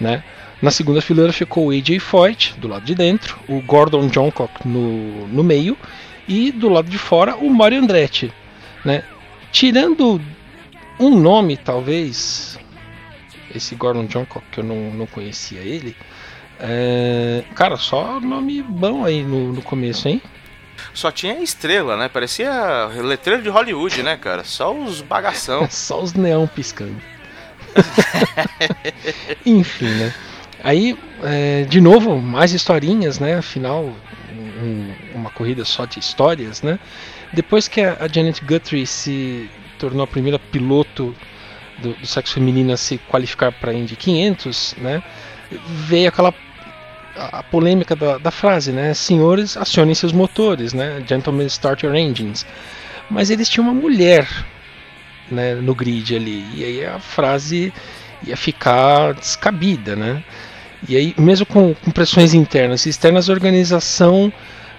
né? 0.00 0.24
Na 0.62 0.70
segunda 0.70 1.00
fileira 1.00 1.32
ficou 1.32 1.66
o 1.66 1.70
AJ 1.70 1.98
Foyt 2.00 2.54
do 2.58 2.68
lado 2.68 2.84
de 2.84 2.94
dentro, 2.94 3.38
o 3.48 3.60
Gordon 3.62 4.08
Johncock 4.08 4.66
no, 4.66 5.26
no 5.28 5.42
meio 5.42 5.76
e 6.28 6.52
do 6.52 6.68
lado 6.68 6.88
de 6.88 6.98
fora 6.98 7.36
o 7.36 7.50
Mario 7.50 7.82
Andretti, 7.82 8.32
né? 8.84 9.02
Tirando 9.52 10.20
um 10.98 11.18
nome, 11.18 11.56
talvez, 11.56 12.49
esse 13.54 13.74
Gordon 13.74 14.06
Johncock 14.06 14.44
que 14.50 14.60
eu 14.60 14.64
não, 14.64 14.90
não 14.92 15.06
conhecia 15.06 15.60
ele, 15.60 15.96
é, 16.58 17.42
cara, 17.54 17.76
só 17.76 18.20
nome 18.20 18.62
bom 18.62 19.04
aí 19.04 19.22
no, 19.22 19.52
no 19.52 19.62
começo, 19.62 20.08
hein? 20.08 20.20
Só 20.94 21.10
tinha 21.10 21.40
estrela, 21.42 21.96
né? 21.96 22.08
Parecia 22.08 22.86
letreiro 23.02 23.42
de 23.42 23.48
Hollywood, 23.48 24.02
né, 24.02 24.16
cara? 24.16 24.44
Só 24.44 24.74
os 24.74 25.00
bagação. 25.02 25.68
Só 25.70 26.02
os 26.02 26.14
neão 26.14 26.46
piscando. 26.46 26.96
Enfim, 29.44 29.86
né? 29.86 30.14
Aí, 30.62 30.96
é, 31.22 31.64
de 31.64 31.80
novo, 31.80 32.20
mais 32.20 32.52
historinhas, 32.52 33.18
né? 33.18 33.36
Afinal, 33.36 33.84
um- 34.32 34.94
uma 35.14 35.30
corrida 35.30 35.64
só 35.64 35.84
de 35.84 35.98
histórias, 35.98 36.62
né? 36.62 36.78
Depois 37.32 37.68
que 37.68 37.80
a, 37.80 37.96
a 38.00 38.08
Janet 38.08 38.44
Guthrie 38.44 38.86
se 38.86 39.48
tornou 39.78 40.02
a 40.02 40.06
primeira 40.06 40.38
piloto 40.38 41.14
do, 41.82 41.94
do 41.94 42.06
sexo 42.06 42.34
feminino 42.34 42.72
a 42.72 42.76
se 42.76 42.98
qualificar 43.08 43.52
para 43.52 43.72
Indy 43.72 43.96
500, 43.96 44.76
né? 44.78 45.02
Veio 45.66 46.08
aquela 46.08 46.34
a, 47.16 47.42
polêmica 47.42 47.96
da, 47.96 48.18
da 48.18 48.30
frase, 48.30 48.72
né? 48.72 48.94
Senhores, 48.94 49.56
acionem 49.56 49.94
seus 49.94 50.12
motores, 50.12 50.72
né? 50.72 51.02
Gentlemen, 51.06 51.46
start 51.46 51.82
your 51.82 51.94
engines. 51.94 52.46
Mas 53.10 53.30
eles 53.30 53.48
tinham 53.48 53.66
uma 53.68 53.74
mulher 53.74 54.28
né, 55.30 55.54
no 55.54 55.74
grid 55.74 56.14
ali. 56.14 56.44
E 56.54 56.64
aí 56.64 56.84
a 56.84 56.98
frase 56.98 57.72
ia 58.24 58.36
ficar 58.36 59.14
descabida, 59.14 59.96
né? 59.96 60.22
E 60.88 60.96
aí, 60.96 61.14
mesmo 61.18 61.44
com, 61.44 61.74
com 61.74 61.90
pressões 61.90 62.32
internas 62.32 62.86
e 62.86 62.88
externas, 62.88 63.28
a 63.28 63.32
organização 63.32 64.32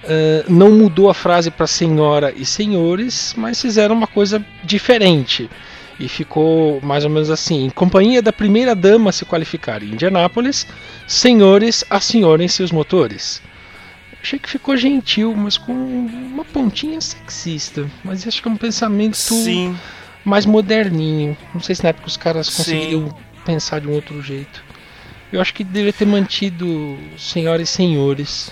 eh, 0.03 0.43
não 0.49 0.71
mudou 0.71 1.09
a 1.09 1.13
frase 1.13 1.51
para 1.51 1.67
senhora 1.67 2.33
e 2.35 2.43
senhores, 2.43 3.35
mas 3.37 3.61
fizeram 3.61 3.95
uma 3.95 4.07
coisa 4.07 4.43
diferente. 4.63 5.49
E 6.01 6.07
ficou 6.07 6.81
mais 6.81 7.03
ou 7.05 7.11
menos 7.11 7.29
assim: 7.29 7.65
em 7.65 7.69
companhia 7.69 8.23
da 8.23 8.33
primeira 8.33 8.73
dama 8.73 9.11
a 9.11 9.13
se 9.13 9.23
qualificar 9.23 9.83
em 9.83 9.91
Indianápolis, 9.91 10.65
senhores, 11.07 11.85
assenhorem 11.87 12.47
seus 12.47 12.71
motores. 12.71 13.39
Achei 14.19 14.39
que 14.39 14.49
ficou 14.49 14.75
gentil, 14.75 15.35
mas 15.35 15.59
com 15.59 15.71
uma 15.73 16.43
pontinha 16.43 16.99
sexista. 16.99 17.87
Mas 18.03 18.27
acho 18.27 18.41
que 18.41 18.47
é 18.47 18.51
um 18.51 18.57
pensamento 18.57 19.15
Sim, 19.15 19.77
mais 20.25 20.43
moderninho. 20.43 21.37
Não 21.53 21.61
sei 21.61 21.75
se 21.75 21.83
na 21.83 21.89
época 21.89 22.07
os 22.07 22.17
caras 22.17 22.47
Sim. 22.47 22.57
conseguiriam 22.57 23.17
pensar 23.45 23.79
de 23.79 23.87
um 23.87 23.91
outro 23.91 24.21
jeito. 24.23 24.63
Eu 25.31 25.39
acho 25.39 25.53
que 25.53 25.63
deveria 25.63 25.93
ter 25.93 26.05
mantido 26.05 26.97
senhoras 27.15 27.69
e 27.69 27.71
senhores. 27.71 28.51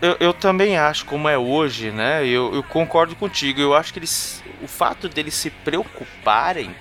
Eu, 0.00 0.16
eu 0.20 0.34
também 0.34 0.76
acho, 0.76 1.04
como 1.04 1.28
é 1.28 1.38
hoje, 1.38 1.90
né? 1.90 2.26
Eu, 2.26 2.54
eu 2.54 2.62
concordo 2.62 3.16
contigo. 3.16 3.60
Eu 3.60 3.74
acho 3.74 3.92
que 3.92 3.98
eles. 3.98 4.42
O 4.62 4.68
fato 4.68 5.08
deles 5.08 5.34
se 5.34 5.50
preocuparem 5.50 6.74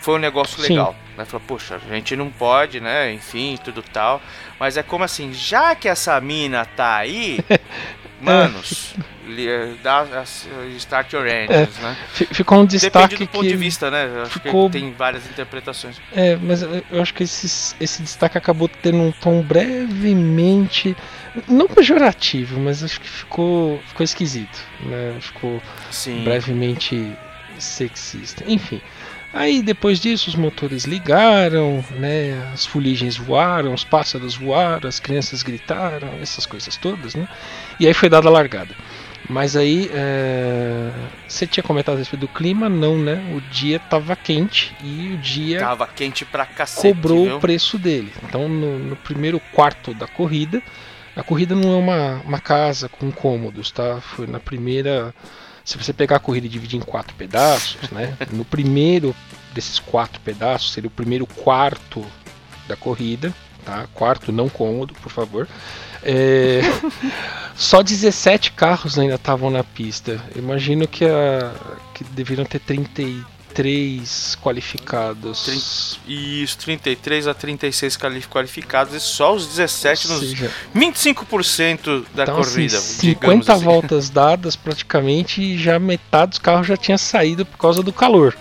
foi 0.00 0.16
um 0.16 0.18
negócio 0.18 0.60
Sim. 0.60 0.70
legal. 0.70 0.96
Né? 1.16 1.24
Falar, 1.24 1.44
poxa, 1.46 1.76
a 1.76 1.94
gente 1.94 2.16
não 2.16 2.30
pode, 2.30 2.80
né? 2.80 3.12
Enfim, 3.12 3.58
tudo 3.62 3.82
tal. 3.82 4.20
Mas 4.58 4.76
é 4.76 4.82
como 4.82 5.04
assim, 5.04 5.32
já 5.32 5.74
que 5.74 5.88
essa 5.88 6.20
mina 6.20 6.64
tá 6.64 6.96
aí, 6.96 7.38
manos, 8.24 8.94
li- 9.26 9.48
eh, 9.48 9.74
dá, 9.82 10.00
as- 10.00 10.46
start 10.76 11.12
your 11.12 11.26
engines, 11.26 11.76
né? 11.78 11.96
Fi- 12.12 12.26
Ficou 12.32 12.58
um 12.58 12.64
Depende 12.64 12.80
destaque 12.80 13.16
do 13.16 13.26
ponto 13.28 13.42
que 13.44 13.48
de 13.50 13.56
vista, 13.56 13.90
né? 13.90 14.08
Acho 14.22 14.30
ficou- 14.40 14.70
que 14.70 14.78
tem 14.80 14.92
várias 14.92 15.26
interpretações. 15.26 15.96
É, 16.14 16.36
mas 16.36 16.62
eu 16.62 16.82
eu 16.90 17.02
acho 17.02 17.12
que 17.14 17.22
esse, 17.24 17.74
esse 17.80 18.02
destaque 18.02 18.38
acabou 18.38 18.68
tendo 18.68 18.98
um 18.98 19.12
tom 19.12 19.42
brevemente. 19.42 20.96
Não 21.48 21.66
pejorativo, 21.66 22.60
mas 22.60 22.82
acho 22.84 23.00
que 23.00 23.08
ficou, 23.08 23.80
ficou 23.86 24.04
esquisito. 24.04 24.58
Né? 24.80 25.16
Ficou 25.20 25.62
Sim. 25.90 26.22
brevemente 26.24 27.12
sexista. 27.58 28.44
Enfim. 28.46 28.80
Aí 29.32 29.62
depois 29.62 29.98
disso 29.98 30.28
os 30.28 30.36
motores 30.36 30.84
ligaram, 30.84 31.82
né? 31.92 32.50
As 32.52 32.66
fuligens 32.66 33.16
voaram, 33.16 33.72
os 33.72 33.84
pássaros 33.84 34.34
voaram, 34.34 34.88
as 34.88 35.00
crianças 35.00 35.42
gritaram, 35.42 36.08
essas 36.20 36.44
coisas 36.44 36.76
todas, 36.76 37.14
né? 37.14 37.26
E 37.80 37.86
aí 37.86 37.94
foi 37.94 38.08
dada 38.08 38.28
a 38.28 38.30
largada. 38.30 38.74
Mas 39.28 39.56
aí 39.56 39.90
é, 39.94 40.90
você 41.26 41.46
tinha 41.46 41.62
comentado 41.62 41.94
a 41.94 41.98
respeito 41.98 42.20
do 42.20 42.28
clima, 42.28 42.68
não, 42.68 42.98
né? 42.98 43.22
O 43.34 43.40
dia 43.40 43.78
tava 43.78 44.14
quente 44.16 44.74
e 44.82 45.14
o 45.14 45.16
dia 45.16 45.60
Tava 45.60 45.86
quente 45.86 46.24
pra 46.24 46.44
cacete, 46.44 46.94
cobrou 46.94 47.24
viu? 47.24 47.36
o 47.36 47.40
preço 47.40 47.78
dele. 47.78 48.12
Então, 48.24 48.48
no, 48.48 48.78
no 48.78 48.96
primeiro 48.96 49.40
quarto 49.52 49.94
da 49.94 50.06
corrida, 50.06 50.60
a 51.14 51.22
corrida 51.22 51.54
não 51.54 51.72
é 51.72 51.76
uma, 51.76 52.22
uma 52.24 52.40
casa 52.40 52.88
com 52.88 53.10
cômodos, 53.10 53.70
tá? 53.70 54.00
Foi 54.00 54.26
na 54.26 54.40
primeira. 54.40 55.14
Se 55.64 55.78
você 55.78 55.92
pegar 55.92 56.16
a 56.16 56.20
corrida 56.20 56.46
e 56.46 56.50
dividir 56.50 56.78
em 56.78 56.82
quatro 56.82 57.14
pedaços, 57.14 57.90
né? 57.90 58.16
No 58.32 58.44
primeiro 58.44 59.14
desses 59.52 59.78
quatro 59.78 60.20
pedaços, 60.20 60.72
seria 60.72 60.88
o 60.88 60.90
primeiro 60.90 61.26
quarto 61.26 62.04
da 62.66 62.76
corrida, 62.76 63.32
tá? 63.64 63.86
Quarto 63.94 64.32
não 64.32 64.48
cômodo, 64.48 64.94
por 64.94 65.10
favor. 65.10 65.48
É, 66.02 66.60
Só 67.54 67.82
17 67.82 68.52
carros 68.52 68.98
ainda 68.98 69.14
estavam 69.14 69.50
na 69.50 69.62
pista. 69.62 70.20
Eu 70.34 70.42
imagino 70.42 70.88
que, 70.88 71.04
a, 71.04 71.52
que 71.94 72.02
deveriam 72.04 72.44
ter 72.44 72.58
33 72.60 73.22
qualificados. 74.40 75.48
Isso, 76.06 76.58
33 76.58 77.26
a 77.26 77.34
36 77.34 77.96
quali- 77.96 78.22
qualificados 78.22 78.94
e 78.94 79.00
só 79.00 79.34
os 79.34 79.46
17 79.46 80.08
Ou 80.08 80.14
nos 80.18 80.28
seja, 80.30 80.50
25% 80.74 82.04
da 82.14 82.22
Então, 82.24 82.36
corrida. 82.36 82.76
assim, 82.78 83.08
digamos 83.08 83.44
50 83.46 83.52
assim. 83.54 83.64
voltas 83.64 84.10
dadas 84.10 84.56
praticamente 84.56 85.40
e 85.42 85.58
já 85.58 85.78
metade 85.78 86.30
dos 86.30 86.38
carros 86.38 86.66
já 86.66 86.76
tinha 86.76 86.98
saído 86.98 87.44
por 87.46 87.58
causa 87.58 87.82
do 87.82 87.92
calor. 87.92 88.36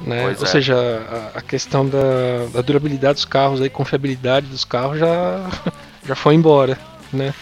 Né? 0.00 0.24
Ou 0.24 0.30
é. 0.30 0.46
seja, 0.46 0.74
a, 1.34 1.38
a 1.38 1.42
questão 1.42 1.88
da, 1.88 2.46
da 2.52 2.60
durabilidade 2.60 3.14
dos 3.14 3.24
carros, 3.24 3.60
a 3.60 3.68
confiabilidade 3.68 4.46
dos 4.46 4.64
carros 4.64 4.98
já, 4.98 5.48
já 6.06 6.14
foi 6.14 6.34
embora. 6.34 6.78
Né? 7.12 7.32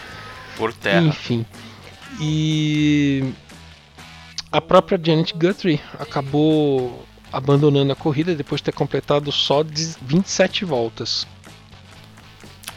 Por 0.57 0.71
terra. 0.73 1.01
Enfim. 1.01 1.45
E 2.19 3.23
a 4.51 4.59
própria 4.61 4.99
Janet 5.01 5.33
Guthrie 5.33 5.79
acabou 5.99 7.05
abandonando 7.31 7.91
a 7.91 7.95
corrida 7.95 8.35
depois 8.35 8.59
de 8.59 8.65
ter 8.65 8.71
completado 8.73 9.31
só 9.31 9.63
27 10.01 10.65
voltas. 10.65 11.25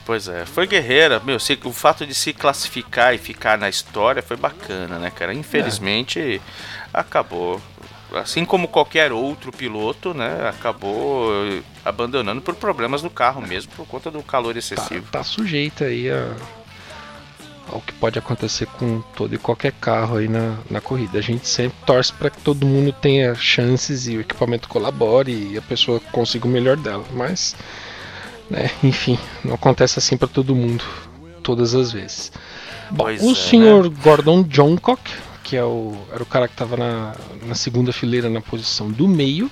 Pois 0.06 0.28
é, 0.28 0.44
foi 0.44 0.66
guerreira. 0.66 1.18
Meu, 1.20 1.40
se- 1.40 1.58
o 1.64 1.72
fato 1.72 2.06
de 2.06 2.14
se 2.14 2.32
classificar 2.32 3.14
e 3.14 3.18
ficar 3.18 3.56
na 3.58 3.68
história 3.70 4.22
foi 4.22 4.36
bacana, 4.36 4.98
né, 4.98 5.10
cara? 5.10 5.32
Infelizmente, 5.32 6.40
acabou. 6.92 7.60
Assim 8.12 8.44
como 8.44 8.68
qualquer 8.68 9.10
outro 9.12 9.50
piloto, 9.50 10.14
né, 10.14 10.46
acabou 10.48 11.32
abandonando 11.84 12.40
por 12.42 12.54
problemas 12.54 13.02
no 13.02 13.10
carro 13.10 13.40
mesmo, 13.42 13.72
por 13.74 13.86
conta 13.86 14.08
do 14.10 14.22
calor 14.22 14.52
Tá, 14.52 14.58
excessivo. 14.58 15.06
tá 15.10 15.24
sujeita 15.24 15.86
aí 15.86 16.08
a, 16.10 16.32
ao 17.68 17.80
que 17.80 17.92
pode 17.92 18.18
acontecer 18.18 18.66
com 18.66 19.00
todo 19.16 19.34
e 19.34 19.38
qualquer 19.38 19.72
carro 19.72 20.16
aí 20.16 20.28
na, 20.28 20.56
na 20.70 20.80
corrida. 20.80 21.18
A 21.18 21.22
gente 21.22 21.48
sempre 21.48 21.76
torce 21.86 22.12
para 22.12 22.30
que 22.30 22.40
todo 22.40 22.66
mundo 22.66 22.92
tenha 22.92 23.34
chances 23.34 24.06
e 24.06 24.16
o 24.16 24.20
equipamento 24.20 24.68
colabore 24.68 25.52
e 25.52 25.58
a 25.58 25.62
pessoa 25.62 26.00
consiga 26.12 26.46
o 26.46 26.50
melhor 26.50 26.76
dela. 26.76 27.04
Mas, 27.12 27.56
né, 28.50 28.70
enfim, 28.82 29.18
não 29.44 29.54
acontece 29.54 29.98
assim 29.98 30.16
para 30.16 30.28
todo 30.28 30.54
mundo 30.54 30.84
todas 31.42 31.74
as 31.74 31.92
vezes. 31.92 32.32
Bom, 32.90 33.04
Pois 33.04 33.22
o 33.22 33.32
é, 33.32 33.34
senhor 33.34 33.88
Gordon 33.88 34.42
Johncock, 34.42 35.02
que 35.42 35.56
é 35.56 35.64
o, 35.64 35.96
era 36.12 36.22
o 36.22 36.26
cara 36.26 36.48
que 36.48 36.54
estava 36.54 36.76
na, 36.76 37.14
na 37.46 37.54
segunda 37.54 37.92
fileira 37.92 38.28
na 38.28 38.40
posição 38.40 38.90
do 38.90 39.08
meio, 39.08 39.50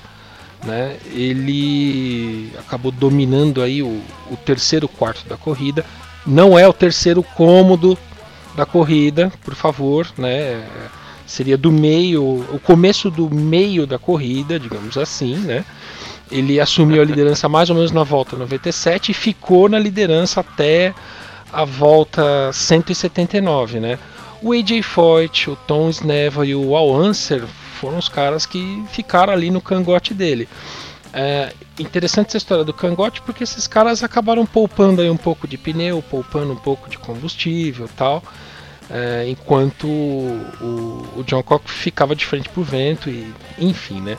né? 0.64 0.96
Ele 1.06 2.52
acabou 2.58 2.92
dominando 2.92 3.62
aí 3.62 3.82
o, 3.82 4.02
o 4.30 4.36
terceiro 4.36 4.88
quarto 4.88 5.28
da 5.28 5.36
corrida. 5.36 5.84
Não 6.26 6.58
é 6.58 6.66
o 6.68 6.72
terceiro 6.72 7.22
cômodo 7.22 7.98
da 8.54 8.64
corrida, 8.64 9.32
por 9.44 9.54
favor, 9.54 10.06
né? 10.16 10.62
Seria 11.26 11.56
do 11.56 11.72
meio, 11.72 12.22
o 12.22 12.60
começo 12.62 13.10
do 13.10 13.28
meio 13.30 13.86
da 13.86 13.98
corrida, 13.98 14.58
digamos 14.58 14.96
assim, 14.96 15.36
né? 15.36 15.64
Ele 16.30 16.60
assumiu 16.60 17.02
a 17.02 17.04
liderança 17.04 17.48
mais 17.48 17.70
ou 17.70 17.76
menos 17.76 17.92
na 17.92 18.04
volta 18.04 18.36
97 18.36 19.10
e 19.10 19.14
ficou 19.14 19.68
na 19.68 19.78
liderança 19.78 20.40
até 20.40 20.94
a 21.52 21.64
volta 21.64 22.50
179, 22.52 23.80
né? 23.80 23.98
O 24.40 24.52
AJ 24.52 24.82
Foyt, 24.82 25.50
o 25.50 25.56
Tom 25.56 25.88
Sneva 25.90 26.46
e 26.46 26.54
o 26.54 26.74
Al 26.74 26.90
Unser 26.90 27.44
foram 27.80 27.98
os 27.98 28.08
caras 28.08 28.46
que 28.46 28.82
ficaram 28.90 29.32
ali 29.32 29.50
no 29.50 29.60
cangote 29.60 30.14
dele. 30.14 30.48
É 31.12 31.52
interessante 31.78 32.28
essa 32.28 32.38
história 32.38 32.64
do 32.64 32.72
cangote 32.72 33.20
porque 33.22 33.44
esses 33.44 33.66
caras 33.66 34.02
acabaram 34.02 34.46
poupando 34.46 35.02
aí 35.02 35.10
um 35.10 35.16
pouco 35.16 35.46
de 35.46 35.58
pneu, 35.58 36.02
poupando 36.02 36.52
um 36.52 36.56
pouco 36.56 36.88
de 36.88 36.96
combustível 36.96 37.88
tal, 37.96 38.22
é, 38.88 39.26
enquanto 39.28 39.86
o, 39.86 41.08
o 41.16 41.24
John 41.24 41.42
Cock 41.42 41.70
ficava 41.70 42.16
de 42.16 42.24
frente 42.24 42.48
pro 42.48 42.62
vento 42.62 43.10
e 43.10 43.32
enfim, 43.58 44.00
né? 44.00 44.16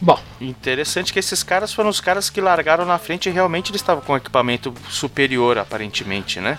Bom, 0.00 0.18
Interessante 0.40 1.12
que 1.12 1.18
esses 1.18 1.42
caras 1.42 1.72
foram 1.72 1.90
os 1.90 2.00
caras 2.00 2.30
que 2.30 2.40
largaram 2.40 2.84
na 2.84 2.98
frente 2.98 3.28
e 3.28 3.32
realmente 3.32 3.72
eles 3.72 3.80
estavam 3.80 4.02
com 4.02 4.16
equipamento 4.16 4.72
superior, 4.88 5.58
aparentemente, 5.58 6.38
né? 6.40 6.56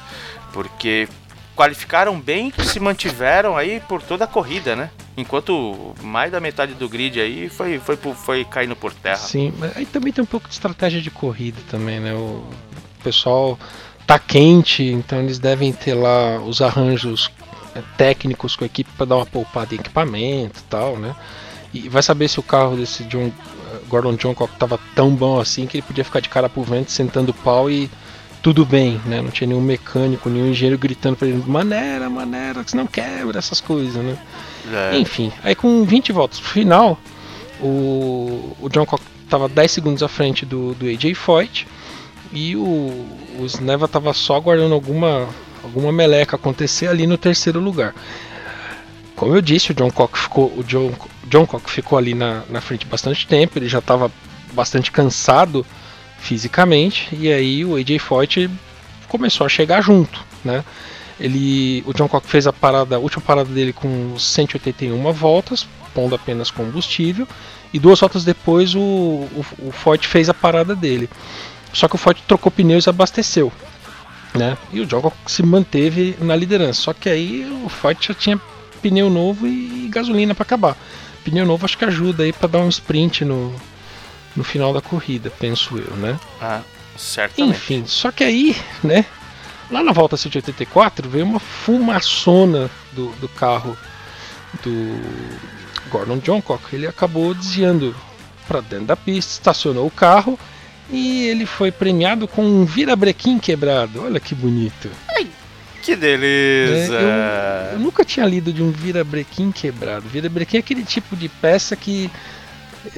Porque 0.52 1.08
qualificaram 1.56 2.20
bem 2.20 2.52
e 2.58 2.66
se 2.66 2.80
mantiveram 2.80 3.56
aí 3.56 3.80
por 3.88 4.02
toda 4.02 4.26
a 4.26 4.28
corrida, 4.28 4.76
né? 4.76 4.90
Enquanto 5.20 5.94
mais 6.02 6.32
da 6.32 6.40
metade 6.40 6.74
do 6.74 6.88
grid 6.88 7.20
aí 7.20 7.50
foi, 7.50 7.78
foi, 7.80 7.98
foi 7.98 8.46
caindo 8.46 8.76
por 8.76 8.94
terra. 8.94 9.18
Sim, 9.18 9.54
mas 9.58 9.76
aí 9.76 9.86
também 9.86 10.14
tem 10.14 10.24
um 10.24 10.28
pouco 10.28 10.48
de 10.48 10.54
estratégia 10.54 11.02
de 11.02 11.12
corrida 11.12 11.60
também, 11.70 12.00
né? 12.00 12.14
O 12.14 12.44
pessoal 13.04 13.60
tá 14.08 14.18
quente, 14.18 14.84
então 14.84 15.20
eles 15.20 15.38
devem 15.38 15.74
ter 15.74 15.94
lá 15.94 16.40
os 16.40 16.62
arranjos 16.62 17.32
técnicos 17.98 18.56
com 18.56 18.64
a 18.64 18.68
equipe 18.68 18.90
para 18.98 19.06
dar 19.06 19.18
uma 19.18 19.26
poupada 19.26 19.76
em 19.76 19.78
equipamento 19.78 20.60
e 20.60 20.64
tal, 20.64 20.98
né? 20.98 21.16
E 21.74 21.88
vai 21.88 22.02
saber 22.02 22.28
se 22.28 22.40
o 22.40 22.44
carro 22.44 22.76
desse 22.76 23.04
John, 23.04 23.32
Gordon 23.88 24.16
Johncock 24.16 24.56
tava 24.58 24.80
tão 24.96 25.12
bom 25.12 25.40
assim 25.40 25.68
que 25.68 25.78
ele 25.78 25.84
podia 25.84 26.04
ficar 26.04 26.20
de 26.20 26.30
cara 26.30 26.50
pro 26.50 26.64
vento, 26.64 26.92
sentando 26.92 27.34
pau 27.34 27.70
e 27.70 27.90
tudo 28.42 28.66
bem, 28.66 29.00
né? 29.06 29.22
Não 29.22 29.30
tinha 29.30 29.48
nenhum 29.48 29.62
mecânico, 29.62 30.30
nenhum 30.30 30.48
engenheiro 30.48 30.78
gritando 30.78 31.16
pra 31.16 31.28
ele, 31.28 31.44
maneira, 31.46 32.10
maneira, 32.10 32.64
que 32.64 32.72
você 32.72 32.78
não 32.78 32.88
quebra 32.88 33.38
essas 33.38 33.62
coisas, 33.62 34.04
né? 34.04 34.18
É. 34.72 34.98
Enfim, 34.98 35.32
aí 35.44 35.56
com 35.56 35.84
20 35.84 36.12
voltas 36.12 36.40
pro 36.40 36.50
final, 36.50 37.00
o, 37.62 38.56
o 38.60 38.70
John 38.70 38.86
Cock 38.86 39.04
tava 39.30 39.48
10 39.48 39.72
segundos 39.72 40.04
à 40.04 40.08
frente 40.08 40.46
do, 40.46 40.74
do 40.74 40.88
AJ 40.88 41.14
Foyt 41.16 41.68
e 42.32 42.56
o, 42.56 43.06
o 43.40 43.46
Sneva 43.46 43.88
tava 43.88 44.14
só 44.14 44.36
aguardando 44.36 44.74
alguma, 44.74 45.28
alguma 45.64 45.92
meleca 45.92 46.36
acontecer 46.36 46.88
ali 46.88 47.08
no 47.08 47.18
terceiro 47.18 47.60
lugar. 47.60 47.94
Como 49.16 49.36
eu 49.36 49.42
disse, 49.42 49.72
o 49.72 49.76
John 49.76 49.92
Cock 49.92 50.18
ficou, 50.18 50.54
o 50.58 50.64
John, 50.64 50.94
John 51.26 51.46
Cock 51.46 51.70
ficou 51.70 51.98
ali 51.98 52.14
na, 52.14 52.44
na 52.50 52.62
frente 52.62 52.86
bastante 52.86 53.28
tempo, 53.28 53.58
ele 53.58 53.68
já 53.68 53.80
estava 53.80 54.12
bastante 54.54 54.92
cansado 54.92 55.66
fisicamente, 56.20 57.10
e 57.12 57.32
aí 57.32 57.66
o 57.66 57.76
AJ 57.76 58.00
Foyt 58.00 58.50
começou 59.08 59.46
a 59.46 59.50
chegar 59.50 59.82
junto, 59.82 60.24
né? 60.44 60.64
Ele, 61.20 61.84
o 61.86 61.94
John 61.94 62.08
Cock 62.08 62.28
fez 62.28 62.48
a 62.48 62.54
parada, 62.54 62.96
a 62.96 63.00
última 63.00 63.22
parada 63.22 63.50
dele 63.50 63.74
com 63.74 64.18
181 64.18 65.12
voltas, 65.12 65.68
pondo 65.94 66.16
apenas 66.16 66.50
combustível, 66.50 67.28
e 67.74 67.80
duas 67.80 68.00
voltas 68.00 68.24
depois 68.24 68.74
o, 68.74 68.80
o, 68.80 69.46
o 69.68 69.72
Foyt 69.72 70.08
fez 70.08 70.30
a 70.30 70.34
parada 70.34 70.76
dele. 70.76 71.10
Só 71.74 71.88
que 71.88 71.96
o 71.96 71.98
Foyt 71.98 72.24
trocou 72.28 72.52
pneus 72.52 72.86
e 72.86 72.90
abasteceu, 72.90 73.52
né? 74.34 74.58
E 74.72 74.80
o 74.80 74.86
John 74.86 75.02
Cock 75.02 75.16
se 75.28 75.44
manteve 75.44 76.16
na 76.20 76.36
liderança. 76.36 76.82
Só 76.82 76.94
que 76.94 77.10
aí 77.10 77.46
o 77.66 77.70
Foyt 77.70 78.08
já 78.08 78.14
tinha 78.14 78.42
pneu 78.82 79.10
novo 79.10 79.46
e 79.46 79.90
gasolina 79.90 80.34
para 80.34 80.44
acabar. 80.44 80.78
Pneu 81.24 81.46
novo 81.46 81.66
acho 81.66 81.78
que 81.78 81.86
ajuda 81.86 82.24
aí 82.24 82.32
para 82.32 82.48
dar 82.48 82.60
um 82.60 82.70
sprint 82.70 83.26
no, 83.26 83.54
no 84.36 84.44
final 84.44 84.74
da 84.74 84.82
corrida, 84.82 85.30
penso 85.30 85.78
eu, 85.78 85.96
né? 85.98 86.18
Ah, 86.42 86.62
certamente. 86.98 87.56
Enfim, 87.56 87.84
só 87.86 88.12
que 88.12 88.24
aí, 88.24 88.56
né? 88.82 89.06
Lá 89.72 89.84
na 89.84 89.92
volta 89.92 90.18
184 90.18 91.10
veio 91.10 91.26
uma 91.26 91.40
fumaçona 91.40 92.70
do, 92.94 93.10
do 93.18 93.28
carro 93.30 93.78
do 94.64 95.00
Gordon 95.90 96.18
Johncock. 96.18 96.74
Ele 96.74 96.88
acabou 96.88 97.34
desviando 97.34 97.96
para 98.48 98.62
dentro 98.62 98.86
da 98.86 98.96
pista, 98.96 99.32
estacionou 99.34 99.86
o 99.86 99.92
carro 99.92 100.40
e 100.90 101.28
ele 101.28 101.46
foi 101.46 101.72
premiado 101.72 102.28
com 102.28 102.44
um 102.44 102.66
virabrequim 102.66 103.38
quebrado. 103.38 104.04
Olha 104.04 104.20
que 104.20 104.34
bonito. 104.34 104.90
Que 105.82 105.96
beleza! 105.96 106.96
É, 106.96 107.70
eu, 107.70 107.74
eu 107.74 107.80
nunca 107.80 108.04
tinha 108.04 108.26
lido 108.26 108.52
de 108.52 108.62
um 108.62 108.72
virabrequim 108.72 109.52
quebrado. 109.52 110.08
Virabrequim 110.08 110.58
é 110.58 110.60
aquele 110.60 110.84
tipo 110.84 111.16
de 111.16 111.30
peça 111.30 111.76
que, 111.76 112.12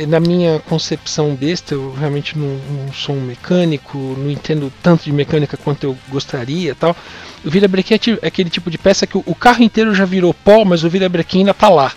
na 0.08 0.20
minha 0.20 0.60
concepção 0.60 1.36
besta, 1.36 1.74
eu 1.74 1.94
realmente 1.94 2.38
não, 2.38 2.48
não 2.48 2.94
sou 2.94 3.16
um 3.16 3.22
mecânico, 3.22 3.98
não 3.98 4.30
entendo 4.30 4.72
tanto 4.82 5.04
de 5.06 5.12
mecânica 5.12 5.58
quanto 5.58 5.84
eu 5.86 5.98
gostaria 6.10 6.76
tal. 6.76 6.96
O 7.44 7.50
virabrequim 7.50 7.96
é, 7.96 8.00
é 8.22 8.28
aquele 8.28 8.50
tipo 8.50 8.70
de 8.70 8.78
peça 8.78 9.08
que 9.08 9.18
o, 9.18 9.24
o 9.26 9.34
carro 9.34 9.64
inteiro 9.64 9.94
já 9.94 10.06
virou 10.06 10.34
pó, 10.34 10.64
mas 10.64 10.84
o 10.84 10.90
virabrequim 10.90 11.40
ainda 11.40 11.54
tá 11.54 11.70
lá. 11.70 11.92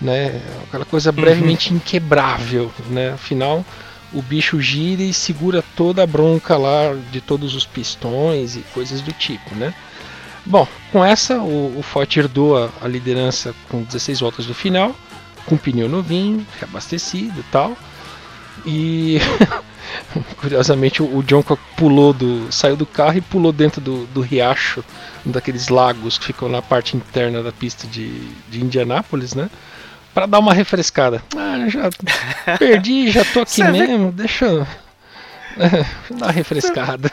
Né? 0.00 0.40
Aquela 0.66 0.84
coisa 0.84 1.12
brevemente 1.12 1.74
inquebrável. 1.74 2.72
Né? 2.88 3.10
Afinal, 3.10 3.64
o 4.12 4.22
bicho 4.22 4.60
gira 4.60 5.02
e 5.02 5.12
segura 5.12 5.62
toda 5.76 6.02
a 6.02 6.06
bronca 6.06 6.56
lá 6.56 6.94
de 7.12 7.20
todos 7.20 7.54
os 7.54 7.66
pistões 7.66 8.56
e 8.56 8.60
coisas 8.72 9.00
do 9.00 9.12
tipo, 9.12 9.54
né? 9.54 9.74
Bom, 10.46 10.66
com 10.90 11.04
essa 11.04 11.38
o, 11.40 11.78
o 11.78 11.82
Ford 11.82 12.16
herdou 12.16 12.56
a, 12.56 12.70
a 12.80 12.88
liderança 12.88 13.54
com 13.68 13.82
16 13.82 14.20
voltas 14.20 14.46
do 14.46 14.54
final, 14.54 14.96
com 15.48 15.56
pneu 15.56 15.88
novinho, 15.88 16.46
reabastecido 16.60 17.40
e 17.40 17.44
tal. 17.44 17.76
E 18.66 19.18
curiosamente 20.40 21.02
o, 21.02 21.22
John 21.22 21.42
pulou 21.76 22.12
do. 22.12 22.50
saiu 22.52 22.76
do 22.76 22.84
carro 22.86 23.18
e 23.18 23.20
pulou 23.20 23.52
dentro 23.52 23.80
do, 23.80 24.06
do 24.06 24.20
riacho, 24.20 24.84
um 25.26 25.30
daqueles 25.30 25.68
lagos 25.68 26.18
que 26.18 26.26
ficam 26.26 26.48
na 26.48 26.60
parte 26.60 26.96
interna 26.96 27.42
da 27.42 27.52
pista 27.52 27.86
de, 27.86 28.08
de 28.48 28.60
Indianápolis, 28.62 29.34
né? 29.34 29.48
Pra 30.12 30.26
dar 30.26 30.38
uma 30.40 30.52
refrescada. 30.52 31.22
Ah, 31.36 31.68
já 31.68 31.88
perdi, 32.58 33.10
já 33.10 33.24
tô 33.24 33.40
aqui 33.40 33.52
Você 33.52 33.64
vê- 33.64 33.86
mesmo, 33.86 34.12
deixa 34.12 34.46
eu. 34.46 34.66
Deixa 35.56 35.76
eu 36.10 36.16
dar 36.16 36.26
uma 36.26 36.32
refrescada. 36.32 37.10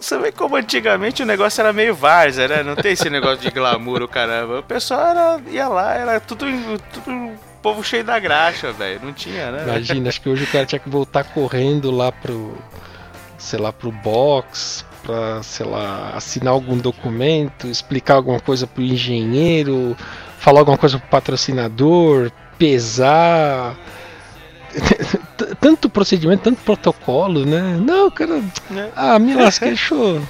Você 0.00 0.18
vê 0.18 0.32
como 0.32 0.56
antigamente 0.56 1.22
o 1.22 1.26
negócio 1.26 1.60
era 1.60 1.72
meio 1.72 1.94
várzea, 1.94 2.48
né? 2.48 2.62
Não 2.62 2.76
tem 2.76 2.92
esse 2.92 3.10
negócio 3.10 3.38
de 3.38 3.50
glamour, 3.50 4.02
o 4.02 4.08
caramba. 4.08 4.60
O 4.60 4.62
pessoal 4.62 5.08
era, 5.08 5.40
ia 5.50 5.68
lá, 5.68 5.94
era 5.94 6.20
tudo, 6.20 6.46
tudo 6.92 7.36
povo 7.66 7.82
cheio 7.82 8.04
da 8.04 8.18
graxa, 8.18 8.72
velho. 8.72 9.00
Não 9.02 9.12
tinha, 9.12 9.50
né? 9.50 9.64
Imagina, 9.64 10.08
acho 10.08 10.20
que 10.20 10.28
hoje 10.28 10.44
o 10.44 10.46
cara 10.46 10.64
tinha 10.64 10.78
que 10.78 10.88
voltar 10.88 11.24
correndo 11.24 11.90
lá 11.90 12.12
pro. 12.12 12.56
sei 13.36 13.58
lá, 13.58 13.72
pro 13.72 13.90
box, 13.90 14.84
pra, 15.02 15.42
sei 15.42 15.66
lá, 15.66 16.12
assinar 16.14 16.52
algum 16.52 16.78
documento, 16.78 17.66
explicar 17.66 18.14
alguma 18.14 18.38
coisa 18.38 18.68
pro 18.68 18.82
engenheiro, 18.82 19.96
falar 20.38 20.60
alguma 20.60 20.78
coisa 20.78 20.96
pro 20.98 21.08
patrocinador, 21.08 22.30
pesar. 22.56 23.76
Tanto 25.60 25.88
procedimento, 25.88 26.42
tanto 26.42 26.62
protocolo, 26.62 27.44
né? 27.44 27.78
Não, 27.80 28.10
cara. 28.10 28.42
É. 28.74 28.90
Ah, 28.94 29.18
me 29.18 29.34
lasquei, 29.34 29.68
deixa 29.76 29.94
eu. 29.94 30.22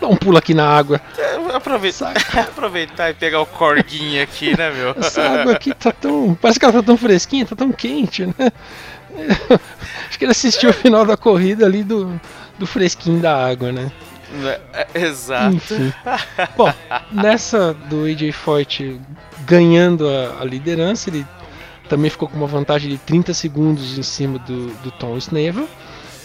Dar 0.00 0.08
um 0.08 0.16
pulo 0.16 0.36
aqui 0.36 0.52
na 0.52 0.66
água. 0.66 1.00
É, 1.16 1.54
Aproveitar, 1.54 2.14
aproveitar 2.38 3.10
e 3.10 3.14
pegar 3.14 3.40
o 3.40 3.46
corguinho 3.46 4.22
aqui, 4.22 4.56
né, 4.56 4.70
meu? 4.70 4.90
Essa 4.98 5.22
água 5.22 5.52
aqui 5.52 5.74
tá 5.74 5.92
tão. 5.92 6.36
Parece 6.40 6.58
que 6.58 6.64
ela 6.64 6.74
tá 6.74 6.82
tão 6.82 6.96
fresquinha, 6.96 7.46
tá 7.46 7.54
tão 7.54 7.70
quente, 7.70 8.26
né? 8.26 8.50
Acho 10.08 10.18
que 10.18 10.24
ele 10.24 10.32
assistiu 10.32 10.70
o 10.70 10.72
final 10.72 11.04
da 11.04 11.16
corrida 11.16 11.66
ali 11.66 11.84
do, 11.84 12.18
do 12.58 12.66
fresquinho 12.66 13.20
da 13.20 13.46
água, 13.46 13.70
né? 13.70 13.92
É, 14.72 14.86
Exato. 14.94 15.54
Enfim. 15.54 15.92
Bom, 16.56 16.72
nessa 17.12 17.74
do 17.74 18.06
AJ 18.06 18.32
Foyt 18.32 18.98
ganhando 19.44 20.08
a, 20.08 20.40
a 20.40 20.44
liderança, 20.44 21.10
ele 21.10 21.26
também 21.92 22.10
ficou 22.10 22.26
com 22.26 22.38
uma 22.38 22.46
vantagem 22.46 22.88
de 22.88 22.96
30 22.96 23.34
segundos 23.34 23.98
em 23.98 24.02
cima 24.02 24.38
do, 24.38 24.68
do 24.82 24.90
Tom 24.92 25.14
Snavel, 25.18 25.68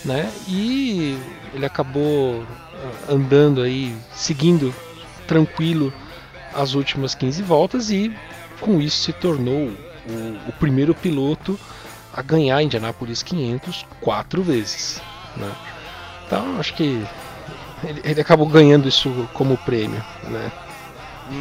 né? 0.06 0.32
E 0.48 1.20
ele 1.54 1.66
acabou 1.66 2.42
ah, 2.74 3.12
andando 3.12 3.62
aí, 3.62 3.94
seguindo 4.14 4.74
tranquilo 5.28 5.94
as 6.54 6.74
últimas 6.74 7.14
15 7.14 7.44
voltas 7.44 7.90
e 7.90 8.16
com 8.62 8.80
isso 8.80 9.04
se 9.04 9.12
tornou 9.12 9.68
o, 9.68 10.50
o 10.50 10.54
primeiro 10.58 10.96
piloto 10.96 11.60
a 12.14 12.22
ganhar 12.22 12.64
Indianapolis 12.64 13.22
500 13.22 13.86
quatro 14.00 14.42
vezes, 14.42 15.02
né? 15.36 15.52
Então 16.26 16.62
acho 16.62 16.76
que 16.76 17.06
ele, 17.84 18.02
ele 18.06 18.22
acabou 18.22 18.48
ganhando 18.48 18.88
isso 18.88 19.28
como 19.34 19.58
prêmio, 19.58 20.02
né? 20.30 20.50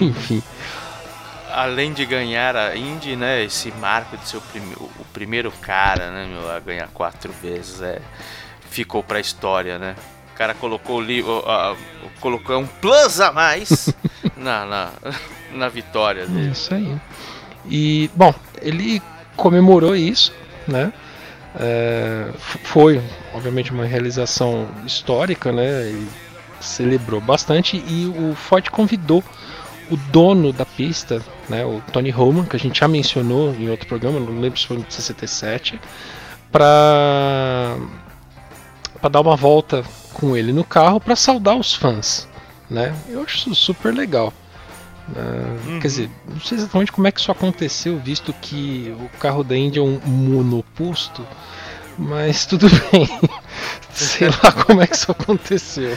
Enfim. 0.01 0.43
Além 1.57 1.93
de 1.95 2.05
ganhar 2.05 2.55
a 2.55 2.77
Indy, 2.77 3.17
né? 3.17 3.43
Esse 3.43 3.73
marco 3.81 4.17
de 4.17 4.29
ser 4.29 4.37
o, 4.37 4.41
prime- 4.43 4.75
o 4.77 5.05
primeiro 5.13 5.51
cara, 5.51 6.11
né, 6.11 6.27
meu, 6.31 6.51
a 6.55 6.61
ganhar 6.61 6.87
quatro 6.89 7.33
vezes, 7.33 7.81
é, 7.81 7.99
ficou 8.69 9.03
pra 9.03 9.19
história, 9.21 9.79
né? 9.79 9.97
O 10.35 10.37
cara 10.37 10.53
colocou 10.53 11.01
o- 11.01 11.49
a- 11.49 11.73
o- 11.73 12.21
colocou 12.21 12.59
um 12.59 12.67
plus 12.67 13.21
a 13.21 13.33
mais 13.33 13.89
na, 14.37 14.67
na, 14.67 14.91
na 15.53 15.69
vitória 15.71 16.27
dele. 16.27 16.51
Isso 16.51 16.75
aí. 16.75 16.95
E, 17.69 18.11
bom, 18.15 18.35
ele 18.61 19.01
comemorou 19.35 19.97
isso, 19.97 20.35
né? 20.69 20.93
É, 21.59 22.29
foi, 22.65 23.01
obviamente, 23.33 23.73
uma 23.73 23.87
realização 23.87 24.69
histórica, 24.85 25.51
né? 25.51 25.89
Ele 25.89 26.07
celebrou 26.61 27.21
bastante 27.21 27.77
e 27.87 28.07
o 28.07 28.35
Ford 28.35 28.69
convidou 28.69 29.25
o 29.91 29.97
dono 29.97 30.53
da 30.53 30.65
pista, 30.67 31.23
né, 31.49 31.65
o 31.65 31.81
Tony 31.93 32.11
Roman, 32.11 32.45
que 32.45 32.57
a 32.57 32.59
gente 32.59 32.81
já 32.81 32.89
mencionou 32.89 33.55
em 33.55 33.69
outro 33.71 33.87
programa, 33.87 34.19
não 34.21 34.41
lembro 34.41 34.59
se 34.59 34.67
foi 34.67 34.79
no 34.79 34.85
67, 34.89 35.81
para 36.51 37.77
para 39.01 39.11
dar 39.11 39.21
uma 39.21 39.37
volta 39.37 39.85
com 40.13 40.37
ele 40.37 40.53
no 40.53 40.65
carro 40.65 40.99
para 41.01 41.15
saudar 41.15 41.57
os 41.57 41.75
fãs, 41.75 42.27
né? 42.71 42.95
Eu 43.09 43.23
acho 43.23 43.37
isso 43.37 43.55
super 43.55 43.95
legal. 43.95 44.33
né? 45.09 45.79
Quer 45.81 45.89
dizer, 45.89 46.11
não 46.29 46.41
sei 46.41 46.59
exatamente 46.59 46.91
como 46.93 47.07
é 47.07 47.13
que 47.13 47.21
isso 47.21 47.31
aconteceu, 47.31 47.99
visto 47.99 48.33
que 48.33 48.95
o 48.99 49.09
carro 49.19 49.45
da 49.45 49.57
Indy 49.57 49.79
é 49.79 49.83
um 49.83 50.01
monoposto, 50.05 51.27
mas 51.99 52.47
tudo 52.47 52.69
bem. 52.91 53.09
sei 53.93 54.29
lá 54.29 54.53
como 54.65 54.81
é 54.83 54.87
que 54.87 54.97
isso 54.97 55.11
aconteceu. 55.13 55.97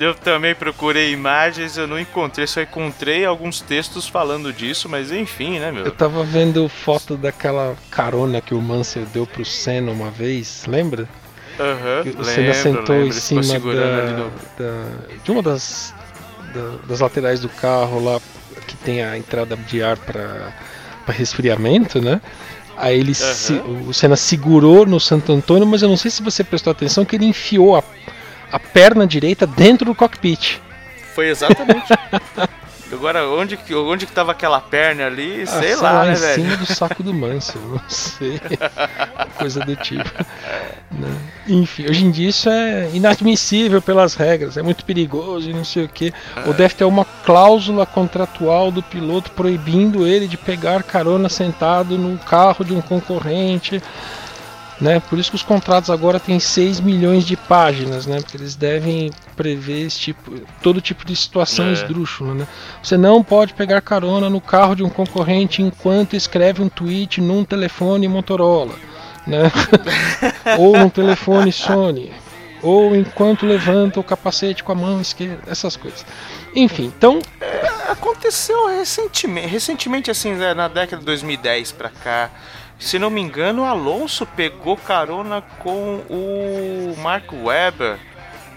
Eu 0.00 0.14
também 0.14 0.54
procurei 0.54 1.12
imagens, 1.12 1.76
eu 1.76 1.86
não 1.86 2.00
encontrei, 2.00 2.46
só 2.46 2.62
encontrei 2.62 3.22
alguns 3.26 3.60
textos 3.60 4.08
falando 4.08 4.50
disso, 4.50 4.88
mas 4.88 5.12
enfim, 5.12 5.58
né, 5.58 5.68
Eu 5.68 5.74
meu? 5.74 5.90
tava 5.90 6.24
vendo 6.24 6.66
foto 6.70 7.18
daquela 7.18 7.76
carona 7.90 8.40
que 8.40 8.54
o 8.54 8.62
Mansell 8.62 9.04
deu 9.12 9.26
pro 9.26 9.44
Senna 9.44 9.92
uma 9.92 10.10
vez, 10.10 10.64
lembra? 10.66 11.06
Aham, 11.58 12.00
o 12.00 12.04
lembro, 12.06 12.24
Senna 12.24 12.54
sentou 12.54 12.96
lembro, 12.96 13.08
em 13.08 13.12
cima 13.12 13.42
da, 13.42 14.02
no... 14.12 14.30
da- 14.58 15.18
de 15.22 15.30
uma 15.30 15.42
das 15.42 15.94
da- 16.54 16.76
das 16.88 17.00
laterais 17.00 17.40
do 17.40 17.50
carro 17.50 18.02
lá, 18.02 18.18
que 18.66 18.76
tem 18.78 19.02
a 19.02 19.18
entrada 19.18 19.54
de 19.54 19.82
ar 19.82 19.98
para 19.98 20.50
resfriamento, 21.08 22.00
né? 22.00 22.22
Aí 22.74 22.98
ele 22.98 23.14
se- 23.14 23.52
o 23.88 23.92
Senna 23.92 24.16
segurou 24.16 24.86
no 24.86 24.98
Santo 24.98 25.30
Antônio, 25.30 25.66
mas 25.66 25.82
eu 25.82 25.88
não 25.90 25.96
sei 25.98 26.10
se 26.10 26.22
você 26.22 26.42
prestou 26.42 26.70
atenção 26.70 27.04
que 27.04 27.16
ele 27.16 27.26
enfiou 27.26 27.76
a, 27.76 27.82
a 28.52 28.58
perna 28.58 29.06
direita 29.06 29.46
dentro 29.46 29.84
do 29.86 29.94
cockpit. 29.94 30.58
Foi 31.14 31.28
exatamente. 31.28 31.84
Agora, 32.92 33.24
onde, 33.28 33.56
que- 33.56 33.72
onde 33.72 34.04
que 34.04 34.10
tava 34.10 34.32
aquela 34.32 34.60
perna 34.60 35.06
ali? 35.06 35.42
Ah, 35.42 35.46
sei 35.46 35.76
lá, 35.76 36.04
né, 36.06 36.12
em 36.12 36.14
velho? 36.16 36.42
cima 36.42 36.56
do 36.56 36.66
saco 36.66 37.02
do 37.04 37.14
Mansell, 37.14 37.62
não 37.62 37.80
sei. 37.88 38.40
Coisa 39.38 39.60
do 39.60 39.76
tipo. 39.76 40.10
né? 40.90 41.08
Enfim, 41.46 41.86
hoje 41.88 42.04
em 42.04 42.10
dia 42.10 42.28
isso 42.28 42.48
é 42.50 42.90
inadmissível 42.92 43.80
pelas 43.80 44.14
regras, 44.16 44.56
é 44.56 44.62
muito 44.62 44.84
perigoso 44.84 45.48
e 45.48 45.52
não 45.52 45.64
sei 45.64 45.84
o 45.84 45.88
que. 45.88 46.12
Ou 46.44 46.52
deve 46.52 46.74
ter 46.74 46.84
uma 46.84 47.04
cláusula 47.04 47.86
contratual 47.86 48.72
do 48.72 48.82
piloto 48.82 49.30
proibindo 49.30 50.04
ele 50.04 50.26
de 50.26 50.36
pegar 50.36 50.82
carona 50.82 51.28
sentado 51.28 51.96
no 51.96 52.18
carro 52.18 52.64
de 52.64 52.74
um 52.74 52.80
concorrente. 52.80 53.80
Né? 54.80 54.98
Por 54.98 55.18
isso 55.18 55.30
que 55.30 55.36
os 55.36 55.42
contratos 55.42 55.90
agora 55.90 56.18
têm 56.18 56.40
6 56.40 56.80
milhões 56.80 57.26
de 57.26 57.36
páginas, 57.36 58.06
né? 58.06 58.18
Porque 58.20 58.36
eles 58.36 58.54
devem 58.54 59.10
prever 59.36 59.86
esse 59.86 60.00
tipo, 60.00 60.32
todo 60.62 60.80
tipo 60.80 61.04
de 61.04 61.14
situação 61.14 61.66
É. 61.66 61.72
esdrúxula, 61.72 62.34
né? 62.34 62.48
Você 62.82 62.96
não 62.96 63.22
pode 63.22 63.52
pegar 63.52 63.82
carona 63.82 64.30
no 64.30 64.40
carro 64.40 64.74
de 64.74 64.82
um 64.82 64.88
concorrente 64.88 65.60
enquanto 65.60 66.16
escreve 66.16 66.62
um 66.62 66.68
tweet 66.68 67.20
num 67.20 67.44
telefone 67.44 68.08
Motorola, 68.08 68.74
né? 69.26 69.52
ou 70.58 70.78
num 70.78 70.88
telefone 70.88 71.52
Sony, 71.52 72.10
ou 72.62 72.96
enquanto 72.96 73.44
levanta 73.44 74.00
o 74.00 74.04
capacete 74.04 74.64
com 74.64 74.72
a 74.72 74.74
mão 74.74 74.98
esquerda, 74.98 75.42
essas 75.46 75.76
coisas. 75.76 76.06
Enfim, 76.54 76.90
então 76.96 77.20
Aconteceu 77.90 78.68
recentemente, 78.68 79.48
recentemente 79.48 80.10
assim, 80.12 80.32
né, 80.34 80.54
na 80.54 80.68
década 80.68 81.00
de 81.00 81.06
2010 81.06 81.72
pra 81.72 81.90
cá. 81.90 82.30
Se 82.80 82.98
não 82.98 83.10
me 83.10 83.20
engano, 83.20 83.62
o 83.62 83.64
Alonso 83.66 84.24
pegou 84.26 84.76
carona 84.76 85.42
com 85.58 86.00
o 86.08 86.94
Mark 87.02 87.30
Webber 87.32 87.98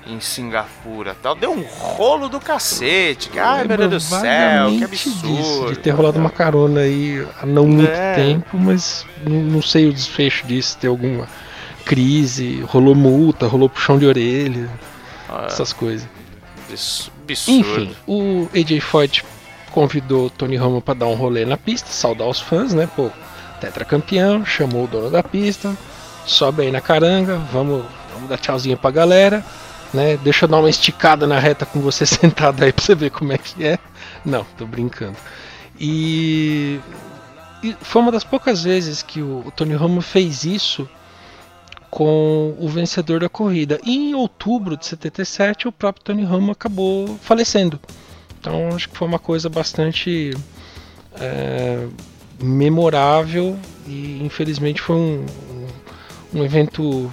em 0.08 0.20
Singapura, 0.20 1.16
tal. 1.22 1.36
Deu 1.36 1.52
um 1.52 1.62
rolo 1.64 2.30
do 2.30 2.40
cacete. 2.40 3.30
Ai, 3.38 3.66
meu 3.68 3.78
Deus 3.78 3.92
do 3.92 4.00
céu, 4.20 4.70
que 4.78 4.84
absurdo. 4.86 5.28
disso, 5.28 5.66
de 5.74 5.80
ter 5.80 5.90
rolado 5.92 6.18
uma 6.20 6.30
carona 6.30 6.82
aí 6.82 7.26
há 7.42 7.46
não 7.46 7.68
muito 7.68 7.92
É. 7.92 8.14
tempo, 8.16 8.58
mas 8.58 9.06
não, 9.26 9.62
sei 9.62 9.88
o 9.88 9.94
desfecho 9.94 10.48
disso, 10.48 10.78
ter 10.80 10.88
alguma 10.88 11.28
crise, 11.86 12.62
rolou 12.62 12.96
multa, 12.96 13.46
rolou 13.46 13.68
puxão 13.70 14.00
de 14.00 14.06
orelha, 14.06 14.70
Ah, 15.30 15.46
essas 15.48 15.74
coisas. 15.74 16.08
abs- 16.70 17.12
absurdo. 17.24 17.60
Enfim, 17.60 17.96
o 18.08 18.48
AJ 18.56 18.80
Foyt 18.80 19.26
convidou 19.72 20.28
o 20.28 20.30
Tony 20.30 20.56
Romo 20.56 20.82
para 20.82 20.94
dar 20.94 21.08
um 21.08 21.16
rolê 21.16 21.46
na 21.46 21.58
pista, 21.58 21.90
saudar 21.92 22.28
os 22.28 22.40
fãs, 22.40 22.74
né? 22.74 22.88
Pô, 22.96 23.10
tetracampeão, 23.64 24.46
chamou 24.46 24.84
o 24.84 24.88
dono 24.88 25.10
da 25.10 25.24
pista, 25.24 25.76
sobe 26.26 26.64
aí 26.64 26.72
na 26.72 26.82
caranga, 26.82 27.38
vamos, 27.52 27.84
vamos 28.14 28.28
dar 28.30 28.38
tchauzinho 28.38 28.78
pra 28.78 28.92
galera, 28.92 29.44
né? 29.94 30.18
Deixa 30.18 30.44
eu 30.44 30.50
dar 30.50 30.58
uma 30.58 30.70
esticada 30.70 31.26
na 31.26 31.40
reta 31.40 31.66
com 31.66 31.80
você 31.80 32.06
sentado 32.06 32.62
aí 32.64 32.74
pra 32.74 32.84
você 32.84 32.94
ver 32.94 33.12
como 33.12 33.32
é 33.32 33.38
que 33.38 33.66
é. 33.66 33.80
Não, 34.26 34.46
tô 34.58 34.66
brincando. 34.66 35.16
E, 35.80 36.80
e 37.64 37.74
foi 37.82 38.02
uma 38.02 38.12
das 38.12 38.24
poucas 38.24 38.64
vezes 38.64 39.02
que 39.02 39.22
o, 39.22 39.44
o 39.46 39.52
Tony 39.52 39.76
Romo 39.76 40.02
fez 40.02 40.44
isso 40.44 40.88
com 41.90 42.56
o 42.60 42.68
vencedor 42.68 43.22
da 43.22 43.30
corrida. 43.30 43.80
E 43.84 44.10
em 44.10 44.14
outubro 44.14 44.76
de 44.76 44.86
77, 44.86 45.70
o 45.70 45.72
próprio 45.72 46.04
Tony 46.04 46.24
Romo 46.26 46.52
acabou 46.52 47.18
falecendo. 47.22 47.80
Então 48.40 48.70
acho 48.76 48.90
que 48.90 48.98
foi 48.98 49.08
uma 49.08 49.20
coisa 49.20 49.48
bastante 49.48 50.36
é, 51.16 51.88
memorável 52.44 53.58
e 53.88 54.22
infelizmente 54.24 54.82
foi 54.82 54.96
um, 54.96 55.26
um, 56.34 56.44
evento 56.44 57.10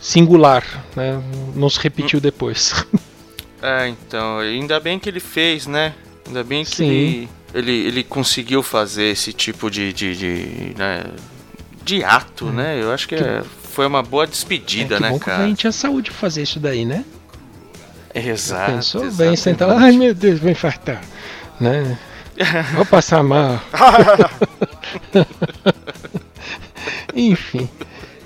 singular, 0.00 0.64
né? 0.94 1.20
não 1.54 1.68
se 1.68 1.80
repetiu 1.80 2.20
depois. 2.20 2.72
É, 3.60 3.88
então, 3.88 4.38
ainda 4.38 4.78
bem 4.78 5.00
que 5.00 5.08
ele 5.08 5.18
fez, 5.18 5.66
né? 5.66 5.92
Ainda 6.24 6.44
bem 6.44 6.64
que 6.64 6.80
ele, 6.80 7.28
ele, 7.52 7.72
ele 7.72 8.04
conseguiu 8.04 8.62
fazer 8.62 9.06
esse 9.06 9.32
tipo 9.32 9.68
de, 9.68 9.92
de, 9.92 10.14
de, 10.16 10.74
né, 10.78 11.02
de 11.82 12.04
ato, 12.04 12.52
né? 12.52 12.80
Eu 12.80 12.92
acho 12.92 13.08
que, 13.08 13.16
é- 13.16 13.42
foi 13.72 13.84
uma 13.84 14.00
boa 14.00 14.28
despedida, 14.28 14.94
É, 14.94 14.98
que 14.98 15.02
né, 15.02 15.10
bom 15.10 15.18
que 15.18 15.24
cara? 15.24 15.42
a 15.42 15.46
gente 15.48 15.58
tinha 15.58 15.72
saúde 15.72 16.12
pra 16.12 16.20
fazer 16.20 16.42
isso 16.42 16.60
daí, 16.60 16.84
né? 16.84 17.04
Exato. 18.14 18.72
Pensou 18.72 19.00
bem, 19.00 19.08
exatamente. 19.10 19.40
sentar 19.40 19.68
lá, 19.68 19.80
ai 19.80 19.96
meu 19.96 20.14
Deus, 20.14 20.38
vou 20.38 20.50
infartar, 20.50 21.02
né? 21.60 21.98
Vou 22.74 22.86
passar 22.86 23.22
mal. 23.22 23.60
Enfim. 27.14 27.68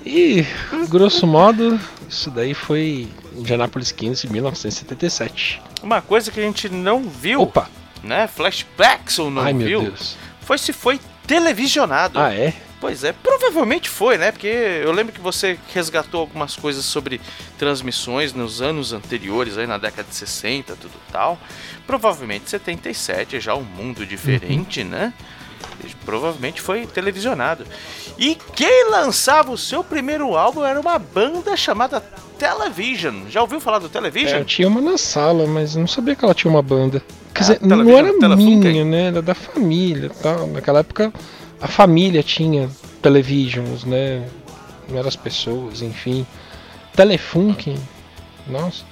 E, 0.05 0.45
grosso 0.89 1.25
modo, 1.25 1.79
isso 2.09 2.29
daí 2.29 2.53
foi 2.53 3.07
Indianapolis 3.35 3.91
15, 3.91 4.27
1977. 4.27 5.61
Uma 5.81 6.01
coisa 6.01 6.31
que 6.31 6.39
a 6.39 6.43
gente 6.43 6.69
não 6.69 7.03
viu, 7.03 7.41
Opa! 7.41 7.69
né? 8.03 8.27
Flashbacks 8.27 9.17
ou 9.19 9.31
não 9.31 9.41
Ai 9.41 9.53
meu 9.53 9.67
viu, 9.67 9.81
Deus. 9.83 10.17
foi 10.41 10.57
se 10.57 10.73
foi 10.73 10.99
televisionado. 11.25 12.19
Ah, 12.19 12.33
é? 12.33 12.53
Pois 12.83 13.01
é, 13.05 13.13
provavelmente 13.13 13.87
foi, 13.89 14.17
né? 14.17 14.29
Porque 14.29 14.45
eu 14.45 14.91
lembro 14.91 15.13
que 15.13 15.21
você 15.21 15.57
resgatou 15.73 16.19
algumas 16.19 16.57
coisas 16.57 16.83
sobre 16.83 17.21
transmissões 17.57 18.33
nos 18.33 18.61
anos 18.61 18.91
anteriores, 18.91 19.57
aí 19.57 19.65
na 19.65 19.77
década 19.77 20.05
de 20.09 20.13
60, 20.13 20.75
tudo 20.75 20.91
tal. 21.09 21.39
Provavelmente 21.87 22.49
77 22.49 23.37
é 23.37 23.39
já 23.39 23.55
um 23.55 23.63
mundo 23.63 24.05
diferente, 24.05 24.83
né? 24.83 25.13
E 25.81 25.95
Provavelmente 26.03 26.59
foi 26.59 26.85
televisionado. 26.85 27.65
E 28.19 28.35
quem 28.53 28.89
lançava 28.89 29.49
o 29.49 29.57
seu 29.57 29.81
primeiro 29.81 30.35
álbum 30.35 30.65
era 30.65 30.77
uma 30.77 30.99
banda 30.99 31.55
chamada 31.55 32.01
Television. 32.37 33.29
Já 33.29 33.39
ouviu 33.41 33.61
falar 33.61 33.79
do 33.79 33.85
É, 33.85 33.89
Television? 33.89 34.39
eu 34.39 34.45
tinha 34.45 34.67
uma 34.67 34.81
na 34.81 34.97
sala, 34.97 35.47
mas 35.47 35.73
não 35.77 35.87
sabia 35.87 36.17
que 36.17 36.25
ela 36.25 36.33
tinha 36.33 36.51
uma 36.51 36.61
banda. 36.61 37.01
Quer 37.33 37.41
dizer, 37.41 37.59
não 37.61 37.89
era 37.89 38.11
minha, 38.35 38.83
né? 38.83 39.07
Era 39.07 39.21
da 39.21 39.33
família 39.33 40.07
e 40.07 40.21
tal. 40.21 40.47
Naquela 40.47 40.79
época, 40.79 41.13
a 41.63 41.67
família 41.67 42.21
tinha 42.21 42.69
televisions, 43.01 43.83
né? 43.85 44.27
Não 44.89 44.97
eram 44.97 45.07
as 45.07 45.15
pessoas, 45.15 45.81
enfim. 45.81 46.25
Telefunken. 46.95 47.77
Nossa. 48.47 48.83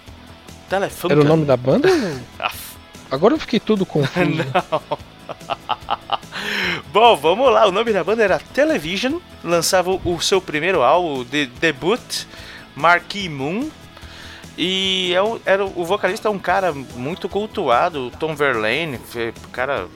Telefunken. 0.69 1.17
Era 1.17 1.25
o 1.25 1.27
nome 1.27 1.45
da 1.45 1.57
banda? 1.57 1.89
Agora 3.11 3.33
eu 3.33 3.39
fiquei 3.39 3.59
todo 3.59 3.85
confuso. 3.85 4.43
Bom, 6.93 7.15
vamos 7.17 7.51
lá. 7.51 7.67
O 7.67 7.71
nome 7.71 7.91
da 7.93 8.03
banda 8.03 8.23
era 8.23 8.39
Television. 8.39 9.19
Lançava 9.43 9.91
o 9.91 10.21
seu 10.21 10.41
primeiro 10.41 10.81
álbum 10.81 11.23
de 11.23 11.45
debut, 11.45 12.25
Marquee 12.75 13.29
Moon. 13.29 13.69
E 14.57 15.13
é 15.13 15.21
o- 15.21 15.39
era, 15.45 15.65
o 15.65 15.83
vocalista 15.85 16.27
é 16.27 16.31
um 16.31 16.39
cara 16.39 16.73
muito 16.73 17.27
cultuado, 17.29 18.11
Tom 18.19 18.35
Verlaine, 18.35 18.99
cara 19.51 19.87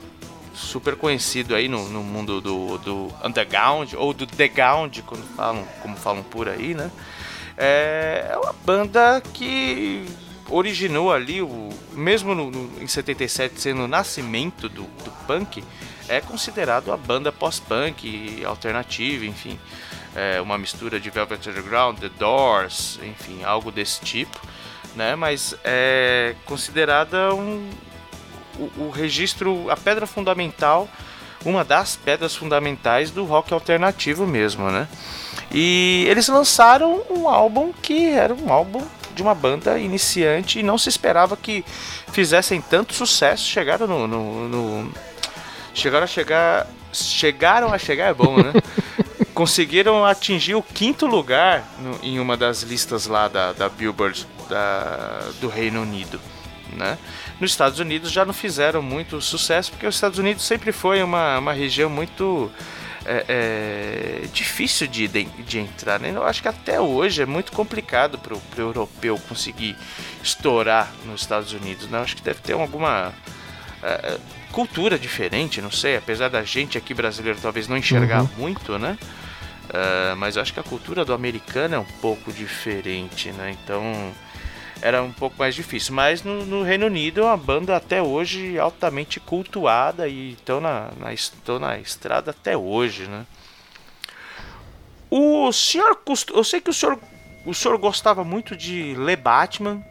super 0.56 0.96
conhecido 0.96 1.54
aí 1.54 1.68
no, 1.68 1.88
no 1.90 2.02
mundo 2.02 2.40
do, 2.42 2.78
do 2.80 3.14
underground, 3.24 3.94
ou 3.94 4.14
do 4.14 4.26
degound, 4.26 5.02
quando 5.04 5.24
falam, 5.36 5.64
como 5.82 5.96
falam 5.98 6.24
por 6.24 6.48
aí, 6.48 6.74
né? 6.74 6.90
É, 7.58 8.30
é 8.32 8.38
uma 8.38 8.54
banda 8.66 9.22
que 9.34 10.06
originou 10.50 11.12
ali, 11.12 11.42
o, 11.42 11.70
mesmo 11.94 12.34
no, 12.34 12.50
no- 12.52 12.82
em 12.82 12.88
77 12.88 13.60
sendo 13.60 13.84
o 13.84 13.88
nascimento 13.88 14.68
do, 14.70 14.84
do 14.84 15.12
punk, 15.28 15.64
é 16.08 16.22
considerado 16.22 16.92
a 16.92 16.98
banda 16.98 17.32
pós-punk, 17.32 18.44
alternativa, 18.46 19.26
enfim. 19.26 19.60
É 20.16 20.40
uma 20.40 20.58
mistura 20.58 21.00
de 21.00 21.10
Velvet 21.10 21.50
Underground, 21.50 22.00
The 22.00 22.10
Doors, 22.10 23.00
enfim, 23.04 23.44
algo 23.44 23.70
desse 23.72 24.00
tipo, 24.02 24.40
né? 24.96 25.16
Mas 25.16 25.56
é 25.64 26.36
considerada 26.46 27.34
um, 27.34 27.70
o, 28.60 28.86
o 28.86 28.90
registro, 28.90 29.70
a 29.70 29.76
pedra 29.78 30.06
fundamental, 30.08 30.88
uma 31.46 31.64
das 31.64 31.96
pedras 31.96 32.36
fundamentais 32.36 33.12
do 33.12 33.24
rock 33.26 33.54
alternativo 33.54 34.26
mesmo, 34.26 34.70
né? 34.72 34.88
E 35.52 36.06
eles 36.10 36.28
lançaram 36.28 37.04
um 37.10 37.30
álbum 37.30 37.72
que 37.82 38.10
era 38.10 38.34
um 38.34 38.52
álbum 38.52 38.82
de 39.14 39.22
uma 39.22 39.36
banda 39.36 39.78
iniciante 39.80 40.60
e 40.60 40.64
não 40.64 40.78
se 40.78 40.90
esperava 40.90 41.38
que 41.38 41.64
fizessem 42.12 42.60
tanto 42.62 42.94
sucesso. 42.94 43.46
Chegaram 43.46 43.88
no, 43.88 44.08
no- 44.08 44.50
no- 44.50 44.94
chegaram 45.74 46.04
a 46.04 46.08
chegar, 46.08 46.68
chegaram 46.92 47.74
a 47.74 47.78
chegar 47.78 48.08
é 48.10 48.14
bom, 48.14 48.38
né? 48.38 48.52
Conseguiram 49.34 50.06
atingir 50.06 50.56
o 50.56 50.64
quinto 50.64 51.06
lugar 51.06 51.64
no- 51.80 52.00
em 52.02 52.20
uma 52.20 52.36
das 52.36 52.64
listas 52.64 53.06
lá 53.06 53.28
da, 53.28 53.54
da 53.54 53.70
Billboard 53.70 54.26
da- 54.50 55.30
do 55.40 55.48
Reino 55.48 55.82
Unido, 55.82 56.20
né? 56.74 56.98
Nos 57.40 57.52
Estados 57.52 57.80
Unidos 57.80 58.12
já 58.12 58.24
não 58.24 58.34
fizeram 58.34 58.82
muito 58.82 59.20
sucesso 59.22 59.72
porque 59.72 59.86
os 59.86 59.96
Estados 59.96 60.18
Unidos 60.20 60.44
sempre 60.44 60.72
foi 60.72 61.04
uma, 61.04 61.38
uma 61.40 61.52
região 61.54 61.90
muito 61.90 62.50
é, 63.06 63.26
é 64.24 64.28
difícil 64.34 64.88
de, 64.88 65.08
de, 65.08 65.26
de 65.26 65.60
entrar, 65.60 66.00
né? 66.00 66.12
Eu 66.16 66.24
acho 66.24 66.42
que 66.42 66.48
até 66.48 66.80
hoje 66.80 67.22
é 67.22 67.26
muito 67.26 67.52
complicado 67.52 68.18
pro, 68.18 68.38
pro 68.40 68.62
europeu 68.62 69.20
conseguir 69.28 69.76
estourar 70.24 70.92
nos 71.06 71.22
Estados 71.22 71.52
Unidos, 71.54 71.88
né? 71.90 71.98
Eu 71.98 72.04
acho 72.04 72.16
que 72.16 72.22
deve 72.24 72.40
ter 72.40 72.54
alguma 72.54 73.14
é, 73.84 74.18
cultura 74.52 74.98
diferente, 74.98 75.62
não 75.62 75.72
sei, 75.72 75.98
apesar 75.98 76.30
da 76.30 76.42
gente 76.44 76.78
aqui 76.78 76.94
brasileiro 76.94 77.38
talvez 77.42 77.68
não 77.68 77.78
enxergar 77.78 78.22
Uhum. 78.22 78.30
muito, 78.38 78.80
né? 78.80 78.98
É, 79.72 80.16
mas 80.16 80.36
eu 80.36 80.42
acho 80.42 80.54
que 80.54 80.60
a 80.60 80.64
cultura 80.64 81.04
do 81.04 81.14
americano 81.14 81.76
é 81.76 81.80
um 81.80 81.86
pouco 82.02 82.32
diferente, 82.32 83.32
né? 83.34 83.56
Então 83.64 84.14
era 84.82 85.02
um 85.02 85.12
pouco 85.12 85.36
mais 85.38 85.56
difícil. 85.56 85.94
Mas 85.94 86.24
no, 86.24 86.46
no 86.46 86.64
Reino 86.64 86.86
Unido 86.86 87.22
é 87.22 87.24
uma 87.24 87.38
banda 87.38 87.76
até 87.76 88.02
hoje 88.02 88.58
altamente 88.60 89.20
cultuada 89.20 90.08
e 90.08 90.34
estão 90.34 90.60
na, 90.60 90.90
na, 91.00 91.14
estão 91.14 91.60
na 91.60 91.78
estrada 91.78 92.32
até 92.32 92.56
hoje, 92.56 93.08
né? 93.08 93.26
O 95.10 95.52
senhor, 95.52 95.98
eu 96.34 96.44
sei 96.44 96.60
que 96.60 96.70
o 96.70 96.74
senhor, 96.74 97.00
o 97.46 97.54
senhor 97.54 97.78
gostava 97.78 98.24
muito 98.24 98.56
de 98.56 98.96
ler 98.96 99.18
Batman, 99.18 99.82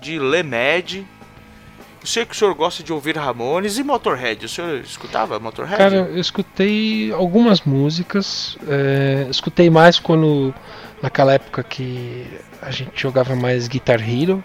de 0.00 0.18
ler 0.18 0.44
Mad. 0.44 0.96
Eu 0.96 2.06
sei 2.06 2.26
que 2.26 2.34
o 2.34 2.36
senhor 2.36 2.52
gosta 2.54 2.82
de 2.82 2.92
ouvir 2.92 3.16
Ramones 3.16 3.78
e 3.78 3.84
Motorhead. 3.84 4.44
O 4.44 4.48
senhor 4.48 4.80
escutava 4.80 5.38
Motorhead? 5.38 5.78
Cara, 5.78 5.96
eu 5.96 6.18
escutei 6.18 7.12
algumas 7.12 7.60
músicas. 7.62 8.58
é, 8.68 9.26
escutei 9.30 9.70
mais 9.70 9.98
quando. 9.98 10.52
Naquela 11.00 11.32
época 11.32 11.64
que 11.64 12.26
a 12.62 12.70
gente 12.70 13.00
jogava 13.00 13.34
mais 13.34 13.68
Guitar 13.68 14.00
Hero. 14.00 14.42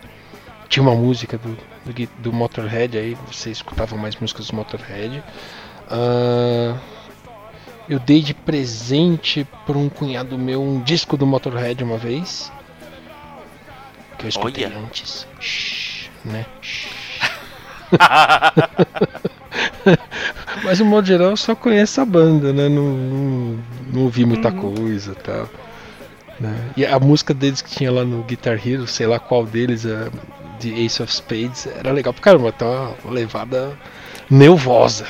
Tinha 0.67 0.83
uma 0.83 0.95
música 0.95 1.37
do, 1.37 1.57
do, 1.85 2.09
do 2.17 2.33
Motorhead, 2.33 2.97
aí 2.97 3.15
você 3.31 3.51
escutava 3.51 3.95
mais 3.95 4.15
músicas 4.17 4.47
do 4.47 4.55
Motorhead. 4.55 5.23
Ah, 5.89 6.75
eu 7.87 7.99
dei 7.99 8.21
de 8.21 8.33
presente 8.33 9.47
para 9.65 9.77
um 9.77 9.87
cunhado 9.87 10.37
meu 10.37 10.61
um 10.61 10.81
disco 10.81 11.15
do 11.15 11.25
Motorhead 11.25 11.81
uma 11.83 11.97
vez. 11.97 12.51
Que 14.17 14.25
eu 14.25 14.29
escutei 14.29 14.65
Olha. 14.65 14.77
antes. 14.79 15.25
Shhh, 15.39 16.09
né? 16.25 16.45
Mas, 20.63 20.79
no 20.79 20.85
modo 20.85 21.07
geral, 21.07 21.29
eu 21.29 21.37
só 21.37 21.55
conheço 21.55 22.01
a 22.01 22.05
banda, 22.05 22.51
né? 22.51 22.67
Não, 22.67 22.83
não, 22.83 23.59
não 23.93 24.01
ouvi 24.03 24.25
muita 24.25 24.51
coisa 24.51 25.13
e 25.13 25.15
tal. 25.15 25.47
Né? 26.39 26.71
E 26.75 26.85
a 26.85 26.99
música 26.99 27.33
deles 27.33 27.61
que 27.61 27.75
tinha 27.75 27.91
lá 27.91 28.03
no 28.03 28.23
Guitar 28.23 28.59
Hero, 28.65 28.87
sei 28.87 29.07
lá 29.07 29.19
qual 29.19 29.45
deles, 29.45 29.85
a 29.85 30.09
de 30.59 30.85
Ace 30.85 31.01
of 31.01 31.13
Spades, 31.13 31.67
era 31.67 31.91
legal 31.91 32.13
pra 32.13 32.23
caramba, 32.23 32.51
tá 32.51 32.93
uma 33.03 33.13
levada 33.13 33.77
nervosa. 34.29 35.05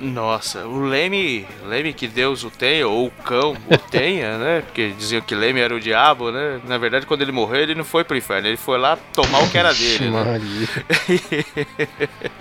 Nossa, 0.00 0.64
o 0.64 0.84
Leme, 0.84 1.44
Leme 1.66 1.92
que 1.92 2.06
Deus 2.06 2.44
o 2.44 2.50
tenha, 2.50 2.86
ou 2.86 3.06
o 3.06 3.10
cão 3.10 3.56
o 3.68 3.78
tenha, 3.90 4.38
né? 4.38 4.60
Porque 4.60 4.90
diziam 4.90 5.20
que 5.20 5.34
Leme 5.34 5.58
era 5.58 5.74
o 5.74 5.80
diabo, 5.80 6.30
né? 6.30 6.60
Na 6.68 6.78
verdade, 6.78 7.04
quando 7.04 7.22
ele 7.22 7.32
morreu, 7.32 7.62
ele 7.62 7.74
não 7.74 7.84
foi 7.84 8.04
pro 8.04 8.16
inferno, 8.16 8.46
ele 8.46 8.56
foi 8.56 8.78
lá 8.78 8.96
tomar 9.12 9.42
o 9.42 9.50
que 9.50 9.58
era 9.58 9.74
dele. 9.74 10.10
Né? 10.10 10.38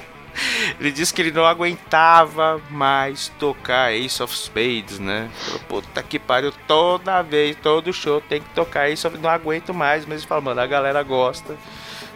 Ele 0.80 0.92
disse 0.92 1.12
que 1.14 1.22
ele 1.22 1.32
não 1.32 1.46
aguentava 1.46 2.62
mais 2.70 3.30
tocar 3.40 3.94
Ace 3.94 4.22
of 4.22 4.36
Spades, 4.36 5.00
né? 5.00 5.30
Falou, 5.34 5.60
puta 5.68 6.04
que 6.04 6.20
pariu, 6.20 6.54
toda 6.68 7.24
vez, 7.24 7.56
todo 7.56 7.92
show 7.92 8.22
tem 8.22 8.42
que 8.42 8.50
tocar 8.50 8.90
Ace 8.90 9.06
of 9.08 9.18
Não 9.18 9.30
aguento 9.30 9.74
mais, 9.74 10.06
mas 10.06 10.20
ele 10.20 10.28
fala, 10.28 10.42
mano, 10.42 10.62
a 10.62 10.68
galera 10.68 11.02
gosta. 11.02 11.58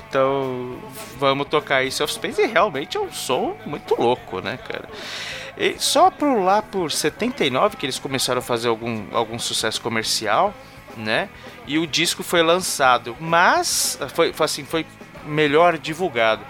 Então, 0.08 0.78
vamos 1.18 1.48
tocar 1.48 1.84
Ace 1.84 2.04
of 2.04 2.14
Spades 2.14 2.38
e 2.38 2.46
realmente 2.46 2.98
é 2.98 3.00
um 3.00 3.12
som 3.12 3.58
muito 3.66 4.00
louco, 4.00 4.42
né, 4.42 4.58
cara? 4.58 4.88
E 5.58 5.76
só 5.80 6.12
por 6.12 6.44
lá 6.44 6.62
por 6.62 6.92
79 6.92 7.78
que 7.78 7.86
eles 7.86 7.98
começaram 7.98 8.40
a 8.40 8.44
fazer 8.44 8.68
algum, 8.68 9.06
algum 9.12 9.40
sucesso 9.40 9.82
comercial, 9.82 10.54
né? 10.98 11.30
E 11.66 11.80
o 11.80 11.88
disco 11.88 12.24
foi 12.24 12.44
lançado, 12.44 13.16
mas 13.20 13.98
foi 14.14 14.34
assim, 14.40 14.66
foi 14.66 14.86
melhor 15.26 15.78
divulgado. 15.78 16.44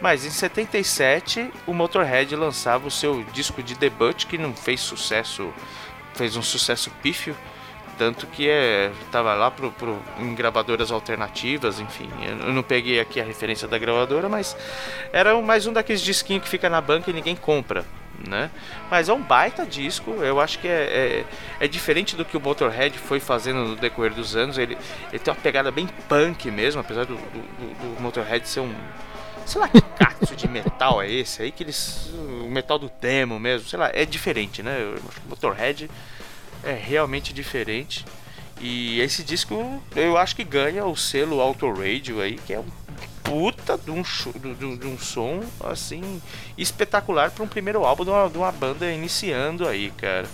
Mas 0.00 0.24
em 0.26 0.30
77 0.30 1.50
o 1.66 1.72
Motorhead 1.72 2.34
lançava 2.36 2.86
o 2.86 2.90
seu 2.90 3.22
disco 3.32 3.62
de 3.62 3.74
debut 3.74 4.26
que 4.26 4.36
não 4.36 4.54
fez 4.54 4.80
sucesso, 4.80 5.52
fez 6.14 6.36
um 6.36 6.42
sucesso 6.42 6.90
pífio, 7.02 7.34
tanto 7.96 8.26
que 8.26 8.48
é, 8.50 8.90
tava 9.12 9.32
lá 9.34 9.50
pro, 9.50 9.70
pro, 9.70 9.98
em 10.18 10.34
gravadoras 10.34 10.90
alternativas, 10.90 11.78
enfim. 11.80 12.10
Eu 12.44 12.52
não 12.52 12.62
peguei 12.62 12.98
aqui 13.00 13.20
a 13.20 13.24
referência 13.24 13.68
da 13.68 13.78
gravadora, 13.78 14.28
mas 14.28 14.56
era 15.12 15.40
mais 15.40 15.66
um 15.66 15.72
daqueles 15.72 16.02
disquinhos 16.02 16.42
que 16.42 16.48
fica 16.50 16.68
na 16.68 16.80
banca 16.80 17.10
e 17.10 17.14
ninguém 17.14 17.36
compra, 17.36 17.84
né? 18.28 18.50
Mas 18.90 19.08
é 19.08 19.12
um 19.12 19.22
baita 19.22 19.64
disco, 19.64 20.10
eu 20.22 20.40
acho 20.40 20.58
que 20.58 20.66
é, 20.68 21.24
é, 21.60 21.64
é 21.64 21.68
diferente 21.68 22.16
do 22.16 22.24
que 22.24 22.36
o 22.36 22.40
Motorhead 22.40 22.98
foi 22.98 23.20
fazendo 23.20 23.60
no 23.64 23.76
decorrer 23.76 24.12
dos 24.12 24.34
anos. 24.34 24.58
Ele, 24.58 24.76
ele 25.10 25.18
tem 25.20 25.32
uma 25.32 25.40
pegada 25.40 25.70
bem 25.70 25.86
punk 26.08 26.50
mesmo, 26.50 26.80
apesar 26.80 27.06
do, 27.06 27.14
do- 27.14 27.94
do 27.94 28.02
Motorhead 28.02 28.46
ser 28.48 28.60
um. 28.60 28.74
Sei 29.46 29.60
lá 29.60 29.68
que 29.68 29.80
cacto 29.98 30.34
de 30.36 30.48
metal 30.48 31.00
é 31.02 31.10
esse 31.10 31.42
aí, 31.42 31.52
que 31.52 31.62
eles. 31.62 32.10
O 32.44 32.48
metal 32.50 32.78
do 32.78 32.90
demo 33.00 33.38
mesmo, 33.38 33.68
sei 33.68 33.78
lá, 33.78 33.90
é 33.92 34.04
diferente, 34.04 34.62
né? 34.62 34.76
O 35.26 35.28
Motorhead 35.28 35.90
é 36.62 36.72
realmente 36.72 37.32
diferente. 37.32 38.04
E 38.60 39.00
esse 39.00 39.22
disco 39.22 39.82
eu 39.96 40.16
acho 40.16 40.34
que 40.36 40.44
ganha 40.44 40.84
o 40.86 40.96
selo 40.96 41.40
Auto 41.40 41.68
Radio 41.72 42.20
aí, 42.20 42.36
que 42.38 42.52
é 42.54 42.60
um 42.60 42.66
puta 43.24 43.76
de 43.78 43.90
um, 43.90 44.02
de- 44.02 44.76
de 44.78 44.86
um 44.86 44.98
som 44.98 45.40
assim 45.60 46.20
espetacular 46.56 47.30
para 47.30 47.42
um 47.42 47.48
primeiro 47.48 47.84
álbum 47.84 48.04
de 48.04 48.10
uma, 48.10 48.28
de 48.28 48.38
uma 48.38 48.52
banda 48.52 48.90
iniciando 48.90 49.66
aí, 49.66 49.90
cara. 49.96 50.26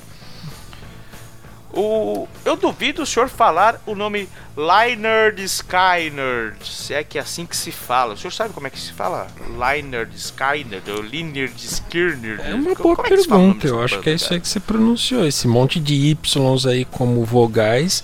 O, 1.72 2.26
eu 2.44 2.56
duvido 2.56 3.02
o 3.02 3.06
senhor 3.06 3.28
falar 3.28 3.80
o 3.86 3.94
nome 3.94 4.28
Lynyrd 4.56 5.38
Skynyrd, 5.44 6.56
se 6.64 6.92
é 6.92 7.04
que 7.04 7.16
é 7.16 7.20
assim 7.20 7.46
que 7.46 7.56
se 7.56 7.70
fala. 7.70 8.14
O 8.14 8.16
senhor 8.16 8.32
sabe 8.32 8.52
como 8.52 8.66
é 8.66 8.70
que 8.70 8.78
se 8.78 8.92
fala? 8.92 9.28
Lynyrd 9.46 10.12
Skynyrd 10.16 10.90
ou 10.90 11.00
Lynyrd 11.00 11.54
Skynyrd? 11.56 12.40
É 12.42 12.54
uma 12.54 12.74
Co- 12.74 12.82
boa 12.82 12.96
como 12.96 13.08
pergunta, 13.08 13.68
eu 13.68 13.74
dessa 13.74 13.84
acho 13.84 13.94
banda, 13.94 14.02
que 14.02 14.10
é 14.10 14.14
isso 14.14 14.24
cara? 14.24 14.34
aí 14.34 14.40
que 14.40 14.48
você 14.48 14.58
pronunciou. 14.60 15.24
Esse 15.24 15.46
monte 15.46 15.78
de 15.78 15.94
Ys 15.94 16.66
aí 16.66 16.84
como 16.84 17.24
vogais 17.24 18.02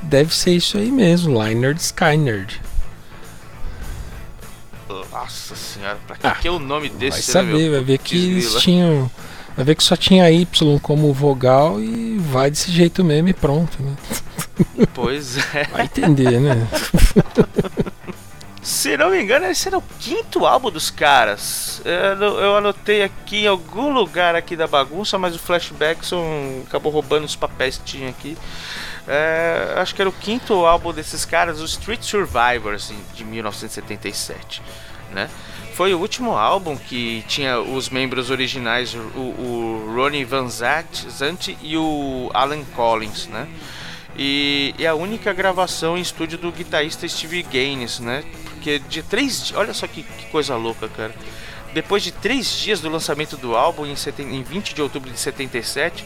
deve 0.00 0.32
ser 0.32 0.52
isso 0.52 0.78
aí 0.78 0.92
mesmo, 0.92 1.42
Lynyrd 1.42 1.76
Skynyrd. 1.80 2.60
Nossa 5.10 5.56
senhora, 5.56 5.98
pra 6.06 6.16
que, 6.16 6.26
Ah, 6.26 6.34
que 6.36 6.46
é 6.48 6.50
o 6.50 6.58
nome 6.58 6.88
desse? 6.88 7.32
Vai 7.32 7.44
né, 7.44 7.50
saber, 7.52 7.70
vai 7.70 7.80
ver 7.80 7.98
que 7.98 8.16
eles 8.16 8.54
tinham. 8.62 9.10
Vai 9.58 9.64
ver 9.64 9.74
que 9.74 9.82
só 9.82 9.96
tinha 9.96 10.30
Y 10.30 10.46
como 10.80 11.12
vogal 11.12 11.80
e 11.80 12.16
vai 12.20 12.48
desse 12.48 12.70
jeito 12.70 13.02
mesmo 13.02 13.28
e 13.28 13.34
pronto, 13.34 13.82
né? 13.82 13.96
Pois 14.94 15.36
é. 15.52 15.64
Vai 15.64 15.82
entender, 15.86 16.38
né? 16.40 16.68
Se 18.62 18.96
não 18.96 19.10
me 19.10 19.20
engano, 19.20 19.46
esse 19.46 19.66
era 19.66 19.76
o 19.76 19.82
quinto 19.98 20.46
álbum 20.46 20.70
dos 20.70 20.90
caras. 20.90 21.82
Eu, 21.84 22.38
eu 22.38 22.56
anotei 22.56 23.02
aqui 23.02 23.44
em 23.44 23.46
algum 23.48 23.90
lugar 23.92 24.36
aqui 24.36 24.54
da 24.54 24.68
bagunça, 24.68 25.18
mas 25.18 25.34
o 25.34 25.40
Flashbackson 25.40 26.62
acabou 26.68 26.92
roubando 26.92 27.24
os 27.24 27.34
papéis 27.34 27.78
que 27.78 27.84
tinha 27.84 28.10
aqui. 28.10 28.38
É, 29.08 29.74
acho 29.78 29.92
que 29.92 30.00
era 30.00 30.08
o 30.08 30.12
quinto 30.12 30.52
álbum 30.66 30.92
desses 30.92 31.24
caras, 31.24 31.60
o 31.60 31.64
Street 31.64 32.02
Survivors, 32.04 32.92
em- 32.92 33.02
de 33.16 33.24
1977. 33.24 34.62
Né? 35.12 35.28
Foi 35.78 35.94
o 35.94 35.98
último 36.00 36.32
álbum 36.32 36.76
que 36.76 37.24
tinha 37.28 37.60
os 37.60 37.88
membros 37.88 38.30
originais, 38.30 38.94
o, 38.94 38.98
o 39.20 39.92
Ronnie 39.94 40.24
Van 40.24 40.48
Zant, 40.48 41.56
e 41.62 41.76
o 41.76 42.28
Alan 42.34 42.64
Collins, 42.74 43.28
né? 43.28 43.46
E 44.16 44.74
é 44.76 44.88
a 44.88 44.96
única 44.96 45.32
gravação 45.32 45.96
em 45.96 46.00
estúdio 46.00 46.36
do 46.36 46.50
guitarrista 46.50 47.06
Steve 47.06 47.44
Gaines, 47.44 48.00
né? 48.00 48.24
Porque 48.42 48.80
de 48.80 49.04
três. 49.04 49.52
Olha 49.54 49.72
só 49.72 49.86
que, 49.86 50.02
que 50.02 50.26
coisa 50.32 50.56
louca, 50.56 50.88
cara. 50.88 51.14
Depois 51.72 52.02
de 52.02 52.10
três 52.10 52.50
dias 52.58 52.80
do 52.80 52.88
lançamento 52.88 53.36
do 53.36 53.54
álbum, 53.54 53.86
em, 53.86 53.94
seten- 53.94 54.34
em 54.34 54.42
20 54.42 54.74
de 54.74 54.82
outubro 54.82 55.08
de 55.12 55.20
77, 55.20 56.04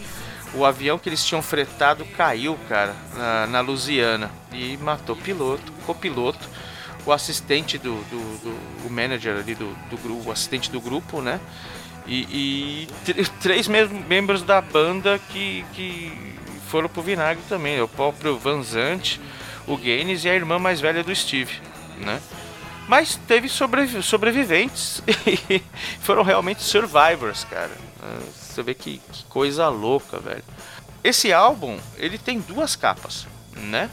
o 0.52 0.66
avião 0.66 0.98
que 0.98 1.08
eles 1.08 1.24
tinham 1.24 1.40
fretado 1.40 2.04
caiu, 2.14 2.58
cara, 2.68 2.94
na, 3.16 3.46
na 3.46 3.60
Louisiana. 3.62 4.30
E 4.52 4.76
matou 4.76 5.16
piloto, 5.16 5.72
copiloto, 5.86 6.46
o 7.06 7.12
assistente 7.12 7.78
do. 7.78 7.94
do, 8.04 8.38
do- 8.42 8.72
o 8.86 8.90
manager 8.90 9.36
ali 9.38 9.54
do, 9.54 9.72
do 9.90 9.96
grupo, 9.96 10.28
o 10.28 10.32
assistente 10.32 10.70
do 10.70 10.80
grupo, 10.80 11.20
né? 11.20 11.40
E, 12.06 12.22
e 12.32 12.88
tr- 13.04 13.28
três 13.40 13.68
membros 13.68 14.42
da 14.42 14.60
banda 14.60 15.20
que, 15.30 15.64
que 15.72 16.12
foram 16.68 16.88
pro 16.88 17.00
vinagre 17.02 17.42
também. 17.48 17.80
O 17.80 17.86
próprio 17.86 18.36
Van 18.38 18.60
Zant, 18.62 19.20
o 19.68 19.76
Gaines 19.76 20.24
e 20.24 20.28
a 20.28 20.34
irmã 20.34 20.58
mais 20.58 20.80
velha 20.80 21.04
do 21.04 21.14
Steve, 21.14 21.60
né? 21.98 22.20
Mas 22.88 23.14
teve 23.28 23.48
sobrevi- 23.48 24.02
sobreviventes 24.02 25.00
e 25.48 25.62
foram 26.00 26.24
realmente 26.24 26.62
survivors, 26.62 27.44
cara. 27.44 27.70
Ah, 28.02 28.18
Você 28.34 28.62
vê 28.64 28.74
que, 28.74 29.00
que 29.12 29.24
coisa 29.26 29.68
louca, 29.68 30.18
velho. 30.18 30.42
Esse 31.04 31.32
álbum, 31.32 31.78
ele 31.96 32.18
tem 32.18 32.40
duas 32.40 32.74
capas, 32.74 33.26
né? 33.56 33.88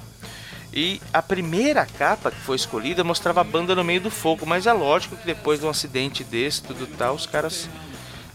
E 0.74 1.02
a 1.12 1.22
primeira 1.22 1.86
capa 1.86 2.30
que 2.30 2.40
foi 2.42 2.56
escolhida 2.56 3.04
mostrava 3.04 3.42
a 3.42 3.44
banda 3.44 3.76
no 3.76 3.84
meio 3.84 4.02
do 4.02 4.12
fogo, 4.12 4.46
mas 4.46 4.68
é 4.68 4.74
lógico 4.74 5.16
que 5.16 5.26
depois 5.26 5.60
de 5.60 5.66
um 5.66 5.70
acidente 5.70 6.24
desse, 6.24 6.62
tudo 6.62 6.86
tal, 6.96 7.16
os 7.16 7.26
caras 7.26 7.68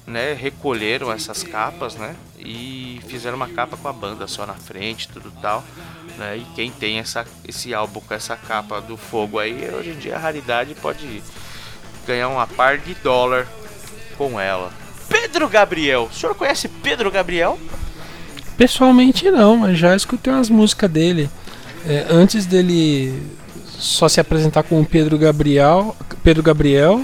né, 0.07 0.33
recolheram 0.33 1.13
essas 1.13 1.43
capas, 1.43 1.95
né? 1.95 2.15
E, 2.39 3.01
fizeram 3.09 3.37
uma 3.37 3.49
capa 3.49 3.77
com 3.77 3.89
a 3.89 3.93
banda 3.93 4.27
só 4.27 4.45
na 4.45 4.55
frente, 4.55 5.09
tudo 5.09 5.33
tal. 5.41 5.65
Né? 6.19 6.39
E 6.39 6.47
quem 6.55 6.71
tem 6.71 6.99
essa, 6.99 7.25
esse 7.47 7.73
álbum 7.73 8.01
com 8.01 8.13
essa 8.13 8.37
capa 8.37 8.81
do 8.81 8.97
fogo 8.97 9.39
aí, 9.39 9.71
hoje 9.73 9.91
em 9.91 9.99
dia 9.99 10.17
a 10.17 10.19
raridade 10.19 10.75
pode 10.75 11.23
ganhar 12.07 12.29
uma 12.29 12.47
par 12.47 12.79
de 12.79 12.95
dólar 12.97 13.47
com 14.19 14.39
ela. 14.39 14.73
Pedro 15.09 15.49
Gabriel, 15.49 16.09
o 16.11 16.15
senhor 16.15 16.35
conhece 16.35 16.69
Pedro 16.69 17.11
Gabriel? 17.11 17.59
Pessoalmente 18.57 19.31
não, 19.31 19.57
mas 19.57 19.79
já 19.79 19.97
escutei 19.97 20.33
umas 20.33 20.51
músicas 20.51 20.91
dele. 20.91 21.31
É, 21.87 22.07
antes 22.09 22.47
dele 22.47 23.23
só 23.79 24.09
se 24.09 24.21
apresentar 24.21 24.63
como 24.63 24.85
Pedro 24.85 25.19
Gabriel, 25.19 25.95
Pedro 26.23 26.43
Gabriel, 26.43 27.03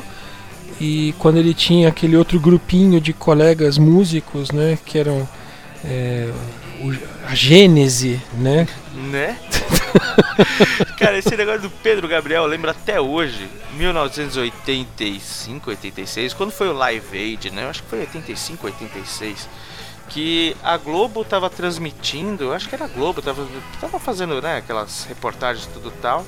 e 0.81 1.15
quando 1.19 1.37
ele 1.37 1.53
tinha 1.53 1.89
aquele 1.89 2.17
outro 2.17 2.41
grupinho 2.41 3.01
de 3.01 3.13
colegas 3.13 3.77
músicos, 3.77 4.51
né, 4.51 4.79
que 4.87 4.99
eram 4.99 5.29
é, 5.85 6.31
o- 6.83 7.27
a 7.27 7.35
Gênese, 7.35 8.21
né? 8.39 8.67
Né? 8.95 9.37
Cara, 10.99 11.19
esse 11.19 11.37
negócio 11.37 11.63
do 11.63 11.71
Pedro 11.71 12.09
Gabriel 12.09 12.43
eu 12.45 12.49
lembro 12.49 12.71
até 12.71 13.01
hoje, 13.01 13.47
1985, 13.77 15.71
86, 15.71 16.33
quando 16.35 16.51
foi 16.51 16.69
o 16.69 16.73
Live 16.73 17.17
Aid, 17.17 17.51
né? 17.51 17.65
Eu 17.65 17.69
acho 17.71 17.83
que 17.83 17.89
foi 17.91 18.01
85, 18.01 18.67
86. 18.67 19.49
Que 20.11 20.57
a 20.63 20.77
Globo 20.77 21.25
tava 21.25 21.49
transmitindo, 21.49 22.53
acho 22.53 22.69
que 22.69 22.75
era 22.75 22.85
a 22.85 22.89
Globo, 22.89 23.23
tava, 23.23 23.47
tava 23.81 23.99
fazendo 23.99 24.43
né, 24.43 24.57
aquelas 24.57 25.05
reportagens 25.05 25.67
e 25.67 25.71
tudo 25.71 25.91
tal. 26.03 26.27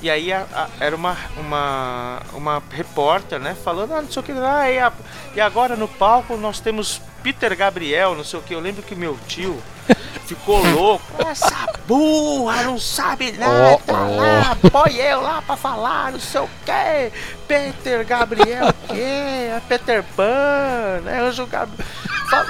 E 0.00 0.08
aí 0.08 0.32
a- 0.32 0.46
a- 0.54 0.68
era 0.78 0.94
uma, 0.94 1.16
uma, 1.36 2.22
uma 2.32 2.62
repórter, 2.70 3.38
né, 3.40 3.56
falando, 3.64 3.94
ah, 3.94 4.02
não 4.02 4.10
sei 4.10 4.20
o 4.20 4.24
que, 4.24 4.32
ah, 4.32 4.70
e, 4.70 4.78
a- 4.78 4.92
e 5.34 5.40
agora 5.40 5.74
no 5.76 5.88
palco 5.88 6.36
nós 6.36 6.60
temos 6.60 7.00
Peter 7.22 7.56
Gabriel, 7.56 8.14
não 8.14 8.22
sei 8.22 8.38
o 8.38 8.42
que. 8.42 8.54
Eu 8.54 8.60
lembro 8.60 8.82
que 8.82 8.94
meu 8.94 9.18
tio 9.26 9.60
ficou 10.24 10.64
louco. 10.64 11.04
Essa 11.28 11.66
burra 11.86 12.62
não 12.62 12.78
sabe 12.78 13.32
nada 13.32 13.80
Ó, 13.88 13.92
ó. 13.92 14.16
lá, 14.16 14.56
põe 14.70 14.94
eu 14.96 15.20
lá 15.20 15.42
pra 15.42 15.56
falar, 15.56 16.12
não 16.12 16.20
sei 16.20 16.42
o 16.42 16.48
que. 16.64 17.12
Peter 17.48 18.06
Gabriel, 18.06 18.68
o 18.68 18.72
que? 18.94 19.00
É 19.00 19.60
Peter 19.68 20.04
Pan, 20.14 21.00
né? 21.02 21.20
Anjo 21.22 21.44
Gabriel. 21.46 21.88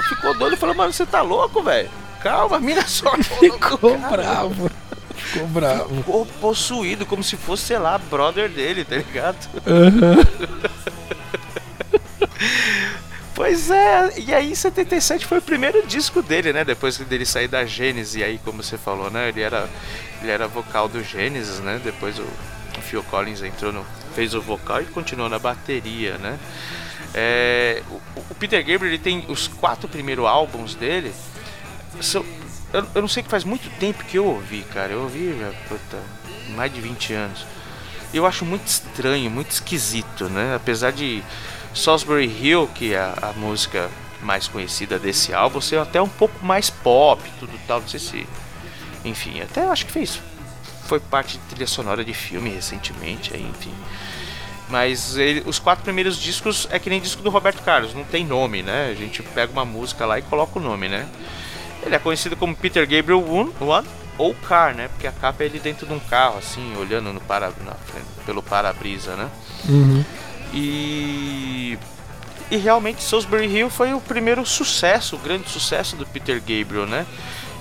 Ficou 0.09 0.37
doido 0.37 0.53
e 0.53 0.57
falou, 0.57 0.75
mano, 0.75 0.93
você 0.93 1.05
tá 1.05 1.21
louco, 1.23 1.63
velho? 1.63 1.89
Calma, 2.21 2.59
mira 2.59 2.85
só. 2.85 3.11
Ficou 3.39 3.97
bravo. 3.97 4.69
Ficou 5.19 5.47
bravo. 5.47 5.95
Ficou 5.95 6.25
possuído, 6.25 7.05
como 7.05 7.23
se 7.23 7.37
fosse, 7.37 7.63
sei 7.63 7.77
lá, 7.77 7.97
brother 7.97 8.49
dele, 8.49 8.83
tá 8.83 8.95
ligado? 8.95 9.49
Pois 13.39 13.71
é, 13.71 14.19
e 14.19 14.33
aí 14.33 14.53
77 14.53 15.25
foi 15.25 15.37
o 15.37 15.41
primeiro 15.41 15.87
disco 15.87 16.21
dele, 16.21 16.51
né? 16.51 16.65
Depois 16.65 16.97
dele 16.97 17.25
sair 17.25 17.47
da 17.47 17.63
Gênesis, 17.63 18.21
aí 18.21 18.37
como 18.43 18.61
você 18.61 18.77
falou, 18.77 19.09
né? 19.09 19.29
Ele 19.29 19.41
era, 19.41 19.69
ele 20.21 20.29
era 20.29 20.45
vocal 20.45 20.89
do 20.89 21.01
Gênesis, 21.01 21.61
né? 21.61 21.79
Depois 21.81 22.19
o, 22.19 22.23
o 22.23 22.81
Phil 22.81 23.01
Collins 23.03 23.41
entrou 23.41 23.71
no. 23.71 23.85
fez 24.13 24.33
o 24.33 24.41
vocal 24.41 24.81
e 24.81 24.85
continuou 24.87 25.29
na 25.29 25.39
bateria, 25.39 26.17
né? 26.17 26.37
É, 27.13 27.81
o, 27.89 28.01
o 28.29 28.35
Peter 28.35 28.59
Gabriel 28.59 28.93
ele 28.93 28.99
tem 28.99 29.23
os 29.29 29.47
quatro 29.47 29.87
primeiros 29.87 30.25
álbuns 30.25 30.75
dele. 30.75 31.13
São, 32.01 32.25
eu, 32.73 32.85
eu 32.95 33.01
não 33.01 33.07
sei 33.09 33.23
que 33.23 33.29
faz 33.29 33.43
muito 33.43 33.69
tempo 33.79 34.03
que 34.03 34.17
eu 34.17 34.25
ouvi, 34.25 34.61
cara. 34.73 34.93
Eu 34.93 35.01
ouvi 35.03 35.37
já, 35.39 35.51
puta, 35.67 35.97
mais 36.55 36.73
de 36.73 36.81
20 36.81 37.13
anos. 37.13 37.45
Eu 38.13 38.25
acho 38.25 38.43
muito 38.45 38.65
estranho, 38.67 39.29
muito 39.29 39.51
esquisito, 39.51 40.25
né? 40.29 40.55
Apesar 40.55 40.91
de 40.91 41.23
Salisbury 41.75 42.25
Hill, 42.25 42.67
que 42.73 42.93
é 42.93 42.99
a, 42.99 43.29
a 43.29 43.33
música 43.33 43.89
mais 44.21 44.47
conhecida 44.47 44.97
desse 44.99 45.33
álbum, 45.33 45.61
ser 45.61 45.79
até 45.79 46.01
um 46.01 46.09
pouco 46.09 46.43
mais 46.45 46.69
pop, 46.69 47.21
tudo 47.39 47.51
tal, 47.67 47.81
não 47.81 47.87
sei 47.87 47.99
se. 47.99 48.27
Enfim, 49.05 49.41
até 49.41 49.61
acho 49.67 49.85
que 49.85 49.91
fez. 49.91 50.19
Foi 50.87 50.99
parte 50.99 51.37
de 51.37 51.43
trilha 51.45 51.67
sonora 51.67 52.03
de 52.03 52.13
filme 52.13 52.49
recentemente, 52.49 53.33
aí, 53.33 53.43
enfim. 53.43 53.73
Mas 54.69 55.17
ele- 55.17 55.43
os 55.45 55.57
quatro 55.59 55.83
primeiros 55.83 56.17
discos 56.19 56.67
é 56.71 56.77
que 56.79 56.89
nem 56.89 56.99
disco 56.99 57.21
do 57.23 57.29
Roberto 57.29 57.63
Carlos, 57.63 57.93
não 57.93 58.03
tem 58.03 58.25
nome, 58.25 58.61
né? 58.61 58.89
A 58.91 58.95
gente 58.95 59.21
pega 59.23 59.51
uma 59.51 59.65
música 59.65 60.05
lá 60.05 60.19
e 60.19 60.21
coloca 60.23 60.59
o 60.59 60.61
nome, 60.61 60.87
né? 60.89 61.07
Ele 61.83 61.95
é 61.95 61.99
conhecido 61.99 62.35
como 62.35 62.55
Peter 62.55 62.87
Gabriel 62.87 63.23
One, 63.27 63.53
One 63.59 63.87
ou 64.17 64.33
Car, 64.33 64.75
né? 64.75 64.89
Porque 64.89 65.07
a 65.07 65.11
capa 65.11 65.43
é 65.43 65.45
ele 65.45 65.59
dentro 65.59 65.87
de 65.87 65.93
um 65.93 65.99
carro, 65.99 66.37
assim, 66.37 66.75
olhando 66.77 67.13
no 67.13 67.21
para, 67.21 67.51
na 67.63 67.75
pelo 68.25 68.43
para-brisa, 68.43 69.15
né? 69.15 69.29
Uhum. 69.67 70.03
E 70.53 71.77
e 72.51 72.57
realmente 72.57 73.03
Salisbury 73.03 73.45
Hill 73.45 73.69
foi 73.69 73.93
o 73.93 74.01
primeiro 74.01 74.43
sucesso, 74.45 75.15
o 75.15 75.19
grande 75.19 75.47
sucesso 75.49 75.95
do 75.95 76.05
Peter 76.05 76.39
Gabriel, 76.39 76.87
né? 76.87 77.05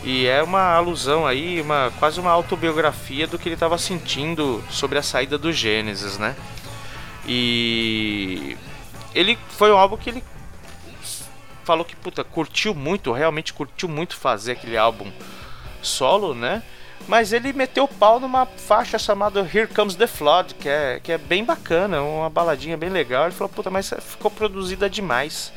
E 0.03 0.27
é 0.27 0.43
uma 0.43 0.75
alusão 0.75 1.27
aí, 1.27 1.61
uma 1.61 1.93
quase 1.99 2.19
uma 2.19 2.31
autobiografia 2.31 3.27
do 3.27 3.39
que 3.39 3.49
ele 3.49 3.55
estava 3.55 3.77
sentindo 3.77 4.65
sobre 4.71 4.99
a 4.99 5.03
saída 5.03 5.37
do 5.37 5.53
Gênesis, 5.53 6.17
né? 6.17 6.35
E 7.27 8.57
ele 9.15 9.39
foi 9.51 9.71
um 9.71 9.77
álbum 9.77 9.97
que 9.99 10.09
ele 10.09 10.25
falou 11.69 11.85
que 11.85 11.95
puta 11.95 12.25
curtiu 12.25 12.75
muito, 12.75 13.13
realmente 13.13 13.53
curtiu 13.53 13.91
muito 13.91 14.17
fazer 14.17 14.53
aquele 14.53 14.79
álbum 14.79 15.13
solo, 15.83 16.35
né? 16.35 16.63
Mas 17.07 17.31
ele 17.31 17.53
meteu 17.53 17.85
o 17.85 17.89
pau 17.89 18.19
numa 18.19 18.47
faixa 18.47 18.99
chamada 18.99 19.41
Here 19.41 19.67
Comes 19.67 19.95
the 19.95 20.07
Flood, 20.07 20.55
que 20.55 20.67
é, 20.67 20.99
que 20.99 21.13
é 21.13 21.19
bem 21.19 21.45
bacana, 21.45 22.01
uma 22.01 22.31
baladinha 22.31 22.75
bem 22.75 22.89
legal. 22.89 23.25
Ele 23.25 23.35
falou, 23.35 23.51
puta, 23.51 23.69
mas 23.69 23.93
ficou 24.01 24.31
produzida 24.31 24.89
demais. 24.89 25.53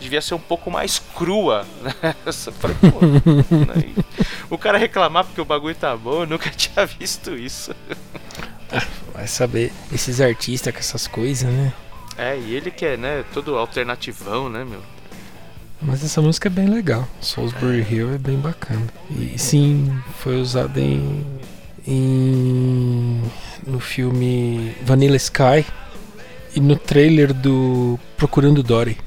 Devia 0.00 0.22
ser 0.22 0.34
um 0.34 0.40
pouco 0.40 0.70
mais 0.70 1.00
crua. 1.16 1.66
né? 1.82 2.14
Falei, 2.52 2.76
pô, 2.76 3.04
né? 3.04 4.04
O 4.48 4.56
cara 4.56 4.78
reclamar 4.78 5.24
porque 5.24 5.40
o 5.40 5.44
bagulho 5.44 5.74
tá 5.74 5.96
bom, 5.96 6.22
eu 6.22 6.26
nunca 6.26 6.48
tinha 6.54 6.86
visto 6.86 7.34
isso. 7.34 7.74
Vai 9.12 9.26
saber, 9.26 9.72
esses 9.92 10.20
artistas 10.20 10.72
com 10.72 10.78
essas 10.78 11.08
coisas, 11.08 11.52
né? 11.52 11.72
É, 12.16 12.38
e 12.38 12.54
ele 12.54 12.70
que 12.70 12.86
é, 12.86 12.96
né, 12.96 13.24
todo 13.34 13.58
alternativão, 13.58 14.48
né, 14.48 14.64
meu? 14.64 14.80
Mas 15.82 16.04
essa 16.04 16.20
música 16.20 16.48
é 16.48 16.50
bem 16.50 16.66
legal. 16.68 17.08
Salisbury 17.20 17.86
Hill 17.90 18.14
é 18.14 18.18
bem 18.18 18.36
bacana. 18.38 18.86
E 19.10 19.38
sim, 19.38 19.90
foi 20.18 20.40
usada 20.40 20.78
em, 20.80 21.24
em 21.86 23.22
no 23.66 23.80
filme 23.80 24.74
Vanilla 24.82 25.16
Sky 25.16 25.64
e 26.54 26.60
no 26.60 26.76
trailer 26.76 27.32
do 27.32 27.98
Procurando 28.16 28.62
Dory. 28.62 28.98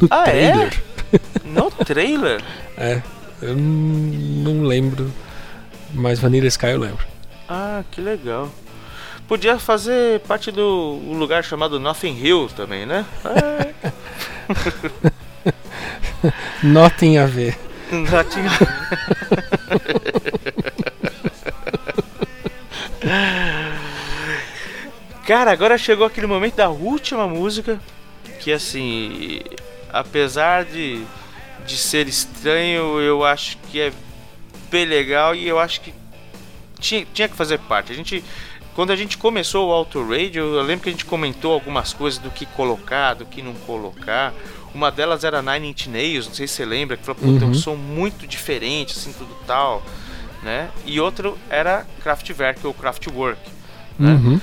No 0.00 0.08
Ah, 0.10 0.24
é? 0.28 0.50
trailer. 0.52 0.82
No 1.44 1.70
trailer? 1.70 2.42
É, 2.78 3.02
eu 3.42 3.54
não 3.54 4.62
lembro, 4.62 5.12
mas 5.92 6.18
Vanilla 6.18 6.46
Sky 6.46 6.68
eu 6.68 6.78
lembro. 6.78 7.04
Ah, 7.46 7.82
que 7.90 8.00
legal. 8.00 8.48
Podia 9.28 9.58
fazer 9.58 10.20
parte 10.20 10.50
do 10.50 10.98
lugar 11.12 11.44
chamado 11.44 11.78
Nothing 11.78 12.16
Hill 12.24 12.48
também, 12.56 12.86
né? 12.86 13.04
É, 15.04 15.12
Notem 16.62 17.18
a 17.18 17.26
ver. 17.26 17.58
já 18.08 18.24
tinha. 18.24 18.50
Cara, 25.26 25.52
agora 25.52 25.78
chegou 25.78 26.06
aquele 26.06 26.26
momento 26.26 26.56
da 26.56 26.68
última 26.68 27.26
música 27.26 27.80
que 28.40 28.50
assim, 28.52 29.40
apesar 29.92 30.64
de, 30.64 31.04
de 31.66 31.76
ser 31.76 32.08
estranho, 32.08 33.00
eu 33.00 33.24
acho 33.24 33.56
que 33.70 33.80
é 33.80 33.92
bem 34.70 34.86
legal 34.86 35.34
e 35.34 35.46
eu 35.46 35.58
acho 35.58 35.82
que 35.82 35.94
tinha, 36.78 37.06
tinha 37.12 37.28
que 37.28 37.36
fazer 37.36 37.58
parte. 37.58 37.92
A 37.92 37.94
gente 37.94 38.24
quando 38.74 38.92
a 38.92 38.96
gente 38.96 39.18
começou 39.18 39.68
o 39.68 39.72
Auto 39.72 40.02
Radio, 40.02 40.54
eu 40.54 40.62
lembro 40.62 40.84
que 40.84 40.88
a 40.88 40.92
gente 40.92 41.04
comentou 41.04 41.52
algumas 41.52 41.92
coisas 41.92 42.18
do 42.18 42.30
que 42.30 42.46
colocar, 42.46 43.14
do 43.14 43.26
que 43.26 43.42
não 43.42 43.52
colocar. 43.52 44.32
Uma 44.74 44.90
delas 44.90 45.24
era 45.24 45.42
Nine 45.42 45.68
Inch 45.70 45.86
Nails, 45.88 46.26
não 46.28 46.34
sei 46.34 46.46
se 46.46 46.54
você 46.54 46.64
lembra, 46.64 46.96
que 46.96 47.04
falou, 47.04 47.20
pô, 47.20 47.26
tem 47.38 47.42
um 47.48 47.52
Uhum. 47.52 47.54
som 47.54 47.74
muito 47.76 48.26
diferente, 48.26 48.96
assim, 48.96 49.12
tudo 49.12 49.34
tal, 49.46 49.82
né? 50.42 50.70
E 50.86 51.00
outro 51.00 51.36
era 51.50 51.86
Kraftwerk 52.02 52.64
ou 52.66 52.72
Kraftwerk, 52.72 53.40
né? 53.98 54.12
Uhum. 54.12 54.40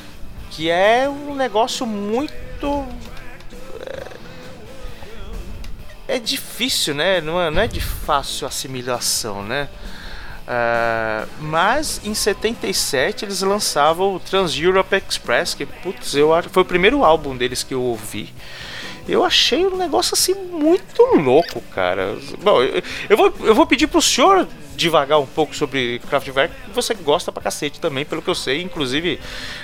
que 0.51 0.69
é 0.69 1.07
um 1.09 1.33
negócio 1.35 1.85
muito 1.85 2.85
é, 6.07 6.15
é 6.15 6.19
difícil, 6.19 6.93
né? 6.95 7.21
Não 7.21 7.41
é, 7.41 7.49
não 7.49 7.61
é 7.61 7.67
de 7.67 7.79
fácil 7.81 8.47
assimilação, 8.47 9.43
né? 9.43 9.69
Ah, 10.47 11.25
mas 11.41 11.99
em 12.05 12.13
77 12.13 13.25
eles 13.25 13.41
lançavam 13.41 14.15
o 14.15 14.19
Trans 14.19 14.57
Europe 14.57 14.95
Express, 14.95 15.53
que 15.53 15.65
putz, 15.65 16.15
eu 16.15 16.33
acho 16.33 16.49
foi 16.49 16.63
o 16.63 16.65
primeiro 16.65 17.03
álbum 17.03 17.35
deles 17.35 17.63
que 17.63 17.73
eu 17.73 17.81
ouvi. 17.81 18.33
Eu 19.07 19.23
achei 19.23 19.65
um 19.65 19.77
negócio 19.77 20.13
assim 20.13 20.33
muito 20.33 21.01
louco, 21.15 21.61
cara. 21.73 22.17
Bom, 22.43 22.61
eu, 22.61 22.83
eu 23.09 23.17
vou, 23.17 23.33
eu 23.41 23.55
vou 23.55 23.65
pedir 23.65 23.87
pro 23.87 24.01
senhor 24.01 24.47
divagar 24.77 25.19
um 25.19 25.25
pouco 25.25 25.55
sobre 25.55 25.99
Kraftwerk, 26.07 26.53
você 26.71 26.93
gosta 26.93 27.31
pra 27.31 27.41
cacete 27.41 27.81
também, 27.81 28.05
pelo 28.05 28.21
que 28.21 28.29
eu 28.29 28.35
sei. 28.35 28.61
Inclusive, 28.61 29.19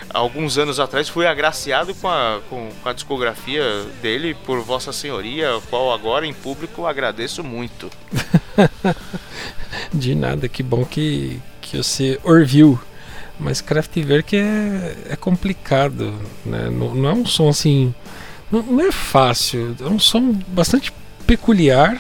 alguns 0.10 0.58
anos 0.58 0.80
atrás 0.80 1.08
fui 1.08 1.28
agraciado 1.28 1.94
com 1.96 2.08
a, 2.08 2.42
com, 2.50 2.70
com 2.82 2.90
a 2.90 2.94
discografia 2.94 3.64
dele 4.02 4.36
por 4.46 4.60
Vossa 4.62 4.92
Senhoria, 4.92 5.62
qual 5.70 5.94
agora 5.94 6.26
em 6.26 6.34
público 6.34 6.86
agradeço 6.86 7.44
muito. 7.44 7.90
De 9.94 10.16
nada, 10.16 10.50
que 10.50 10.64
bom 10.64 10.84
que, 10.84 11.40
que 11.62 11.78
você 11.78 12.20
ouviu. 12.24 12.80
Mas 13.40 13.62
Kraftwerk 13.62 14.36
é, 14.36 14.96
é 15.10 15.16
complicado, 15.16 16.14
né? 16.46 16.70
Não, 16.70 16.94
não 16.94 17.10
é 17.10 17.14
um 17.14 17.26
som 17.26 17.50
assim. 17.50 17.94
Não, 18.52 18.82
é 18.82 18.92
fácil, 18.92 19.76
é 19.80 19.86
um 19.86 20.00
som 20.00 20.34
bastante 20.48 20.94
peculiar. 21.26 22.00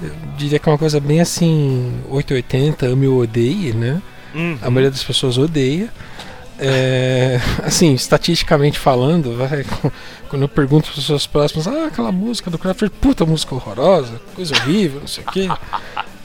Eu 0.00 0.12
diria 0.36 0.58
que 0.58 0.68
é 0.68 0.72
uma 0.72 0.78
coisa 0.78 1.00
bem 1.00 1.20
assim, 1.20 1.92
880, 2.08 2.86
ame 2.86 3.06
ou 3.06 3.22
odeie, 3.22 3.72
né? 3.72 4.02
Uhum. 4.34 4.58
A 4.60 4.70
maioria 4.70 4.90
das 4.90 5.02
pessoas 5.02 5.38
odeia. 5.38 5.90
É, 6.58 7.38
assim, 7.64 7.94
estatisticamente 7.94 8.78
falando, 8.78 9.36
vai, 9.36 9.64
quando 10.28 10.42
eu 10.42 10.48
pergunto 10.48 10.84
para 10.84 10.92
as 10.92 10.96
pessoas 10.96 11.26
próximas, 11.26 11.66
ah, 11.66 11.86
aquela 11.86 12.10
música 12.10 12.50
do 12.50 12.58
Kraftwerk, 12.58 12.96
puta 12.98 13.24
música 13.24 13.54
horrorosa, 13.54 14.20
coisa 14.34 14.54
horrível, 14.54 15.00
não 15.00 15.08
sei 15.08 15.24
o 15.24 15.32
quê. 15.32 15.48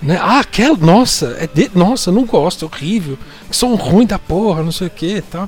Né? 0.01 0.17
Ah, 0.19 0.39
aquela, 0.39 0.75
nossa, 0.77 1.37
é 1.37 1.45
de, 1.45 1.69
nossa, 1.75 2.11
não 2.11 2.25
gosto, 2.25 2.65
é 2.65 2.67
horrível, 2.67 3.19
que 3.47 3.55
som 3.55 3.75
ruim 3.75 4.07
da 4.07 4.17
porra, 4.17 4.63
não 4.63 4.71
sei 4.71 4.87
o 4.87 4.89
que 4.89 5.17
e 5.17 5.21
tal. 5.21 5.47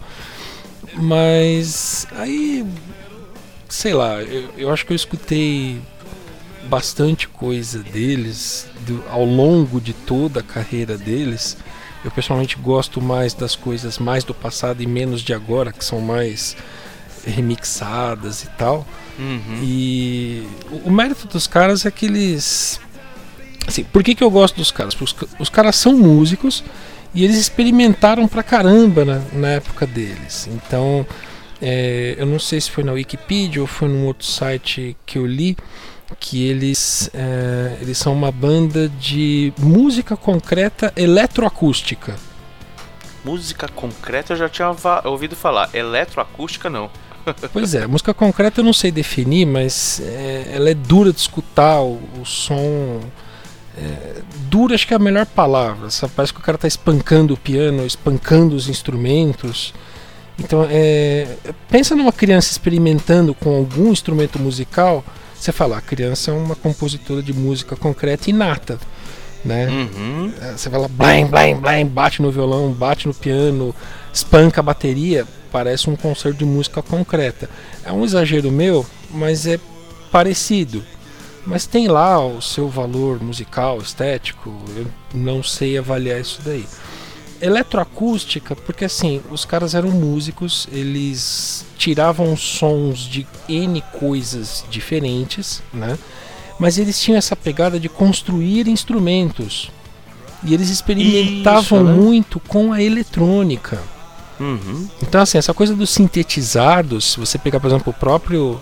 Mas 0.95 2.05
aí, 2.11 2.63
sei 3.73 3.93
lá, 3.93 4.21
eu, 4.21 4.49
eu 4.57 4.71
acho 4.71 4.85
que 4.85 4.93
eu 4.93 4.95
escutei 4.95 5.81
bastante 6.69 7.27
coisa 7.27 7.79
deles 7.79 8.67
do- 8.81 9.03
ao 9.09 9.25
longo 9.25 9.81
de 9.81 9.93
toda 9.93 10.39
a 10.41 10.43
carreira 10.43 10.97
deles. 10.97 11.57
Eu 12.05 12.11
pessoalmente 12.11 12.55
gosto 12.57 13.01
mais 13.01 13.33
das 13.33 13.55
coisas 13.55 13.97
mais 13.97 14.23
do 14.23 14.33
passado 14.33 14.83
e 14.83 14.85
menos 14.87 15.21
de 15.21 15.33
agora, 15.33 15.71
que 15.71 15.83
são 15.83 15.99
mais 16.01 16.55
remixadas 17.25 18.43
e 18.43 18.47
tal. 18.57 18.85
Uhum. 19.17 19.59
E 19.61 20.47
o, 20.71 20.89
o 20.89 20.91
mérito 20.91 21.27
dos 21.27 21.47
caras 21.47 21.85
é 21.85 21.91
que 21.91 22.05
eles. 22.05 22.79
Assim, 23.67 23.83
por 23.85 24.03
que, 24.03 24.13
que 24.13 24.23
eu 24.23 24.29
gosto 24.29 24.55
dos 24.55 24.71
caras? 24.71 24.93
Porque 24.93 25.25
os, 25.25 25.31
os 25.39 25.49
caras 25.49 25.75
são 25.77 25.93
músicos 25.97 26.63
e 27.13 27.23
eles 27.23 27.37
experimentaram 27.37 28.27
pra 28.27 28.43
caramba 28.43 29.05
na, 29.05 29.21
na 29.33 29.47
época 29.49 29.85
deles. 29.87 30.47
Então, 30.51 31.05
é, 31.65 32.15
eu 32.17 32.25
não 32.25 32.39
sei 32.39 32.59
se 32.59 32.69
foi 32.69 32.83
na 32.83 32.91
Wikipedia 32.91 33.61
ou 33.61 33.67
foi 33.67 33.87
num 33.87 34.05
outro 34.05 34.25
site 34.25 34.97
que 35.05 35.17
eu 35.17 35.25
li 35.25 35.55
que 36.19 36.45
eles, 36.45 37.09
é, 37.13 37.77
eles 37.81 37.97
são 37.97 38.13
uma 38.13 38.31
banda 38.31 38.89
de 38.99 39.53
música 39.57 40.15
concreta 40.15 40.93
eletroacústica. 40.95 42.15
Música 43.23 43.67
concreta 43.69 44.33
eu 44.33 44.37
já 44.37 44.49
tinha 44.49 44.75
ouvido 45.05 45.35
falar, 45.35 45.69
eletroacústica 45.73 46.69
não. 46.69 46.89
Pois 47.53 47.73
é, 47.73 47.87
música 47.87 48.13
concreta 48.13 48.59
eu 48.59 48.65
não 48.65 48.73
sei 48.73 48.91
definir, 48.91 49.45
mas 49.45 50.01
é, 50.01 50.51
ela 50.55 50.69
é 50.69 50.73
dura 50.73 51.13
de 51.13 51.19
escutar, 51.19 51.79
o, 51.79 52.01
o 52.21 52.25
som. 52.25 52.99
É, 53.77 54.21
dura 54.49 54.75
acho 54.75 54.85
que 54.85 54.93
é 54.93 54.97
a 54.97 54.99
melhor 54.99 55.25
palavra. 55.25 55.89
Sabe? 55.89 56.11
Parece 56.13 56.33
que 56.33 56.39
o 56.39 56.43
cara 56.43 56.57
tá 56.57 56.67
espancando 56.67 57.33
o 57.33 57.37
piano, 57.37 57.85
espancando 57.85 58.55
os 58.57 58.67
instrumentos. 58.67 59.73
Então, 60.39 60.67
é, 60.69 61.27
pensa 61.69 61.95
numa 61.95 62.11
criança 62.11 62.51
experimentando 62.51 63.33
com 63.33 63.55
algum 63.55 63.91
instrumento 63.91 64.39
musical. 64.39 65.03
Você 65.35 65.51
fala, 65.51 65.77
a 65.77 65.81
criança 65.81 66.31
é 66.31 66.33
uma 66.33 66.55
compositora 66.55 67.21
de 67.21 67.33
música 67.33 67.75
concreta 67.75 68.29
inata. 68.29 68.79
Né? 69.43 69.67
Uhum. 69.67 70.33
É, 70.41 70.51
Você 70.53 70.69
vai 70.69 70.79
lá, 70.79 70.87
blam, 70.87 71.27
blam, 71.27 71.59
blam, 71.59 71.85
bate 71.85 72.21
no 72.21 72.31
violão, 72.31 72.71
bate 72.71 73.07
no 73.07 73.13
piano, 73.13 73.75
espanca 74.13 74.61
a 74.61 74.63
bateria, 74.63 75.27
parece 75.51 75.89
um 75.89 75.95
concerto 75.95 76.39
de 76.39 76.45
música 76.45 76.81
concreta. 76.81 77.49
É 77.83 77.91
um 77.91 78.05
exagero 78.05 78.49
meu, 78.49 78.85
mas 79.11 79.45
é 79.45 79.59
parecido. 80.11 80.83
Mas 81.45 81.65
tem 81.67 81.89
lá 81.89 82.25
o 82.25 82.41
seu 82.41 82.69
valor 82.69 83.21
musical, 83.21 83.79
estético, 83.79 84.49
eu 84.77 84.87
não 85.13 85.43
sei 85.43 85.77
avaliar 85.77 86.21
isso 86.21 86.39
daí. 86.43 86.65
Eletroacústica, 87.43 88.55
porque 88.55 88.85
assim, 88.85 89.21
os 89.29 89.43
caras 89.43 89.75
eram 89.75 89.89
músicos, 89.89 90.67
eles 90.71 91.65
tiravam 91.77 92.37
sons 92.37 92.99
de 92.99 93.27
N 93.49 93.83
coisas 93.99 94.63
diferentes, 94.69 95.61
né? 95.73 95.97
Mas 96.57 96.77
eles 96.77 97.01
tinham 97.01 97.17
essa 97.17 97.35
pegada 97.35 97.77
de 97.79 97.89
construir 97.89 98.67
instrumentos. 98.69 99.69
E 100.45 100.53
eles 100.53 100.69
experimentavam 100.69 101.61
Isso, 101.61 101.83
né? 101.83 101.93
muito 101.93 102.39
com 102.39 102.71
a 102.71 102.81
eletrônica. 102.81 103.81
Uhum. 104.39 104.87
Então, 105.01 105.21
assim, 105.21 105.37
essa 105.37 105.53
coisa 105.53 105.75
dos 105.75 105.89
sintetizados, 105.89 107.11
se 107.11 107.19
você 107.19 107.37
pegar, 107.37 107.59
por 107.59 107.67
exemplo, 107.67 107.91
o 107.91 107.99
próprio 107.99 108.61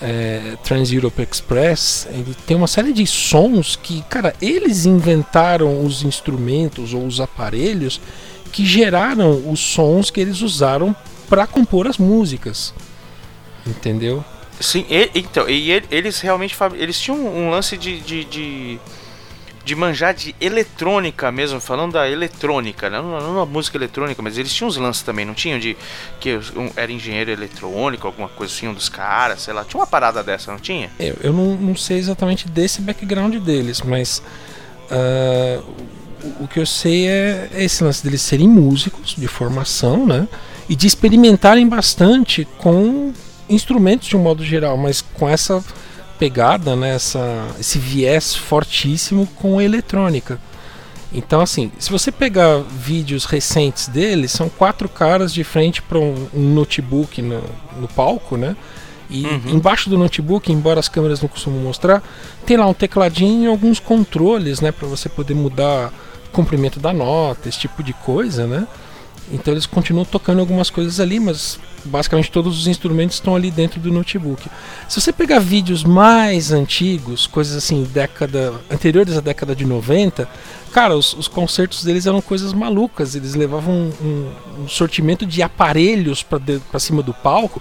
é, 0.00 0.56
Trans-Europe 0.62 1.22
Express, 1.22 2.06
ele 2.10 2.34
tem 2.46 2.56
uma 2.56 2.66
série 2.66 2.92
de 2.92 3.06
sons 3.06 3.76
que, 3.76 4.02
cara, 4.02 4.34
eles 4.40 4.86
inventaram 4.86 5.84
os 5.84 6.02
instrumentos 6.02 6.92
ou 6.94 7.06
os 7.06 7.20
aparelhos 7.20 8.00
que 8.52 8.64
geraram 8.64 9.50
os 9.50 9.60
sons 9.60 10.10
que 10.10 10.20
eles 10.20 10.40
usaram 10.42 10.94
para 11.28 11.46
compor 11.46 11.86
as 11.86 11.98
músicas. 11.98 12.72
Entendeu? 13.66 14.24
Sim, 14.60 14.86
e- 14.88 15.10
então, 15.14 15.48
e 15.48 15.70
ele- 15.70 15.86
eles 15.90 16.20
realmente 16.20 16.56
eles 16.74 16.98
tinham 16.98 17.18
um 17.26 17.50
lance 17.50 17.76
de, 17.76 18.00
de, 18.00 18.24
de, 18.24 18.78
de 19.66 19.74
manjar 19.74 20.14
de 20.14 20.32
eletrônica 20.40 21.30
mesmo, 21.32 21.60
falando 21.60 21.94
da 21.94 22.08
eletrônica, 22.08 22.88
né? 22.88 23.02
não, 23.02 23.20
não 23.20 23.40
a 23.40 23.44
música 23.44 23.76
eletrônica, 23.76 24.22
mas 24.22 24.38
eles 24.38 24.54
tinham 24.54 24.68
uns 24.68 24.76
lances 24.76 25.02
também, 25.02 25.24
não 25.24 25.34
tinham 25.34 25.58
de 25.58 25.76
que 26.20 26.36
um, 26.54 26.70
era 26.76 26.92
engenheiro 26.92 27.32
eletrônico, 27.32 28.06
alguma 28.06 28.28
coisa 28.28 28.54
assim, 28.54 28.68
um 28.68 28.72
dos 28.72 28.88
caras, 28.88 29.42
sei 29.42 29.52
lá, 29.52 29.64
tinha 29.64 29.80
uma 29.80 29.86
parada 29.86 30.22
dessa, 30.22 30.52
não 30.52 30.60
tinha? 30.60 30.88
Eu, 31.00 31.16
eu 31.20 31.32
não, 31.32 31.56
não 31.56 31.74
sei 31.74 31.98
exatamente 31.98 32.48
desse 32.48 32.80
background 32.80 33.34
deles, 33.38 33.82
mas 33.82 34.22
ah, 34.88 35.60
o, 36.22 36.44
o 36.44 36.48
que 36.48 36.60
eu 36.60 36.66
sei 36.66 37.08
é, 37.08 37.48
é 37.52 37.64
esse 37.64 37.82
lance 37.82 38.04
deles 38.04 38.22
serem 38.22 38.48
músicos 38.48 39.16
de 39.16 39.26
formação, 39.26 40.06
né? 40.06 40.28
E 40.68 40.76
de 40.76 40.86
experimentarem 40.86 41.68
bastante 41.68 42.46
com 42.58 43.12
instrumentos 43.48 44.06
de 44.06 44.16
um 44.16 44.20
modo 44.20 44.44
geral, 44.44 44.76
mas 44.76 45.02
com 45.02 45.28
essa 45.28 45.60
pegada, 46.18 46.74
né? 46.76 46.94
Essa, 46.94 47.48
esse 47.58 47.78
viés 47.78 48.34
fortíssimo 48.34 49.26
com 49.36 49.58
a 49.58 49.64
eletrônica. 49.64 50.40
Então, 51.12 51.40
assim, 51.40 51.70
se 51.78 51.90
você 51.90 52.10
pegar 52.10 52.58
vídeos 52.58 53.24
recentes 53.24 53.88
deles, 53.88 54.32
são 54.32 54.48
quatro 54.48 54.88
caras 54.88 55.32
de 55.32 55.44
frente 55.44 55.80
para 55.80 55.98
um, 55.98 56.28
um 56.34 56.54
notebook 56.54 57.22
no, 57.22 57.42
no 57.80 57.88
palco, 57.88 58.36
né? 58.36 58.56
E 59.08 59.24
embaixo 59.46 59.88
do 59.88 59.96
notebook, 59.96 60.52
embora 60.52 60.80
as 60.80 60.88
câmeras 60.88 61.22
não 61.22 61.28
costumam 61.28 61.60
mostrar, 61.60 62.02
tem 62.44 62.56
lá 62.56 62.66
um 62.66 62.74
tecladinho 62.74 63.44
e 63.44 63.46
alguns 63.46 63.78
controles, 63.78 64.60
né, 64.60 64.72
para 64.72 64.88
você 64.88 65.08
poder 65.08 65.34
mudar 65.34 65.92
o 66.26 66.30
comprimento 66.32 66.80
da 66.80 66.92
nota, 66.92 67.48
esse 67.48 67.58
tipo 67.60 67.84
de 67.84 67.92
coisa, 67.92 68.46
né? 68.46 68.66
Então 69.32 69.52
eles 69.52 69.66
continuam 69.66 70.04
tocando 70.04 70.38
algumas 70.40 70.70
coisas 70.70 71.00
ali, 71.00 71.18
mas 71.18 71.58
basicamente 71.84 72.30
todos 72.30 72.58
os 72.60 72.66
instrumentos 72.66 73.16
estão 73.16 73.34
ali 73.34 73.50
dentro 73.50 73.80
do 73.80 73.92
notebook. 73.92 74.48
Se 74.88 75.00
você 75.00 75.12
pegar 75.12 75.38
vídeos 75.40 75.82
mais 75.84 76.52
antigos, 76.52 77.26
coisas 77.26 77.56
assim, 77.56 77.82
década 77.84 78.54
anteriores 78.70 79.16
à 79.16 79.20
década 79.20 79.54
de 79.54 79.64
90, 79.64 80.28
cara, 80.72 80.96
os, 80.96 81.12
os 81.14 81.26
concertos 81.28 81.82
deles 81.82 82.06
eram 82.06 82.20
coisas 82.20 82.52
malucas. 82.52 83.14
Eles 83.14 83.34
levavam 83.34 83.72
um, 83.74 83.92
um- 84.06 84.62
um 84.64 84.68
sortimento 84.68 85.26
de 85.26 85.42
aparelhos 85.42 86.22
para 86.22 86.78
cima 86.78 87.02
do 87.02 87.12
palco 87.14 87.60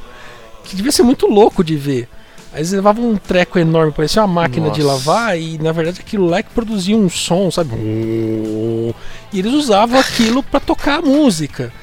que 0.64 0.76
devia 0.76 0.92
ser 0.92 1.04
muito 1.04 1.28
louco 1.28 1.64
de 1.64 1.76
ver. 1.76 2.08
Aí 2.56 2.62
eles 2.62 2.72
levavam 2.72 3.10
um 3.10 3.18
treco 3.18 3.60
enorme, 3.60 3.92
parecia 3.92 4.22
uma 4.22 4.42
máquina 4.42 4.70
de 4.72 4.82
Nossa. 4.82 4.94
lavar, 5.12 5.38
e 5.38 5.58
na 5.58 5.74
verdade 5.74 6.00
aquilo 6.00 6.26
lá 6.26 6.38
é 6.38 6.44
que 6.44 6.52
produzia 6.52 6.96
um 6.96 7.10
som, 7.10 7.52
sabe? 7.52 7.76
E 7.76 8.94
eles 9.40 9.52
usavam 9.52 10.00
aquilo 10.00 10.42
para 10.42 10.62
tocar 10.62 11.00
a 11.00 11.02
música. 11.02 11.74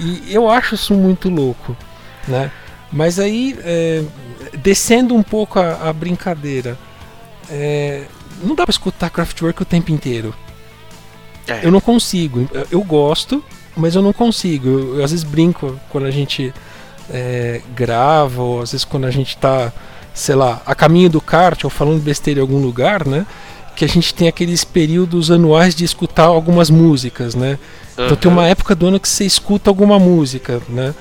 E 0.00 0.24
eu 0.28 0.50
acho 0.50 0.74
isso 0.74 0.94
muito 0.94 1.28
louco, 1.28 1.76
né? 2.26 2.50
Mas 2.92 3.20
aí, 3.20 3.56
é, 3.62 4.02
descendo 4.58 5.14
um 5.14 5.22
pouco 5.22 5.60
a, 5.60 5.88
a 5.88 5.92
brincadeira, 5.92 6.76
é, 7.48 8.06
não 8.42 8.56
dá 8.56 8.64
pra 8.64 8.72
escutar 8.72 9.10
Kraftwerk 9.10 9.62
o 9.62 9.64
tempo 9.64 9.92
inteiro. 9.92 10.34
É. 11.46 11.64
Eu 11.64 11.70
não 11.70 11.80
consigo. 11.80 12.50
Eu, 12.68 12.82
gosto, 12.82 13.44
mas 13.76 13.94
eu 13.94 14.02
não 14.02 14.12
consigo. 14.12 14.68
Eu, 14.68 14.96
eu 14.96 15.04
às 15.04 15.12
vezes 15.12 15.24
brinco 15.24 15.78
quando 15.88 16.06
a 16.06 16.10
gente 16.10 16.52
é, 17.10 17.60
grava, 17.76 18.42
ou 18.42 18.60
às 18.60 18.72
vezes 18.72 18.84
quando 18.84 19.04
a 19.04 19.10
gente 19.10 19.36
tá, 19.36 19.72
sei 20.16 20.34
lá, 20.34 20.62
a 20.64 20.74
caminho 20.74 21.10
do 21.10 21.20
kart 21.20 21.62
ou 21.62 21.70
falando 21.70 22.02
besteira 22.02 22.40
em 22.40 22.42
algum 22.42 22.58
lugar, 22.58 23.06
né? 23.06 23.26
Que 23.76 23.84
a 23.84 23.88
gente 23.88 24.14
tem 24.14 24.26
aqueles 24.26 24.64
períodos 24.64 25.30
anuais 25.30 25.74
de 25.74 25.84
escutar 25.84 26.24
algumas 26.24 26.70
músicas, 26.70 27.34
né? 27.34 27.58
Então 27.92 28.16
tem 28.16 28.30
uma 28.30 28.46
época 28.46 28.74
do 28.74 28.86
ano 28.86 28.98
que 28.98 29.08
você 29.08 29.26
escuta 29.26 29.68
alguma 29.68 29.98
música, 29.98 30.62
né? 30.70 30.94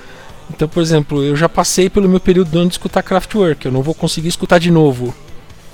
Então, 0.50 0.68
por 0.68 0.84
exemplo, 0.84 1.24
eu 1.24 1.36
já 1.36 1.48
passei 1.48 1.90
pelo 1.90 2.10
meu 2.10 2.20
período 2.20 2.52
do 2.52 2.60
ano 2.60 2.68
de 2.68 2.74
escutar 2.74 3.02
Kraftwerk, 3.02 3.66
eu 3.66 3.72
não 3.72 3.82
vou 3.82 3.96
conseguir 3.96 4.28
escutar 4.28 4.60
de 4.60 4.70
novo. 4.70 5.16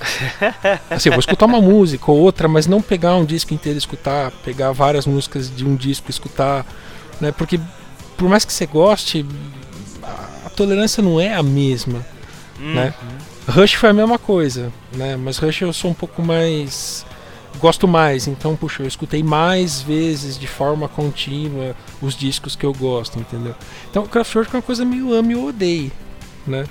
Assim, 0.89 1.09
eu 1.09 1.13
vou 1.13 1.19
escutar 1.19 1.47
uma 1.47 1.59
música 1.59 2.11
ou 2.11 2.19
outra, 2.19 2.47
mas 2.47 2.67
não 2.67 2.79
pegar 2.81 3.15
um 3.15 3.25
disco 3.25 3.55
inteiro 3.55 3.77
e 3.77 3.79
escutar, 3.79 4.31
pegar 4.45 4.71
várias 4.71 5.07
músicas 5.07 5.53
de 5.53 5.65
um 5.65 5.75
disco 5.75 6.05
e 6.09 6.11
escutar, 6.11 6.63
né? 7.19 7.31
Porque 7.31 7.59
por 8.17 8.29
mais 8.29 8.45
que 8.45 8.53
você 8.53 8.67
goste, 8.67 9.25
a, 10.03 10.47
a 10.47 10.49
tolerância 10.51 11.01
não 11.01 11.19
é 11.19 11.33
a 11.33 11.41
mesma, 11.41 12.05
né? 12.59 12.93
Rush 13.47 13.73
foi 13.73 13.89
a 13.89 13.93
mesma 13.93 14.19
coisa, 14.19 14.71
né? 14.95 15.15
Mas 15.15 15.37
Rush 15.37 15.61
eu 15.61 15.73
sou 15.73 15.91
um 15.91 15.93
pouco 15.95 16.21
mais 16.21 17.05
gosto 17.59 17.87
mais, 17.87 18.27
então 18.27 18.55
puxa, 18.55 18.81
eu 18.83 18.87
escutei 18.87 19.21
mais 19.23 19.81
vezes 19.81 20.37
de 20.37 20.47
forma 20.47 20.87
contínua 20.87 21.75
os 22.01 22.15
discos 22.15 22.55
que 22.55 22.65
eu 22.65 22.73
gosto, 22.73 23.19
entendeu? 23.19 23.55
Então, 23.89 24.05
Kraftwerk 24.07 24.53
é 24.53 24.57
uma 24.57 24.61
coisa 24.63 24.85
meio 24.85 25.13
ame 25.13 25.35
ou 25.35 25.49
odeie, 25.49 25.91
né? 26.45 26.65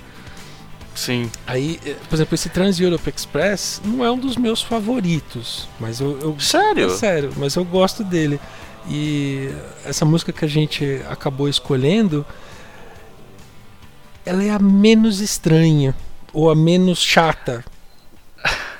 Sim. 0.94 1.30
Aí, 1.46 1.78
eh, 1.86 1.94
por 2.08 2.16
exemplo, 2.16 2.34
esse 2.34 2.48
Trans 2.48 2.80
Europe 2.80 3.08
Express 3.14 3.80
não 3.84 4.04
é 4.04 4.10
um 4.10 4.18
dos 4.18 4.36
meus 4.36 4.60
favoritos, 4.60 5.68
mas 5.78 6.00
eu, 6.00 6.18
eu 6.20 6.36
Sério? 6.40 6.86
é 6.86 6.90
sério, 6.90 7.32
mas 7.36 7.54
eu 7.54 7.64
gosto 7.64 8.02
dele. 8.02 8.40
E 8.88 9.50
essa 9.84 10.04
música 10.04 10.32
que 10.32 10.44
a 10.44 10.48
gente 10.48 11.00
acabou 11.08 11.48
escolhendo, 11.48 12.26
ela 14.26 14.42
é 14.42 14.50
a 14.50 14.58
menos 14.58 15.20
estranha 15.20 15.94
ou 16.32 16.50
a 16.50 16.54
menos 16.54 16.98
chata. 17.00 17.64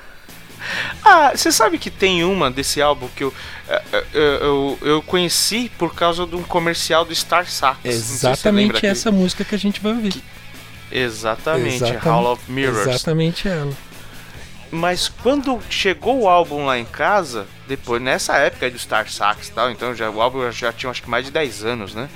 Ah, 1.03 1.31
você 1.35 1.51
sabe 1.51 1.77
que 1.79 1.89
tem 1.89 2.23
uma 2.23 2.49
desse 2.51 2.81
álbum 2.81 3.07
que 3.15 3.23
eu, 3.23 3.33
eh, 3.67 3.83
eh, 3.93 4.37
eu, 4.41 4.77
eu 4.81 5.01
conheci 5.01 5.69
por 5.77 5.93
causa 5.95 6.25
de 6.27 6.35
um 6.35 6.43
comercial 6.43 7.03
do 7.03 7.13
Star 7.13 7.45
Sax. 7.49 7.79
É 7.83 7.91
se 7.91 7.97
exatamente 7.97 8.73
lembra 8.73 8.87
essa 8.87 9.11
música 9.11 9.43
que 9.43 9.55
a 9.55 9.57
gente 9.57 9.81
vai 9.81 9.93
ouvir. 9.93 10.11
que- 10.13 10.23
Exatamente, 10.91 11.75
Exatamente- 11.77 12.03
Hall 12.05 12.31
of 12.33 12.51
Mirrors. 12.51 12.87
Exatamente 12.87 13.47
ela. 13.47 13.73
Mas 14.71 15.09
quando 15.09 15.59
chegou 15.69 16.21
o 16.21 16.29
álbum 16.29 16.65
lá 16.65 16.77
em 16.77 16.85
casa, 16.85 17.47
depois, 17.67 18.01
nessa 18.01 18.37
época 18.37 18.67
aí 18.67 18.71
do 18.71 18.79
Star 18.79 19.09
Sax 19.09 19.47
e 19.47 19.51
tal, 19.51 19.71
então 19.71 19.93
já, 19.95 20.09
o 20.09 20.21
álbum 20.21 20.49
já 20.51 20.71
tinha 20.71 20.89
acho 20.91 21.01
que 21.01 21.09
mais 21.09 21.25
de 21.25 21.31
10 21.31 21.65
anos, 21.65 21.93
né? 21.95 22.09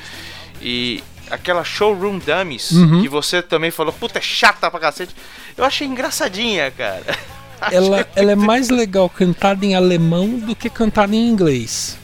E 0.61 1.03
aquela 1.29 1.63
Showroom 1.63 2.19
Dummies, 2.19 2.71
Uhum. 2.71 3.01
que 3.01 3.09
você 3.09 3.41
também 3.41 3.71
falou, 3.71 3.91
puta, 3.93 4.19
é 4.19 4.21
chata 4.21 4.69
pra 4.69 4.79
cacete. 4.79 5.15
Eu 5.57 5.63
achei 5.65 5.87
engraçadinha, 5.87 6.71
cara. 6.71 7.03
Ela, 7.71 8.05
ela 8.15 8.31
é 8.33 8.35
mais 8.35 8.69
legal 8.69 9.09
cantada 9.09 9.65
em 9.65 9.73
alemão 9.75 10.27
do 10.37 10.53
que 10.55 10.69
cantada 10.69 11.15
em 11.15 11.27
inglês. 11.27 11.97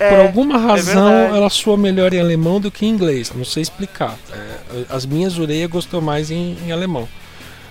É, 0.00 0.10
Por 0.10 0.18
alguma 0.18 0.58
razão, 0.58 1.10
verdade. 1.14 1.36
ela 1.36 1.48
soa 1.48 1.76
melhor 1.76 2.12
em 2.12 2.18
alemão 2.20 2.60
do 2.60 2.70
que 2.72 2.84
em 2.84 2.88
inglês. 2.90 3.32
Não 3.34 3.44
sei 3.44 3.62
explicar. 3.62 4.18
É, 4.32 4.84
as 4.90 5.06
minhas 5.06 5.38
orelhas 5.38 5.70
gostou 5.70 6.02
mais 6.02 6.30
em, 6.30 6.58
em 6.66 6.72
alemão, 6.72 7.08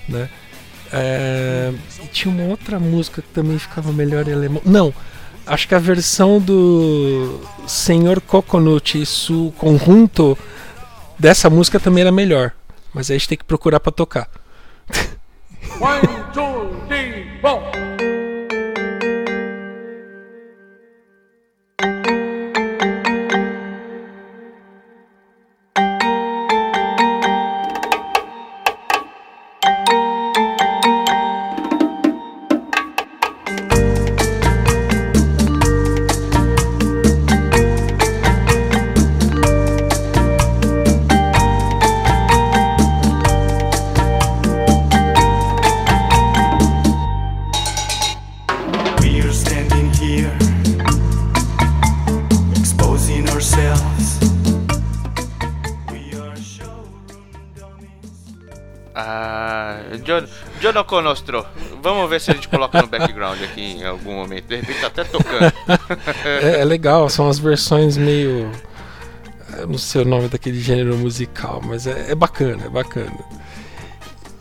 né? 0.07 0.30
É, 0.91 1.71
e 2.03 2.07
tinha 2.07 2.34
uma 2.34 2.45
outra 2.45 2.80
música 2.80 3.21
que 3.21 3.28
também 3.30 3.59
ficava 3.59 3.91
melhor 3.91 4.28
em 4.28 4.34
alemão. 4.34 4.61
Não, 4.65 4.93
acho 5.45 5.67
que 5.67 5.76
a 5.76 5.80
versão 5.80 6.39
do 6.39 7.41
Senhor 7.67 8.21
Coconut 8.21 8.99
e 9.01 9.05
su 9.05 9.53
conjunto 9.57 10.38
dessa 11.24 11.49
música 11.49 11.80
também 11.80 12.01
era 12.01 12.11
melhor. 12.11 12.51
Mas 12.93 13.09
aí 13.09 13.15
a 13.15 13.17
gente 13.17 13.30
tem 13.30 13.38
que 13.38 13.45
procurar 13.45 13.80
pra 13.80 13.93
tocar. 13.93 14.28
We 15.80 18.12
Conostro. 60.94 61.44
Vamos 61.82 62.08
ver 62.08 62.22
se 62.22 62.30
a 62.30 62.36
gente 62.36 62.48
coloca 62.48 62.80
no 62.80 62.88
background 62.88 63.41
aqui 63.41 63.62
em 63.62 63.84
algum 63.84 64.14
momento. 64.14 64.46
De 64.46 64.58
repente 64.58 64.80
tá 64.80 64.88
até 64.88 65.04
tocando. 65.04 65.52
É, 66.24 66.62
é 66.62 66.64
legal, 66.64 67.10
são 67.10 67.28
as 67.28 67.39
versões 67.39 67.98
meio. 67.98 68.48
Eu 69.58 69.66
não 69.66 69.80
sei 69.80 70.04
o 70.04 70.06
nome 70.06 70.28
daquele 70.28 70.60
gênero 70.60 70.96
musical, 70.96 71.64
mas 71.66 71.88
é, 71.88 72.12
é 72.12 72.16
bacana, 72.16 72.66
é 72.66 72.70
bacana. 72.70 73.12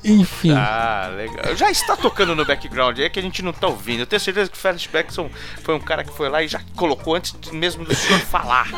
Enfim, 0.05 0.53
Ah, 0.53 1.13
legal. 1.17 1.55
Já 1.57 1.71
está 1.71 1.97
tocando 1.97 2.35
no 2.35 2.45
background, 2.45 2.99
é 2.99 3.09
que 3.09 3.19
a 3.19 3.23
gente 3.23 3.43
não 3.43 3.53
tá 3.53 3.69
ouvindo. 3.69 4.01
Eu 4.01 4.07
tenho 4.07 4.19
certeza 4.21 4.51
que 4.51 4.57
o 4.57 4.61
Felix 4.61 4.87
Beckson 4.87 5.31
foi 5.63 5.75
um 5.75 5.81
cara 5.81 6.03
que 6.05 6.13
foi 6.13 6.29
lá 6.29 6.43
e 6.43 6.49
já 6.49 6.61
colocou 6.75 7.15
antes 7.15 7.35
mesmo 7.53 7.85
do 7.85 7.95
senhor 7.95 8.21
falar. 8.21 8.69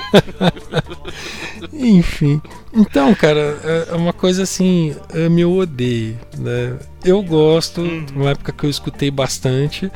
enfim. 1.72 2.40
Então, 2.72 3.14
cara, 3.14 3.58
é 3.62 3.84
é 3.90 3.96
uma 3.96 4.12
coisa 4.12 4.42
assim, 4.42 4.96
ame 5.14 5.44
ou 5.44 5.58
odeie, 5.60 6.16
né? 6.38 6.76
Eu 7.04 7.22
gosto, 7.22 7.82
uma 8.14 8.30
época 8.30 8.52
que 8.52 8.64
eu 8.64 8.70
escutei 8.70 9.10
bastante. 9.10 9.90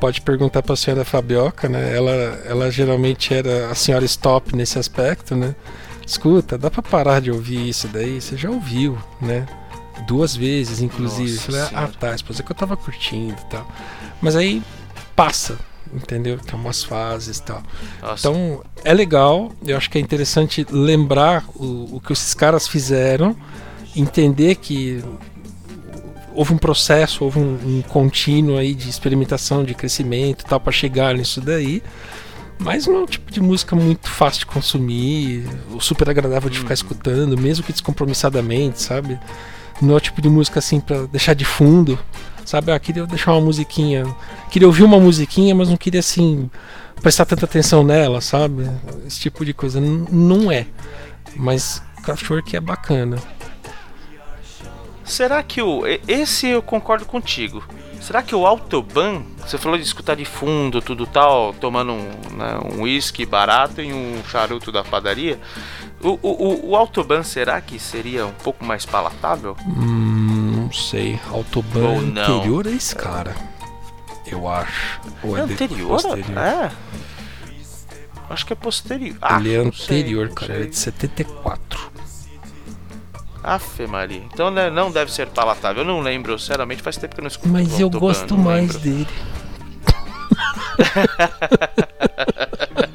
Pode 0.00 0.20
perguntar 0.22 0.62
pra 0.62 0.76
senhora 0.76 1.04
Fabioca, 1.04 1.68
né? 1.68 1.94
Ela, 1.94 2.12
ela 2.46 2.70
geralmente 2.70 3.34
era 3.34 3.70
a 3.70 3.74
senhora 3.74 4.04
stop 4.04 4.56
nesse 4.56 4.78
aspecto, 4.78 5.34
né? 5.36 5.54
Escuta, 6.06 6.56
dá 6.56 6.70
pra 6.70 6.82
parar 6.82 7.20
de 7.20 7.30
ouvir 7.30 7.68
isso 7.68 7.86
daí? 7.88 8.20
Você 8.20 8.36
já 8.36 8.50
ouviu, 8.50 8.98
né? 9.20 9.46
Duas 10.06 10.34
vezes, 10.36 10.80
inclusive. 10.80 11.32
Nossa 11.32 11.52
Falei, 11.52 11.60
ah, 11.74 11.90
tá, 11.98 12.14
esposa 12.14 12.42
que 12.42 12.50
eu 12.50 12.56
tava 12.56 12.76
curtindo 12.76 13.36
e 13.40 13.50
tal. 13.50 13.70
Mas 14.20 14.36
aí 14.36 14.62
passa, 15.14 15.58
entendeu? 15.92 16.38
Tem 16.38 16.54
umas 16.58 16.82
fases 16.82 17.38
e 17.38 17.42
tal. 17.42 17.62
Nossa, 18.02 18.28
Então 18.28 18.62
é 18.84 18.94
legal, 18.94 19.52
eu 19.66 19.76
acho 19.76 19.90
que 19.90 19.98
é 19.98 20.00
interessante 20.00 20.66
lembrar 20.70 21.44
o, 21.54 21.96
o 21.96 22.00
que 22.00 22.12
esses 22.12 22.34
caras 22.34 22.66
fizeram, 22.66 23.36
entender 23.94 24.56
que 24.56 25.02
houve 26.34 26.54
um 26.54 26.58
processo, 26.58 27.24
houve 27.24 27.38
um, 27.38 27.58
um 27.78 27.82
contínuo 27.82 28.56
aí 28.56 28.74
de 28.74 28.88
experimentação, 28.88 29.64
de 29.64 29.74
crescimento 29.74 30.42
e 30.42 30.44
tal, 30.46 30.60
para 30.60 30.72
chegar 30.72 31.14
nisso 31.14 31.40
daí. 31.40 31.82
Mas 32.58 32.86
não 32.86 32.96
é 32.96 32.98
um 33.00 33.06
tipo 33.06 33.32
de 33.32 33.40
música 33.40 33.74
muito 33.74 34.08
fácil 34.08 34.40
de 34.40 34.46
consumir, 34.46 35.44
super 35.80 36.10
agradável 36.10 36.50
de 36.50 36.58
ficar 36.58 36.74
escutando, 36.74 37.36
mesmo 37.38 37.64
que 37.64 37.72
descompromissadamente, 37.72 38.82
sabe? 38.82 39.18
Não 39.80 39.94
é 39.94 39.96
o 39.96 40.00
tipo 40.00 40.20
de 40.20 40.28
música 40.28 40.58
assim 40.58 40.78
pra 40.80 41.02
deixar 41.06 41.34
de 41.34 41.44
fundo, 41.44 41.98
sabe? 42.44 42.70
Ah, 42.72 42.78
queria 42.78 43.06
deixar 43.06 43.32
uma 43.32 43.40
musiquinha, 43.40 44.04
queria 44.50 44.68
ouvir 44.68 44.82
uma 44.82 44.98
musiquinha, 45.00 45.54
mas 45.54 45.68
não 45.68 45.76
queria 45.76 46.00
assim 46.00 46.50
prestar 47.00 47.24
tanta 47.24 47.46
atenção 47.46 47.82
nela, 47.82 48.20
sabe? 48.20 48.70
Esse 49.06 49.20
tipo 49.20 49.44
de 49.44 49.54
coisa 49.54 49.80
N- 49.80 50.06
não 50.10 50.50
é. 50.52 50.66
Mas 51.34 51.82
Kraftwerk 52.02 52.54
é 52.56 52.60
bacana. 52.60 53.16
será 55.04 55.42
que 55.42 55.62
o. 55.62 55.82
Esse 56.06 56.46
eu 56.48 56.62
concordo 56.62 57.04
contigo. 57.06 57.64
Será 58.00 58.22
que 58.22 58.34
o 58.34 58.46
Autobahn, 58.46 59.22
você 59.46 59.58
falou 59.58 59.76
de 59.76 59.84
escutar 59.84 60.16
de 60.16 60.24
fundo, 60.24 60.80
tudo 60.80 61.06
tal, 61.06 61.52
tomando 61.52 61.92
um 61.92 62.08
né, 62.34 62.58
um 62.64 63.26
barato 63.26 63.82
e 63.82 63.92
um 63.92 64.22
charuto 64.24 64.72
da 64.72 64.82
padaria? 64.82 65.38
O, 66.02 66.18
o, 66.22 66.70
o- 66.70 66.76
Autobahn, 66.76 67.22
será 67.22 67.60
que 67.60 67.78
seria 67.78 68.24
um 68.26 68.32
pouco 68.32 68.64
mais 68.64 68.86
palatável? 68.86 69.54
Hum, 69.66 70.62
não 70.64 70.72
sei. 70.72 71.20
Autobahn 71.30 71.82
Ou 71.82 71.98
é 71.98 72.00
não. 72.00 72.22
anterior 72.38 72.66
a 72.66 72.70
esse 72.70 72.96
cara. 72.96 73.34
Eu 74.26 74.48
acho. 74.48 75.00
Ou 75.22 75.36
É 75.36 75.40
anterior? 75.42 75.88
posterior. 76.00 76.38
É. 76.38 76.70
Acho 78.30 78.46
que 78.46 78.52
é 78.52 78.56
posterior. 78.56 79.16
Ah, 79.20 79.38
Ele 79.40 79.54
é 79.54 79.62
sei, 79.72 79.98
anterior, 79.98 80.28
não 80.28 80.34
cara. 80.34 80.46
sei. 80.46 80.56
Ele 80.56 80.64
é 80.66 80.70
de 80.70 80.78
74. 80.78 81.90
Afe 83.42 83.86
Maria. 83.86 84.22
Então 84.32 84.50
né, 84.50 84.70
não 84.70 84.90
deve 84.90 85.12
ser 85.12 85.26
palatável. 85.28 85.82
Eu 85.82 85.86
não 85.86 86.00
lembro, 86.00 86.38
sinceramente, 86.38 86.82
faz 86.82 86.96
tempo 86.96 87.14
que 87.14 87.20
eu 87.20 87.24
não 87.24 87.28
escuto 87.28 87.48
Mas 87.48 87.78
eu 87.78 87.86
Autobahn, 87.86 88.00
gosto 88.06 88.38
mais 88.38 88.74
lembro. 88.74 88.78
dele. 88.78 89.08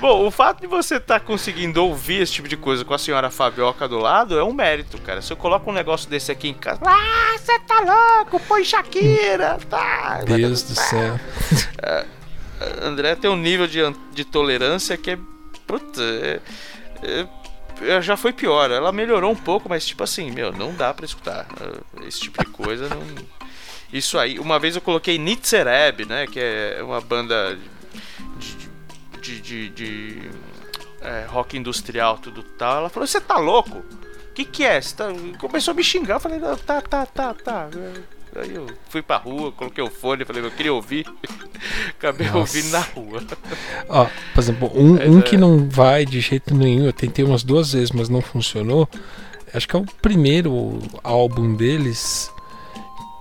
Bom, 0.00 0.26
o 0.26 0.30
fato 0.30 0.60
de 0.60 0.66
você 0.66 0.96
estar 0.96 1.20
conseguindo 1.20 1.84
ouvir 1.84 2.22
esse 2.22 2.32
tipo 2.32 2.48
de 2.48 2.56
coisa 2.56 2.84
com 2.84 2.94
a 2.94 2.98
senhora 2.98 3.30
Fabioca 3.30 3.88
do 3.88 3.98
lado 3.98 4.38
é 4.38 4.44
um 4.44 4.52
mérito, 4.52 5.00
cara. 5.00 5.20
Se 5.20 5.32
eu 5.32 5.36
coloco 5.36 5.70
um 5.70 5.74
negócio 5.74 6.08
desse 6.08 6.30
aqui 6.30 6.48
em 6.48 6.54
casa, 6.54 6.80
ah, 6.84 7.36
você 7.36 7.58
tá 7.60 7.80
louco, 7.80 8.38
põe 8.46 8.64
Shakira, 8.64 9.58
tá. 9.68 10.20
Deus 10.24 10.62
do 10.62 10.74
céu. 10.74 11.18
André 12.82 13.14
tem 13.14 13.30
um 13.30 13.36
nível 13.36 13.66
de, 13.66 13.80
de 14.12 14.24
tolerância 14.24 14.96
que 14.96 15.12
é. 15.12 15.18
Puta, 15.66 16.00
é, 16.02 16.40
é 17.02 17.26
eh, 17.82 18.00
já 18.00 18.16
foi 18.16 18.32
pior. 18.32 18.70
Ela 18.70 18.90
melhorou 18.92 19.30
um 19.30 19.36
pouco, 19.36 19.68
mas 19.68 19.86
tipo 19.86 20.02
assim, 20.02 20.30
meu, 20.30 20.52
não 20.52 20.74
dá 20.74 20.92
pra 20.94 21.04
escutar. 21.04 21.46
eh, 21.60 22.06
Esse 22.06 22.20
tipo 22.20 22.42
de 22.44 22.50
coisa 22.50 22.88
não. 22.88 23.02
Isso 23.92 24.18
aí. 24.18 24.38
Uma 24.38 24.58
vez 24.58 24.74
eu 24.74 24.82
coloquei 24.82 25.18
Nitzereb, 25.18 26.04
né? 26.06 26.26
Que 26.26 26.40
é 26.40 26.80
uma 26.82 27.00
banda 27.00 27.58
de. 29.36 29.40
de. 29.40 29.70
de, 29.70 30.30
eh, 31.00 31.26
rock 31.28 31.56
industrial, 31.56 32.18
tudo 32.18 32.42
tal. 32.42 32.78
Ela 32.78 32.88
falou: 32.88 33.06
Você 33.06 33.20
tá 33.20 33.36
louco? 33.38 33.78
O 33.78 34.32
que, 34.34 34.44
que 34.44 34.64
é? 34.64 34.80
Tá... 34.80 35.06
Começou 35.38 35.72
a 35.72 35.74
me 35.74 35.84
xingar. 35.84 36.16
Eu 36.16 36.20
falei: 36.20 36.40
tá, 36.64 36.80
tá, 36.80 37.06
tá, 37.06 37.34
tá. 37.34 37.68
Aí 38.36 38.54
eu 38.54 38.66
fui 38.88 39.02
pra 39.02 39.16
rua, 39.16 39.50
coloquei 39.52 39.82
o 39.82 39.90
fone, 39.90 40.24
falei: 40.24 40.44
Eu 40.44 40.50
queria 40.50 40.72
ouvir. 40.72 41.06
Acabei 41.90 42.26
Nossa. 42.28 42.38
ouvindo 42.38 42.70
na 42.70 42.80
rua. 42.80 43.22
Ó, 43.88 44.06
por 44.34 44.40
exemplo, 44.40 44.70
um, 44.74 44.94
Mas 44.94 45.08
um 45.08 45.18
é- 45.18 45.22
que 45.22 45.36
não 45.36 45.68
vai 45.68 46.04
de 46.04 46.20
jeito 46.20 46.54
nenhum, 46.54 46.86
eu 46.86 46.92
tentei 46.92 47.24
umas 47.24 47.42
duas 47.42 47.72
vezes, 47.72 47.90
mas 47.90 48.08
não 48.08 48.20
funcionou. 48.20 48.88
Acho 49.52 49.66
que 49.66 49.74
é 49.74 49.78
o 49.78 49.84
primeiro 50.02 50.78
álbum 51.02 51.54
deles 51.54 52.30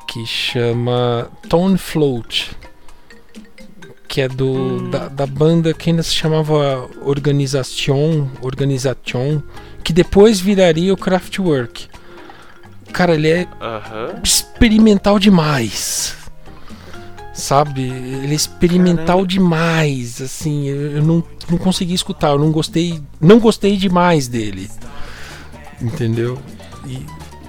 que 0.08 0.26
chama 0.26 1.30
Tone 1.50 1.78
Float. 1.78 2.52
Que 4.08 4.22
é 4.22 4.28
do, 4.28 4.90
da, 4.90 5.10
da 5.10 5.26
banda 5.26 5.74
que 5.74 5.90
ainda 5.90 6.02
se 6.02 6.14
chamava 6.14 6.90
Organization, 7.02 8.28
Organization, 8.42 9.42
que 9.84 9.92
depois 9.92 10.40
viraria 10.40 10.94
o 10.94 10.98
Kraftwerk. 10.98 11.88
Cara, 12.94 13.16
ele 13.16 13.30
é 13.30 13.48
experimental 14.24 15.20
demais. 15.20 16.16
Sabe? 17.34 17.84
Ele 17.84 18.32
é 18.32 18.36
experimental 18.36 19.26
demais, 19.26 20.22
assim, 20.22 20.68
eu, 20.68 20.94
eu 20.94 21.04
não, 21.04 21.24
não 21.50 21.58
consegui 21.58 21.94
escutar, 21.94 22.30
eu 22.30 22.40
não 22.40 22.52
gostei, 22.52 23.00
não 23.22 23.40
gostei 23.40 23.78
demais 23.78 24.28
dele. 24.28 24.70
Entendeu? 25.80 26.40
E 26.88 27.06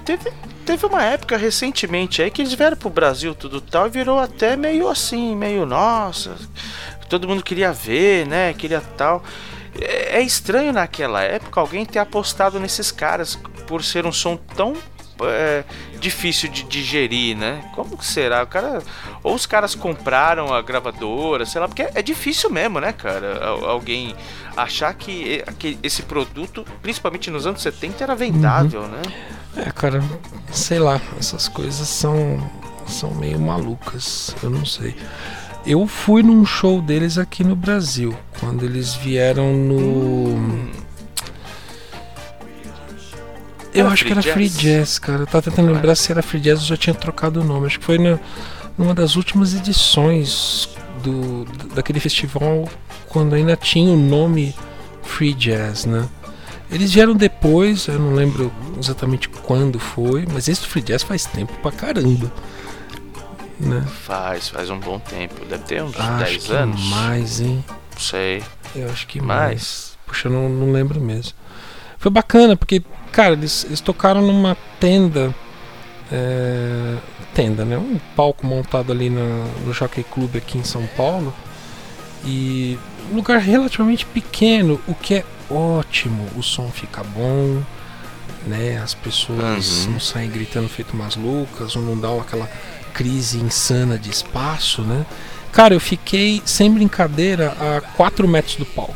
Teve, 0.09 0.31
teve 0.69 0.85
uma 0.85 1.03
época 1.03 1.35
recentemente 1.35 2.21
aí 2.21 2.29
que 2.29 2.43
eles 2.43 2.53
vieram 2.53 2.77
pro 2.77 2.91
Brasil 2.91 3.33
tudo 3.33 3.59
tal 3.59 3.87
e 3.87 3.89
virou 3.89 4.19
até 4.19 4.55
meio 4.55 4.87
assim, 4.87 5.35
meio 5.35 5.65
nossa. 5.65 6.35
Todo 7.09 7.27
mundo 7.27 7.41
queria 7.41 7.73
ver, 7.73 8.27
né? 8.27 8.53
Queria 8.53 8.79
tal. 8.79 9.23
É, 9.81 10.19
é 10.19 10.21
estranho 10.21 10.71
naquela 10.71 11.23
época 11.23 11.59
alguém 11.59 11.87
ter 11.87 11.97
apostado 11.97 12.59
nesses 12.59 12.91
caras 12.91 13.35
por 13.65 13.83
ser 13.83 14.05
um 14.05 14.11
som 14.11 14.37
tão 14.37 14.75
é, 15.23 15.63
difícil 15.99 16.49
de 16.49 16.63
digerir, 16.63 17.35
né? 17.37 17.61
Como 17.75 17.97
que 17.97 18.05
será? 18.05 18.43
O 18.43 18.47
cara, 18.47 18.81
ou 19.23 19.35
os 19.35 19.45
caras 19.45 19.75
compraram 19.75 20.53
a 20.53 20.61
gravadora, 20.61 21.45
sei 21.45 21.59
lá, 21.61 21.67
porque 21.67 21.87
é 21.93 22.01
difícil 22.01 22.49
mesmo, 22.49 22.79
né, 22.79 22.91
cara? 22.93 23.43
Al- 23.45 23.65
Alguém 23.65 24.15
achar 24.55 24.93
que, 24.93 25.43
que 25.57 25.77
esse 25.83 26.03
produto, 26.03 26.65
principalmente 26.81 27.29
nos 27.31 27.45
anos 27.47 27.61
70, 27.61 28.03
era 28.03 28.15
vendável, 28.15 28.83
né? 28.87 29.01
É, 29.57 29.71
cara, 29.71 30.03
sei 30.51 30.79
lá, 30.79 31.01
essas 31.19 31.47
coisas 31.47 31.87
são 31.87 32.49
são 32.87 33.13
meio 33.13 33.39
malucas, 33.39 34.35
eu 34.41 34.49
não 34.49 34.65
sei. 34.65 34.95
Eu 35.65 35.85
fui 35.85 36.23
num 36.23 36.43
show 36.45 36.81
deles 36.81 37.17
aqui 37.17 37.43
no 37.43 37.55
Brasil, 37.55 38.15
quando 38.39 38.63
eles 38.65 38.95
vieram 38.95 39.53
no 39.53 40.69
Eu 43.73 43.85
Era 43.85 43.93
acho 43.93 44.05
que 44.05 44.11
era 44.11 44.21
Free 44.21 44.49
Jazz? 44.49 44.97
Cara. 44.99 45.21
Eu 45.21 45.27
tava 45.27 45.43
tentando 45.43 45.71
lembrar 45.71 45.95
se 45.95 46.11
era 46.11 46.21
Free 46.23 46.39
Jazz, 46.41 46.59
eu 46.61 46.65
já 46.65 46.77
tinha 46.77 46.93
trocado 46.93 47.41
o 47.41 47.43
nome. 47.43 47.67
Acho 47.67 47.79
que 47.79 47.85
foi 47.85 47.97
na, 47.97 48.17
numa 48.77 48.93
das 48.95 49.15
últimas 49.15 49.53
edições 49.53 50.69
do, 51.03 51.45
daquele 51.75 51.99
festival, 51.99 52.67
quando 53.07 53.35
ainda 53.35 53.55
tinha 53.55 53.91
o 53.91 53.97
nome 53.97 54.55
Free 55.03 55.33
Jazz, 55.33 55.85
né? 55.85 56.07
Eles 56.71 56.93
vieram 56.93 57.15
depois, 57.15 57.87
eu 57.87 57.97
não 57.99 58.13
lembro 58.13 58.51
exatamente 58.79 59.27
quando 59.27 59.79
foi, 59.79 60.25
mas 60.31 60.47
esse 60.47 60.65
Free 60.67 60.81
Jazz 60.83 61.01
faz 61.03 61.25
tempo 61.25 61.53
pra 61.61 61.71
caramba. 61.71 62.31
Né? 63.59 63.83
Faz, 64.05 64.49
faz 64.49 64.69
um 64.69 64.79
bom 64.79 64.99
tempo. 64.99 65.43
Deve 65.45 65.63
ter 65.63 65.83
uns 65.83 65.99
Acho 65.99 66.23
10 66.23 66.45
que 66.45 66.53
anos. 66.53 66.81
mais, 66.89 67.41
hein? 67.41 67.63
Não 67.91 67.99
sei. 67.99 68.43
Eu 68.75 68.89
acho 68.89 69.05
que 69.07 69.19
mais. 69.19 69.39
Mais. 69.45 69.97
Puxa, 70.05 70.27
eu 70.27 70.31
não, 70.31 70.47
não 70.47 70.71
lembro 70.71 71.01
mesmo. 71.01 71.33
Foi 71.97 72.09
bacana, 72.09 72.55
porque, 72.55 72.81
cara, 73.11 73.33
eles, 73.33 73.63
eles 73.65 73.81
tocaram 73.81 74.21
numa 74.21 74.55
tenda. 74.79 75.33
é, 76.11 76.95
tenda, 77.35 77.63
né? 77.63 77.77
Um 77.77 77.99
palco 78.15 78.45
montado 78.47 78.91
ali 78.91 79.09
na- 79.11 79.45
no 79.63 79.71
Jockey 79.71 80.03
Club 80.03 80.35
aqui 80.37 80.57
em 80.57 80.63
São 80.63 80.87
Paulo. 80.97 81.31
E 82.25 82.79
um 83.11 83.15
lugar 83.17 83.37
relativamente 83.39 84.05
pequeno, 84.07 84.81
o 84.87 84.95
que 84.95 85.13
é 85.15 85.23
ótimo. 85.51 86.27
O 86.35 86.41
som 86.41 86.69
fica 86.71 87.03
bom, 87.03 87.61
né? 88.47 88.81
As 88.83 88.95
pessoas 88.95 89.85
Uhum. 89.85 89.91
não 89.93 89.99
saem 89.99 90.29
gritando 90.31 90.67
feito 90.67 90.93
umas 90.95 91.15
loucas, 91.15 91.75
ou 91.75 91.81
não 91.83 91.95
dá 91.95 92.09
aquela 92.19 92.49
crise 92.91 93.37
insana 93.37 93.95
de 93.97 94.09
espaço, 94.09 94.81
né? 94.81 95.05
Cara, 95.51 95.75
eu 95.75 95.79
fiquei, 95.79 96.41
sem 96.43 96.71
brincadeira, 96.71 97.55
a 97.59 97.81
4 97.95 98.27
metros 98.27 98.55
do 98.55 98.65
palco. 98.65 98.95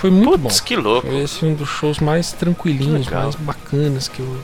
Foi 0.00 0.10
muito 0.10 0.38
Putz, 0.38 0.60
bom. 0.60 0.66
que 0.66 0.76
louco. 0.76 1.06
Foi 1.06 1.18
esse 1.20 1.44
um 1.44 1.54
dos 1.54 1.68
shows 1.68 1.98
mais 1.98 2.32
tranquilinhos, 2.32 3.06
mais 3.08 3.34
bacanas 3.34 4.08
que 4.08 4.20
eu, 4.20 4.40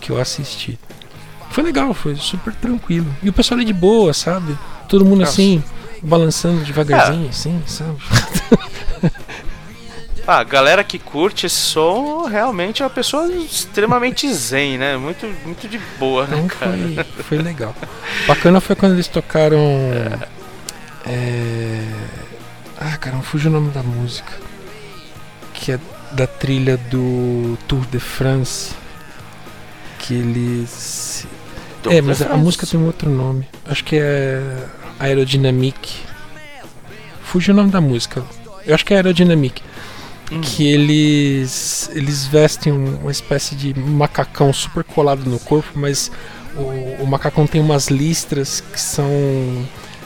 que 0.00 0.10
eu 0.10 0.20
assisti. 0.20 0.78
Foi 1.50 1.62
legal, 1.62 1.94
foi 1.94 2.16
super 2.16 2.52
tranquilo. 2.54 3.06
E 3.22 3.28
o 3.28 3.32
pessoal 3.32 3.58
ali 3.58 3.64
de 3.66 3.72
boa, 3.72 4.12
sabe? 4.12 4.58
Todo 4.88 5.04
mundo 5.04 5.20
Nossa. 5.20 5.32
assim, 5.32 5.62
balançando 6.02 6.64
devagarzinho, 6.64 7.26
É. 7.26 7.28
assim, 7.30 7.62
sabe? 7.66 7.96
Ah, 10.26 10.38
a 10.40 10.44
galera 10.44 10.84
que 10.84 10.96
curte 10.98 11.46
esse 11.46 11.56
som 11.56 12.24
realmente 12.28 12.82
é 12.82 12.84
uma 12.84 12.90
pessoa 12.90 13.26
extremamente 13.32 14.32
zen, 14.32 14.78
né? 14.78 14.96
Muito, 14.96 15.26
muito 15.44 15.66
de 15.66 15.78
boa, 15.98 16.24
né, 16.26 16.36
Então 16.44 16.46
cara? 16.46 16.72
foi, 17.16 17.24
foi 17.24 17.38
legal. 17.38 17.74
Bacana 18.28 18.60
foi 18.60 18.76
quando 18.76 18.92
eles 18.92 19.08
tocaram. 19.08 19.58
é, 21.04 21.82
Ah, 22.80 22.96
cara, 22.96 23.16
não 23.16 23.22
fugiu 23.22 23.50
o 23.50 23.52
nome 23.52 23.70
da 23.70 23.82
música. 23.82 24.32
Que 25.52 25.72
é 25.72 25.80
da 26.12 26.26
trilha 26.26 26.76
do 26.76 27.58
Tour 27.68 27.84
de 27.86 28.00
France. 28.00 28.72
Que 29.98 30.14
eles. 30.14 31.26
Tour 31.82 31.92
é, 31.92 32.00
mas 32.00 32.22
a- 32.22 32.32
a 32.32 32.36
música 32.36 32.66
tem 32.66 32.80
um 32.80 32.86
outro 32.86 33.10
nome. 33.10 33.46
Acho 33.66 33.84
que 33.84 33.96
é 33.96 34.40
Aerodynamic. 34.98 36.00
Fugiu 37.22 37.52
o 37.52 37.56
nome 37.56 37.70
da 37.70 37.80
música. 37.80 38.24
Eu 38.66 38.74
acho 38.74 38.84
que 38.84 38.92
é 38.94 38.96
Aerodynamic. 38.96 39.62
Hum. 40.32 40.40
Que 40.40 40.66
eles. 40.66 41.90
Eles 41.92 42.26
vestem 42.26 42.72
um- 42.72 42.96
uma 43.02 43.10
espécie 43.10 43.54
de 43.54 43.78
macacão 43.78 44.52
super 44.52 44.82
colado 44.84 45.28
no 45.28 45.38
corpo, 45.38 45.68
mas 45.74 46.10
o, 46.56 47.02
o 47.02 47.06
macacão 47.06 47.46
tem 47.46 47.60
umas 47.60 47.88
listras 47.88 48.60
que 48.72 48.80
são. 48.80 49.10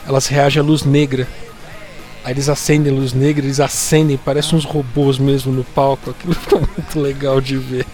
Elas 0.05 0.27
reagem 0.27 0.61
à 0.61 0.65
luz 0.65 0.83
negra. 0.83 1.25
Aí 2.25 2.33
eles 2.33 2.49
acendem 2.49 2.91
luz 2.91 3.13
negra, 3.13 3.45
eles 3.45 3.59
acendem, 3.59 4.17
parecem 4.17 4.57
uns 4.57 4.65
robôs 4.65 5.19
mesmo 5.19 5.53
no 5.53 5.63
palco. 5.63 6.09
Aquilo 6.09 6.33
ficou 6.33 6.59
muito 6.75 6.99
legal 6.99 7.39
de 7.39 7.55
ver. 7.55 7.85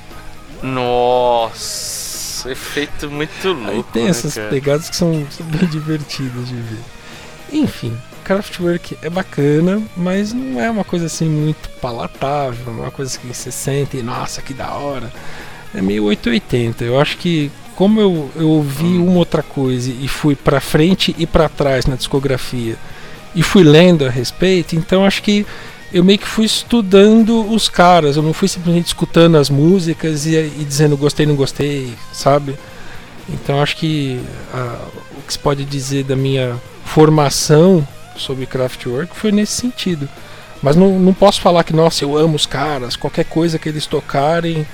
Nossa, 0.63 2.49
efeito 2.49 3.11
muito 3.11 3.49
louco. 3.49 3.71
Aí 3.71 3.83
tem 3.91 4.05
né, 4.05 4.09
essas 4.09 4.35
cara? 4.35 4.47
pegadas 4.47 4.89
que 4.89 4.95
são, 4.95 5.27
são 5.29 5.45
bem 5.47 5.67
divertidas 5.67 6.47
de 6.47 6.55
ver. 6.55 6.79
Enfim, 7.51 7.93
Kraftwerk 8.23 8.97
é 9.01 9.09
bacana, 9.09 9.81
mas 9.97 10.31
não 10.31 10.61
é 10.61 10.71
uma 10.71 10.85
coisa 10.85 11.07
assim 11.07 11.27
muito 11.27 11.67
palatável, 11.81 12.71
não 12.71 12.83
é 12.83 12.85
uma 12.85 12.91
coisa 12.91 13.19
que 13.19 13.27
você 13.27 13.51
sente, 13.51 14.01
nossa, 14.01 14.41
que 14.41 14.53
da 14.53 14.71
hora. 14.75 15.11
É 15.75 15.81
meio 15.81 16.05
880. 16.05 16.85
Eu 16.85 17.01
acho 17.01 17.17
que 17.17 17.51
como 17.75 17.99
eu, 17.99 18.31
eu 18.37 18.47
ouvi 18.47 18.97
uma 18.97 19.17
outra 19.17 19.43
coisa 19.43 19.91
e 19.91 20.07
fui 20.07 20.37
pra 20.37 20.61
frente 20.61 21.13
e 21.17 21.27
pra 21.27 21.49
trás 21.49 21.85
na 21.85 21.97
discografia 21.97 22.77
e 23.35 23.41
fui 23.43 23.63
lendo 23.63 24.05
a 24.05 24.09
respeito, 24.09 24.75
então 24.75 25.05
acho 25.05 25.21
que 25.23 25.45
eu 25.93 26.03
meio 26.03 26.19
que 26.19 26.27
fui 26.27 26.45
estudando 26.45 27.51
os 27.51 27.67
caras, 27.67 28.15
eu 28.15 28.23
não 28.23 28.33
fui 28.33 28.47
simplesmente 28.47 28.87
escutando 28.87 29.37
as 29.37 29.49
músicas 29.49 30.25
e, 30.25 30.35
e 30.35 30.65
dizendo 30.65 30.95
gostei, 30.95 31.25
não 31.25 31.35
gostei, 31.35 31.93
sabe? 32.13 32.55
Então 33.29 33.61
acho 33.61 33.75
que 33.77 34.21
ah, 34.53 34.85
o 35.17 35.21
que 35.21 35.33
se 35.33 35.39
pode 35.39 35.65
dizer 35.65 36.03
da 36.03 36.15
minha 36.15 36.55
formação 36.85 37.85
sobre 38.15 38.45
Kraftwerk 38.45 39.15
foi 39.15 39.31
nesse 39.31 39.53
sentido. 39.53 40.07
Mas 40.61 40.75
não, 40.75 40.99
não 40.99 41.13
posso 41.13 41.41
falar 41.41 41.63
que, 41.63 41.73
nossa, 41.73 42.03
eu 42.03 42.15
amo 42.15 42.35
os 42.35 42.45
caras, 42.45 42.95
qualquer 42.95 43.25
coisa 43.25 43.57
que 43.57 43.67
eles 43.67 43.87
tocarem, 43.87 44.65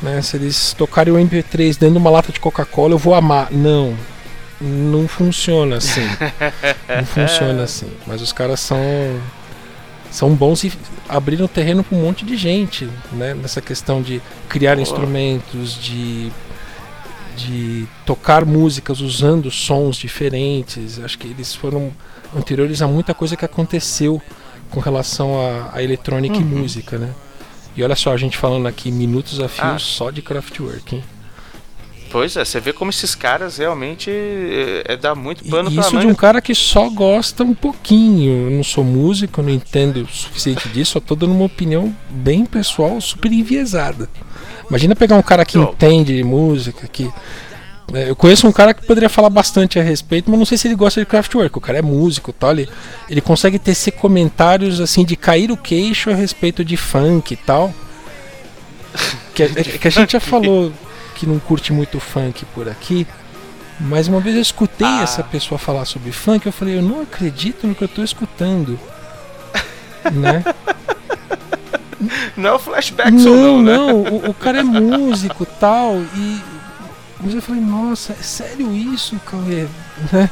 né, 0.00 0.22
se 0.22 0.36
eles 0.36 0.72
tocarem 0.72 1.12
o 1.12 1.16
MP3 1.16 1.78
dentro 1.78 1.92
de 1.92 1.98
uma 1.98 2.10
lata 2.10 2.32
de 2.32 2.38
Coca-Cola, 2.38 2.94
eu 2.94 2.98
vou 2.98 3.14
amar. 3.14 3.48
Não, 3.50 3.96
não 4.62 5.08
funciona 5.08 5.76
assim. 5.76 6.06
não 6.88 7.04
funciona 7.04 7.62
assim. 7.64 7.90
Mas 8.06 8.22
os 8.22 8.32
caras 8.32 8.60
são 8.60 8.78
são 10.10 10.34
bons 10.34 10.62
e 10.64 10.72
abriram 11.08 11.48
terreno 11.48 11.82
para 11.82 11.96
um 11.96 12.02
monte 12.02 12.24
de 12.24 12.36
gente, 12.36 12.88
né? 13.12 13.34
Nessa 13.34 13.60
questão 13.62 14.02
de 14.02 14.20
criar 14.48 14.74
Boa. 14.76 14.82
instrumentos, 14.82 15.74
de 15.82 16.30
de 17.36 17.86
tocar 18.04 18.44
músicas 18.44 19.00
usando 19.00 19.50
sons 19.50 19.96
diferentes. 19.96 20.98
Acho 21.00 21.18
que 21.18 21.26
eles 21.28 21.54
foram 21.54 21.90
anteriores 22.36 22.82
a 22.82 22.86
muita 22.86 23.14
coisa 23.14 23.36
que 23.36 23.44
aconteceu 23.44 24.20
com 24.70 24.80
relação 24.80 25.40
à, 25.40 25.70
à 25.76 25.82
eletrônica 25.82 26.36
e 26.36 26.44
música, 26.44 26.98
né? 26.98 27.10
E 27.74 27.82
olha 27.82 27.96
só, 27.96 28.12
a 28.12 28.16
gente 28.18 28.36
falando 28.36 28.68
aqui 28.68 28.90
minutos 28.90 29.40
a 29.40 29.48
fio 29.48 29.64
Ah. 29.64 29.78
só 29.78 30.10
de 30.10 30.20
Kraftwerk, 30.20 30.96
hein? 30.96 31.04
Pois 32.12 32.36
é, 32.36 32.44
você 32.44 32.60
vê 32.60 32.74
como 32.74 32.90
esses 32.90 33.14
caras 33.14 33.56
realmente 33.56 34.10
é, 34.10 34.84
é 34.86 34.96
dá 34.98 35.14
muito 35.14 35.42
pano 35.48 35.70
E 35.70 35.74
pra 35.74 35.82
isso 35.82 35.98
de 35.98 36.06
um 36.06 36.14
cara 36.14 36.42
que 36.42 36.54
só 36.54 36.90
gosta 36.90 37.42
um 37.42 37.54
pouquinho. 37.54 38.48
Eu 38.48 38.50
não 38.50 38.62
sou 38.62 38.84
músico, 38.84 39.40
não 39.40 39.48
entendo 39.48 40.02
o 40.02 40.06
suficiente 40.08 40.68
disso, 40.68 40.92
só 40.92 41.00
tô 41.00 41.14
dando 41.14 41.32
uma 41.32 41.46
opinião 41.46 41.94
bem 42.10 42.44
pessoal, 42.44 43.00
super 43.00 43.32
enviesada. 43.32 44.10
Imagina 44.68 44.94
pegar 44.94 45.16
um 45.16 45.22
cara 45.22 45.44
que 45.46 45.58
entende 45.58 46.14
de 46.14 46.22
música, 46.22 46.86
que. 46.86 47.10
é, 47.94 48.10
Eu 48.10 48.14
conheço 48.16 48.46
um 48.46 48.52
cara 48.52 48.74
que 48.74 48.86
poderia 48.86 49.08
falar 49.08 49.30
bastante 49.30 49.78
a 49.78 49.82
respeito, 49.82 50.30
mas 50.30 50.38
não 50.38 50.44
sei 50.46 50.58
se 50.58 50.68
ele 50.68 50.74
gosta 50.74 51.00
de 51.00 51.06
Kraftwerk. 51.06 51.56
O 51.56 51.60
cara 51.62 51.78
é 51.78 51.82
músico 51.82 52.30
tal. 52.30 52.50
Ele, 52.52 52.68
ele 53.08 53.22
consegue 53.22 53.58
tecer 53.58 53.92
comentários 53.94 54.80
assim 54.82 55.02
de 55.02 55.16
cair 55.16 55.50
o 55.50 55.56
queixo 55.56 56.10
a 56.10 56.14
respeito 56.14 56.62
de 56.62 56.76
funk 56.76 57.32
e 57.32 57.36
tal. 57.38 57.72
Que, 59.34 59.44
a- 59.44 59.48
que 59.48 59.88
a 59.88 59.90
gente 59.90 60.12
já 60.12 60.20
falou 60.20 60.70
que 61.22 61.26
não 61.26 61.38
curte 61.38 61.72
muito 61.72 62.00
funk 62.00 62.44
por 62.46 62.68
aqui. 62.68 63.06
Mas 63.78 64.08
uma 64.08 64.18
vez 64.18 64.34
eu 64.34 64.42
escutei 64.42 64.86
Ah. 64.86 65.02
essa 65.02 65.22
pessoa 65.22 65.56
falar 65.56 65.84
sobre 65.84 66.10
funk, 66.10 66.44
eu 66.46 66.52
falei, 66.52 66.78
eu 66.78 66.82
não 66.82 67.00
acredito 67.02 67.64
no 67.64 67.76
que 67.76 67.82
eu 67.82 67.88
tô 67.88 68.02
escutando. 68.02 68.78
né? 70.12 70.44
Não 72.36 72.50
é 72.50 72.52
o 72.54 72.58
flashback 72.58 73.12
Não, 73.12 73.36
não, 73.36 73.62
né? 73.62 73.76
não, 73.76 74.02
o, 74.02 74.30
o 74.30 74.34
cara 74.34 74.58
é 74.58 74.62
músico 74.64 75.46
tal, 75.46 75.96
e. 76.16 76.40
Mas 77.20 77.34
eu 77.34 77.40
falei, 77.42 77.60
nossa, 77.62 78.12
é 78.14 78.22
sério 78.22 78.72
isso, 78.74 79.16
Cauê? 79.24 79.66
Né? 80.12 80.28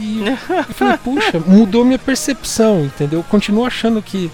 E 0.00 0.22
eu 0.28 0.74
falei, 0.74 0.96
puxa, 1.02 1.40
mudou 1.44 1.84
minha 1.84 1.98
percepção, 1.98 2.84
entendeu? 2.84 3.18
Eu 3.18 3.24
continuo 3.24 3.64
achando 3.66 4.00
que 4.00 4.30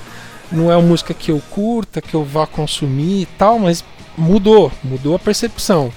não 0.53 0.71
é 0.71 0.77
uma 0.77 0.87
música 0.87 1.15
que 1.15 1.31
eu 1.31 1.41
curta, 1.51 2.03
que 2.03 2.13
eu 2.13 2.23
vá 2.23 2.47
consumir 2.47 3.23
e 3.23 3.27
tal, 3.39 3.59
mas 3.59 3.83
mudou, 4.17 4.71
mudou 4.83 5.15
a 5.15 5.19
percepção, 5.19 5.93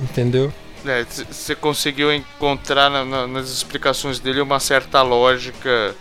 entendeu? 0.00 0.52
É, 0.84 1.04
Você 1.30 1.54
conseguiu 1.54 2.12
encontrar 2.14 2.88
na- 2.88 3.04
na- 3.04 3.26
nas 3.26 3.50
explicações 3.50 4.18
dele 4.18 4.40
uma 4.40 4.58
certa 4.58 5.02
lógica, 5.02 5.94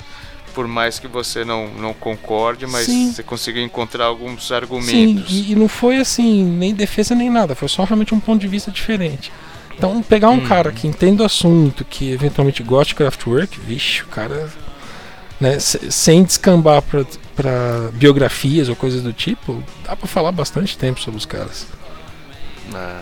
por 0.54 0.68
mais 0.68 0.98
que 1.00 1.08
você 1.08 1.44
não, 1.44 1.68
não 1.68 1.94
concorde, 1.94 2.66
mas 2.66 2.86
Sim. 2.86 3.12
você 3.12 3.22
conseguiu 3.22 3.62
encontrar 3.64 4.06
alguns 4.06 4.48
Sim, 4.48 4.54
argumentos. 4.56 5.32
e, 5.32 5.52
e 5.52 5.56
não 5.56 5.68
foi 5.68 5.98
assim, 5.98 6.44
nem 6.44 6.74
defesa 6.74 7.14
nem 7.14 7.30
nada, 7.30 7.56
foi 7.56 7.68
só 7.68 7.84
realmente 7.84 8.16
um 8.16 8.20
ponto 8.20 8.40
de 8.40 8.48
vista 8.48 8.72
diferente. 8.72 9.32
Então, 9.78 10.02
pegar 10.02 10.30
um 10.30 10.42
cara 10.42 10.72
que 10.74 10.88
entende 10.88 11.22
o 11.22 11.26
assunto, 11.26 11.86
que 11.86 12.12
eventualmente 12.12 12.62
gosta 12.64 12.90
de 12.90 12.96
Kraftwerk, 12.96 13.60
vixe, 13.60 14.04
o 14.04 14.08
cara. 14.08 14.50
Né, 15.40 15.58
se- 15.58 15.90
sem 15.90 16.22
descambar 16.22 16.82
pra, 16.82 17.06
pra 17.40 17.90
biografias 17.94 18.68
ou 18.68 18.76
coisas 18.76 19.02
do 19.02 19.14
tipo, 19.14 19.64
dá 19.86 19.96
pra 19.96 20.10
falar 20.10 20.34
bastante 20.34 20.78
tempo 20.78 21.00
sobre 21.00 21.18
os 21.18 21.26
caras. 21.26 21.68
É. 22.76 23.00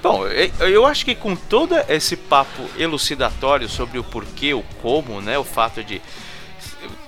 Bom, 0.00 0.24
eu 0.60 0.86
acho 0.86 1.04
que 1.04 1.12
com 1.12 1.34
todo 1.34 1.74
esse 1.88 2.16
papo 2.16 2.62
elucidatório 2.78 3.68
sobre 3.68 3.98
o 3.98 4.04
porquê, 4.04 4.54
o 4.54 4.62
como, 4.80 5.20
né? 5.20 5.36
O 5.36 5.42
fato 5.42 5.82
de. 5.82 6.00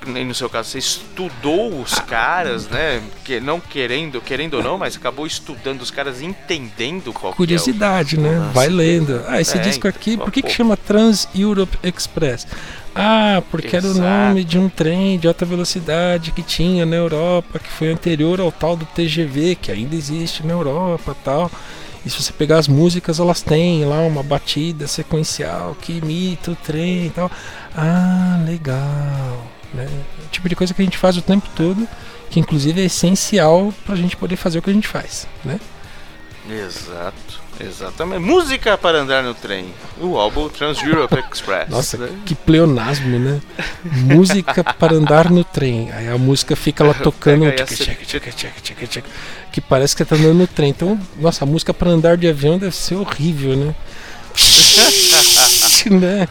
No 0.06 0.34
seu 0.34 0.48
caso, 0.48 0.70
você 0.70 0.78
estudou 0.78 1.80
os 1.82 1.94
caras, 1.94 2.68
né? 2.68 3.02
Que 3.24 3.40
não 3.40 3.60
querendo, 3.60 4.20
querendo 4.20 4.54
ou 4.54 4.62
não, 4.62 4.78
mas 4.78 4.96
acabou 4.96 5.26
estudando 5.26 5.82
os 5.82 5.90
caras, 5.90 6.22
entendendo 6.22 7.12
qual 7.12 7.32
que 7.32 7.34
é 7.34 7.34
o- 7.34 7.36
Curiosidade, 7.36 8.18
né? 8.18 8.38
Nossa. 8.38 8.52
Vai 8.52 8.68
lendo. 8.68 9.22
Ah, 9.26 9.40
esse 9.40 9.58
É, 9.58 9.60
disco 9.60 9.86
aqui, 9.88 10.12
então, 10.12 10.24
por 10.24 10.32
que, 10.32 10.40
que 10.40 10.50
chama 10.50 10.76
Trans 10.76 11.28
Europe 11.34 11.76
Express? 11.82 12.46
Ah, 12.94 13.42
porque 13.50 13.76
era 13.76 13.86
o 13.86 13.90
Exato. 13.90 14.00
nome 14.08 14.44
de 14.44 14.58
um 14.58 14.68
trem 14.68 15.18
de 15.18 15.28
alta 15.28 15.44
velocidade 15.44 16.32
que 16.32 16.42
tinha 16.42 16.86
na 16.86 16.96
Europa, 16.96 17.58
que 17.58 17.68
foi 17.70 17.88
anterior 17.90 18.40
ao 18.40 18.50
tal 18.50 18.76
do 18.76 18.86
TGV, 18.86 19.56
que 19.56 19.70
ainda 19.70 19.94
existe 19.94 20.44
na 20.46 20.52
Europa 20.54 21.14
tal. 21.24 21.50
E 22.06 22.08
se 22.10 22.22
você 22.22 22.32
pegar 22.32 22.58
as 22.58 22.66
músicas, 22.68 23.18
elas 23.20 23.42
têm 23.42 23.84
lá 23.84 24.00
uma 24.00 24.22
batida 24.22 24.86
sequencial 24.86 25.76
que 25.80 25.92
imita 25.98 26.52
o 26.52 26.56
trem 26.56 27.06
e 27.06 27.10
tal. 27.10 27.30
Ah, 27.76 28.40
legal. 28.46 29.46
Né? 29.72 29.86
O 30.24 30.28
tipo 30.30 30.48
de 30.48 30.56
coisa 30.56 30.72
que 30.72 30.80
a 30.80 30.84
gente 30.84 30.98
faz 30.98 31.16
o 31.16 31.22
tempo 31.22 31.48
todo, 31.54 31.86
que 32.30 32.40
inclusive 32.40 32.80
é 32.80 32.84
essencial 32.84 33.72
pra 33.84 33.96
gente 33.96 34.16
poder 34.16 34.36
fazer 34.36 34.58
o 34.58 34.62
que 34.62 34.70
a 34.70 34.72
gente 34.72 34.88
faz, 34.88 35.26
né? 35.44 35.58
Exato, 36.50 37.42
exatamente. 37.60 38.20
Música 38.20 38.78
para 38.78 39.00
andar 39.00 39.22
no 39.22 39.34
trem. 39.34 39.66
O 40.00 40.16
álbum 40.16 40.48
Trans 40.48 40.82
Europe 40.82 41.14
Express. 41.30 41.68
Nossa, 41.68 41.98
né? 41.98 42.08
que 42.24 42.34
pleonasmo, 42.34 43.18
né? 43.18 43.40
Música 43.84 44.64
para 44.74 44.94
andar 44.94 45.30
no 45.30 45.44
trem. 45.44 45.92
Aí 45.92 46.08
a 46.08 46.16
música 46.16 46.56
fica 46.56 46.82
lá 46.82 46.94
tocando. 46.94 47.50
Tchac, 47.52 48.06
tchac, 48.06 48.32
tchac, 48.86 49.04
que 49.52 49.60
parece 49.60 49.94
que 49.94 50.02
tá 50.06 50.16
andando 50.16 50.38
no 50.38 50.46
trem. 50.46 50.70
Então, 50.70 50.98
nossa, 51.18 51.44
a 51.44 51.46
música 51.46 51.74
para 51.74 51.90
andar 51.90 52.16
de 52.16 52.26
avião 52.26 52.56
deve 52.56 52.74
ser 52.74 52.94
horrível, 52.94 53.54
né? 53.54 53.74
né? 55.90 56.26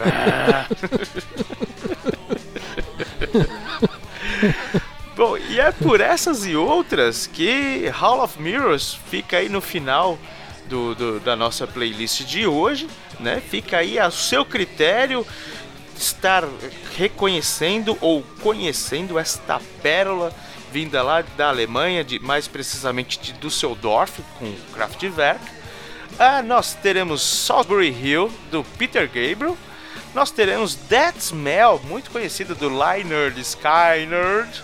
Bom, 5.16 5.36
e 5.36 5.58
é 5.58 5.72
por 5.72 6.00
essas 6.00 6.46
e 6.46 6.54
outras 6.54 7.26
que 7.26 7.88
Hall 7.88 8.22
of 8.22 8.40
Mirrors 8.40 8.96
fica 9.10 9.38
aí 9.38 9.48
no 9.48 9.60
final 9.60 10.16
do, 10.68 10.94
do- 10.94 11.20
da 11.20 11.34
nossa 11.34 11.66
playlist 11.66 12.22
de 12.24 12.46
hoje, 12.46 12.88
né? 13.18 13.42
Fica 13.50 13.78
aí 13.78 13.98
a 13.98 14.10
seu 14.10 14.44
critério 14.44 15.26
estar 15.96 16.44
reconhecendo 16.96 17.98
ou 18.00 18.22
conhecendo 18.40 19.18
esta 19.18 19.60
pérola 19.82 20.32
vinda 20.70 21.02
lá 21.02 21.22
da 21.36 21.48
Alemanha, 21.48 22.04
de, 22.04 22.20
mais 22.20 22.46
precisamente 22.46 23.18
de 23.18 23.32
Düsseldorf, 23.32 24.20
com 24.38 24.54
Kraftwerk. 24.72 25.40
Ah, 26.18 26.42
nós 26.42 26.74
teremos 26.74 27.22
Salisbury 27.22 27.88
Hill, 27.90 28.30
do 28.50 28.62
Peter 28.76 29.06
Gabriel. 29.06 29.56
Nós 30.14 30.30
teremos 30.30 30.74
That 30.88 31.18
Smell, 31.18 31.80
muito 31.84 32.10
conhecido 32.10 32.54
do 32.54 32.68
Lynyrd 32.68 33.38
Skynyrd. 33.40 34.62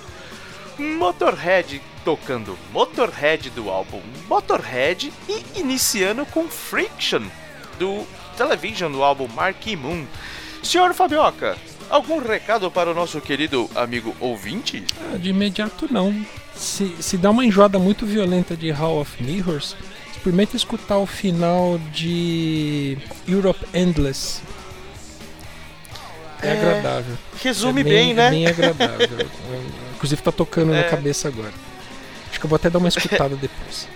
Motorhead 0.78 1.80
tocando 2.04 2.58
Motorhead 2.72 3.48
do 3.50 3.70
álbum 3.70 4.00
Motorhead 4.28 5.12
e 5.28 5.60
iniciando 5.60 6.26
com 6.26 6.48
Friction 6.48 7.22
do 7.78 8.04
Television 8.36 8.90
do 8.90 9.02
álbum 9.02 9.28
Marquee 9.28 9.76
Moon. 9.76 10.04
Senhor 10.62 10.92
Fabioca, 10.94 11.56
algum 11.88 12.18
recado 12.18 12.70
para 12.70 12.90
o 12.90 12.94
nosso 12.94 13.20
querido 13.20 13.70
amigo 13.74 14.14
ouvinte? 14.18 14.82
Ah, 15.12 15.16
De 15.16 15.30
imediato 15.30 15.86
não. 15.90 16.26
Se, 16.56 16.94
se 17.00 17.16
dá 17.16 17.30
uma 17.30 17.44
enjoada 17.44 17.78
muito 17.78 18.04
violenta 18.06 18.56
de 18.56 18.70
Hall 18.70 19.00
of 19.00 19.22
Mirrors, 19.22 19.76
experimenta 20.10 20.56
escutar 20.56 20.98
o 20.98 21.06
final 21.06 21.78
de 21.92 22.98
Europe 23.28 23.64
Endless. 23.72 24.40
É, 26.44 26.48
É, 26.48 26.52
agradável. 26.52 27.16
Resume 27.42 27.80
É 27.80 27.84
bem, 27.84 28.14
né? 28.14 28.26
É 28.26 28.30
bem 28.30 28.46
agradável. 28.46 29.08
Inclusive 29.96 30.22
tá 30.22 30.32
tocando 30.32 30.70
na 30.72 30.78
É. 30.78 30.82
cabeça 30.84 31.28
agora. 31.28 31.52
Acho 32.30 32.38
que 32.40 32.46
eu 32.46 32.50
vou 32.50 32.56
até 32.56 32.68
dar 32.68 32.78
uma 32.78 32.88
escutada 32.88 33.34
depois. 33.36 33.88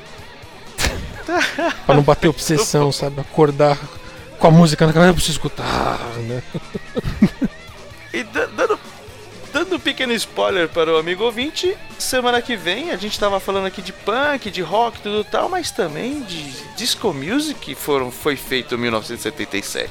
pra 1.84 1.94
não 1.94 2.02
bater 2.02 2.28
obsessão, 2.28 2.90
sabe? 2.92 3.20
Acordar 3.20 3.76
com 4.38 4.46
a 4.46 4.50
música 4.50 4.86
na 4.86 4.92
cabeça, 4.92 5.10
eu 5.10 5.14
preciso 5.14 5.32
escutar, 5.38 5.98
né? 6.26 6.42
E 8.14 8.22
da- 8.24 8.46
dando, 8.46 8.78
dando 9.58 9.74
um 9.74 9.80
pequeno 9.80 10.12
spoiler 10.12 10.68
para 10.68 10.92
o 10.92 10.98
amigo 10.98 11.24
ouvinte, 11.24 11.76
semana 11.98 12.40
que 12.40 12.54
vem 12.54 12.92
a 12.92 12.96
gente 12.96 13.18
tava 13.18 13.40
falando 13.40 13.66
aqui 13.66 13.82
de 13.82 13.92
punk, 13.92 14.52
de 14.52 14.62
rock, 14.62 15.00
tudo 15.00 15.24
tal, 15.24 15.48
mas 15.48 15.72
também 15.72 16.22
de 16.22 16.44
disco 16.76 17.12
music 17.12 17.58
que 17.58 17.74
foram, 17.74 18.08
foi 18.08 18.36
feito 18.36 18.76
em 18.76 18.78
1977. 18.78 19.90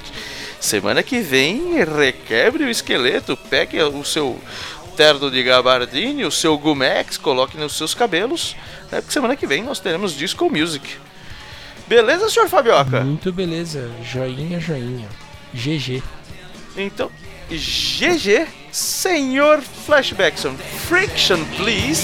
Semana 0.57 1.03
que 1.03 1.19
vem, 1.19 1.83
requebre 1.83 2.63
o 2.63 2.69
esqueleto, 2.69 3.35
pegue 3.49 3.81
o 3.81 4.05
seu 4.05 4.39
terno 4.95 5.29
de 5.29 5.43
gabardine, 5.43 6.23
o 6.23 6.31
seu 6.31 6.57
gumex, 6.57 7.17
coloque 7.17 7.57
nos 7.57 7.75
seus 7.75 7.93
cabelos, 7.93 8.55
né, 8.89 9.01
porque 9.01 9.11
semana 9.11 9.35
que 9.35 9.45
vem 9.45 9.63
nós 9.63 9.81
teremos 9.81 10.15
disco 10.15 10.49
music. 10.49 10.95
Beleza, 11.87 12.29
senhor 12.29 12.47
Fabioca? 12.47 13.01
Muito 13.01 13.33
beleza. 13.33 13.91
Joinha, 14.01 14.61
joinha. 14.61 15.09
GG. 15.53 16.01
Então, 16.77 17.11
GG, 17.49 18.47
senhor 18.77 19.57
Flashbackson. 19.57 20.55
Friction, 20.55 21.43
please. 21.55 21.99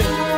Nation. 0.00 0.29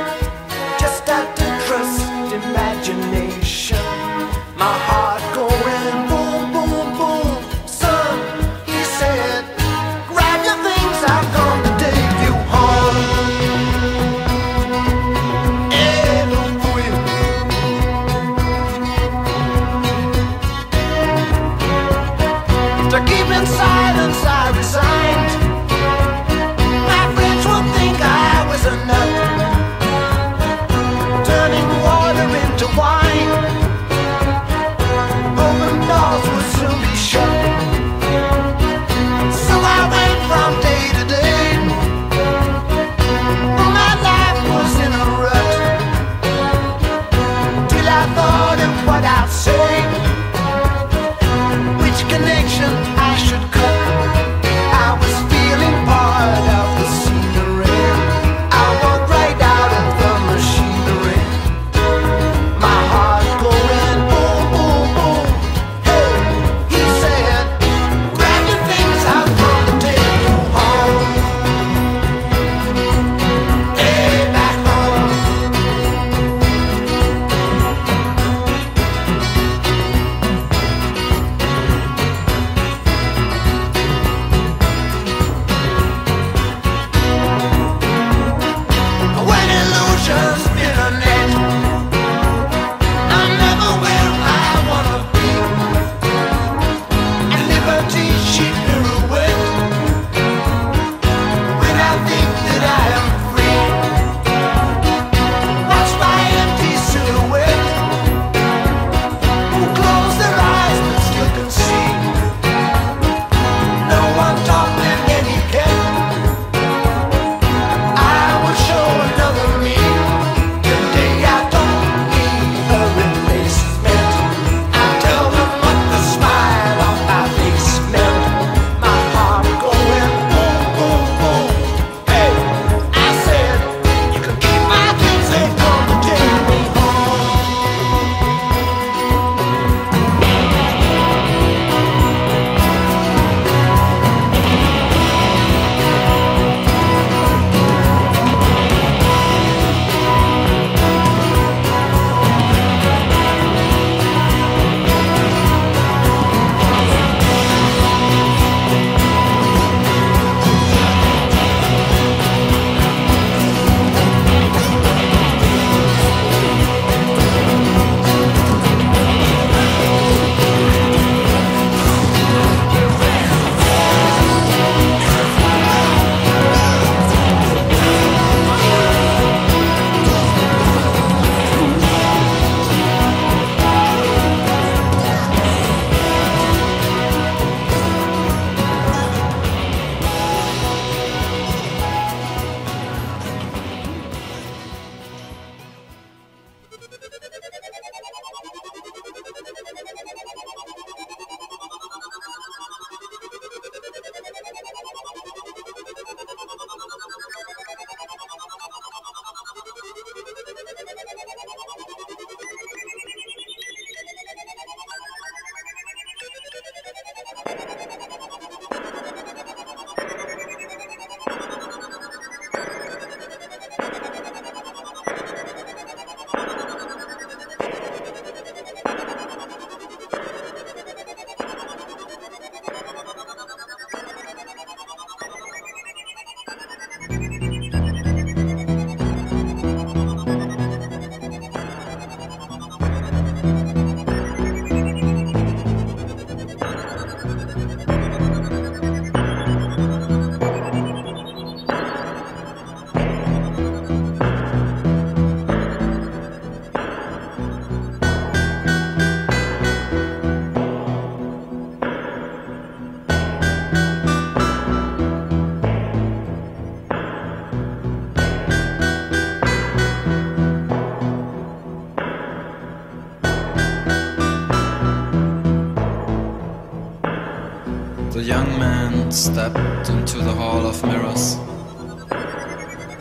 Stepped 279.23 279.89
into 279.89 280.19
the 280.19 280.33
Hall 280.33 280.67
of 280.67 280.83
Mirrors, 280.85 281.37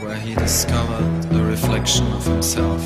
where 0.04 0.18
he 0.18 0.36
discovered 0.36 1.26
a 1.34 1.44
reflection 1.44 2.06
of 2.14 2.24
himself. 2.28 2.84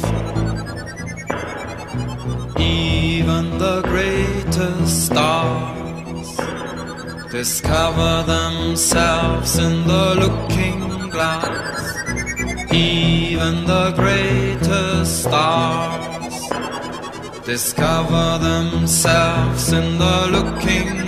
Even 2.57 3.57
the 3.57 3.81
greatest 3.81 5.07
stars 5.07 6.37
discover 7.29 8.23
themselves 8.23 9.57
in 9.57 9.85
the 9.85 10.15
looking 10.23 11.09
glass. 11.09 12.71
Even 12.71 13.65
the 13.65 13.91
greatest 13.97 15.23
stars 15.23 16.39
discover 17.43 18.37
themselves 18.37 19.73
in 19.73 19.97
the 19.97 20.27
looking 20.31 21.04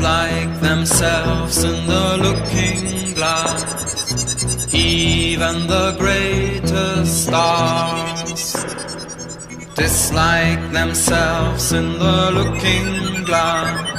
dislike 0.00 0.60
themselves 0.60 1.62
in 1.62 1.86
the 1.86 2.16
looking 2.22 3.12
glass. 3.14 4.74
Even 4.74 5.66
the 5.66 5.94
greatest 5.98 7.24
stars 7.24 8.54
dislike 9.74 10.72
themselves 10.72 11.72
in 11.72 11.92
the 11.98 12.30
looking 12.32 13.24
glass. 13.24 13.89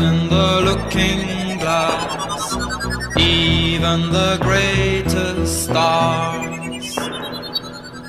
In 0.00 0.28
the 0.28 0.60
looking 0.64 1.58
glass. 1.58 2.56
Even 3.16 4.10
the 4.10 4.38
greatest 4.40 5.64
stars 5.64 6.98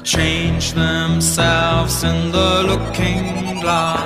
change 0.04 0.74
themselves 0.74 2.04
in 2.04 2.32
the 2.32 2.64
looking 2.64 3.60
glass. 3.62 4.05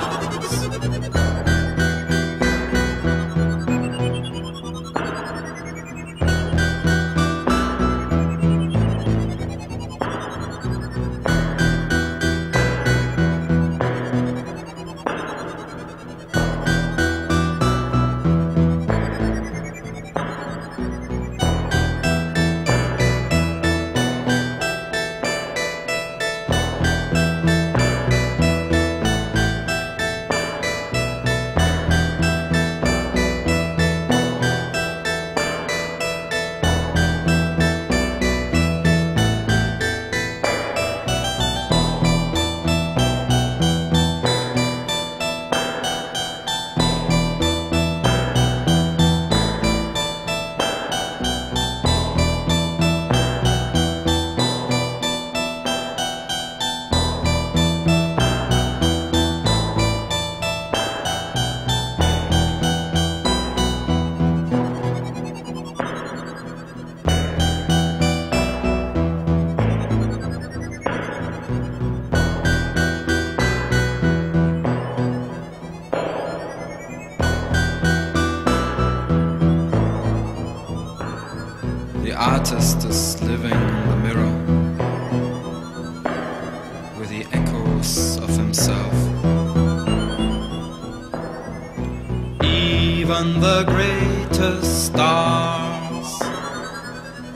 Even 93.20 93.41
the 93.41 93.64
greatest 93.66 94.86
stars 94.86 96.22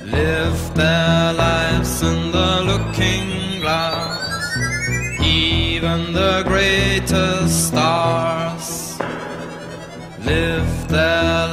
live 0.05 0.75
their 0.75 1.33
lives 1.33 2.01
in 2.01 2.31
the 2.31 2.61
looking 2.63 3.59
glass. 3.59 4.55
Even 5.21 6.13
the 6.13 6.43
greatest 6.47 7.67
stars 7.67 8.97
live 10.23 10.87
their 10.87 11.52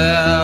Yeah. 0.00 0.39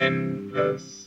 Endless. 0.00 0.99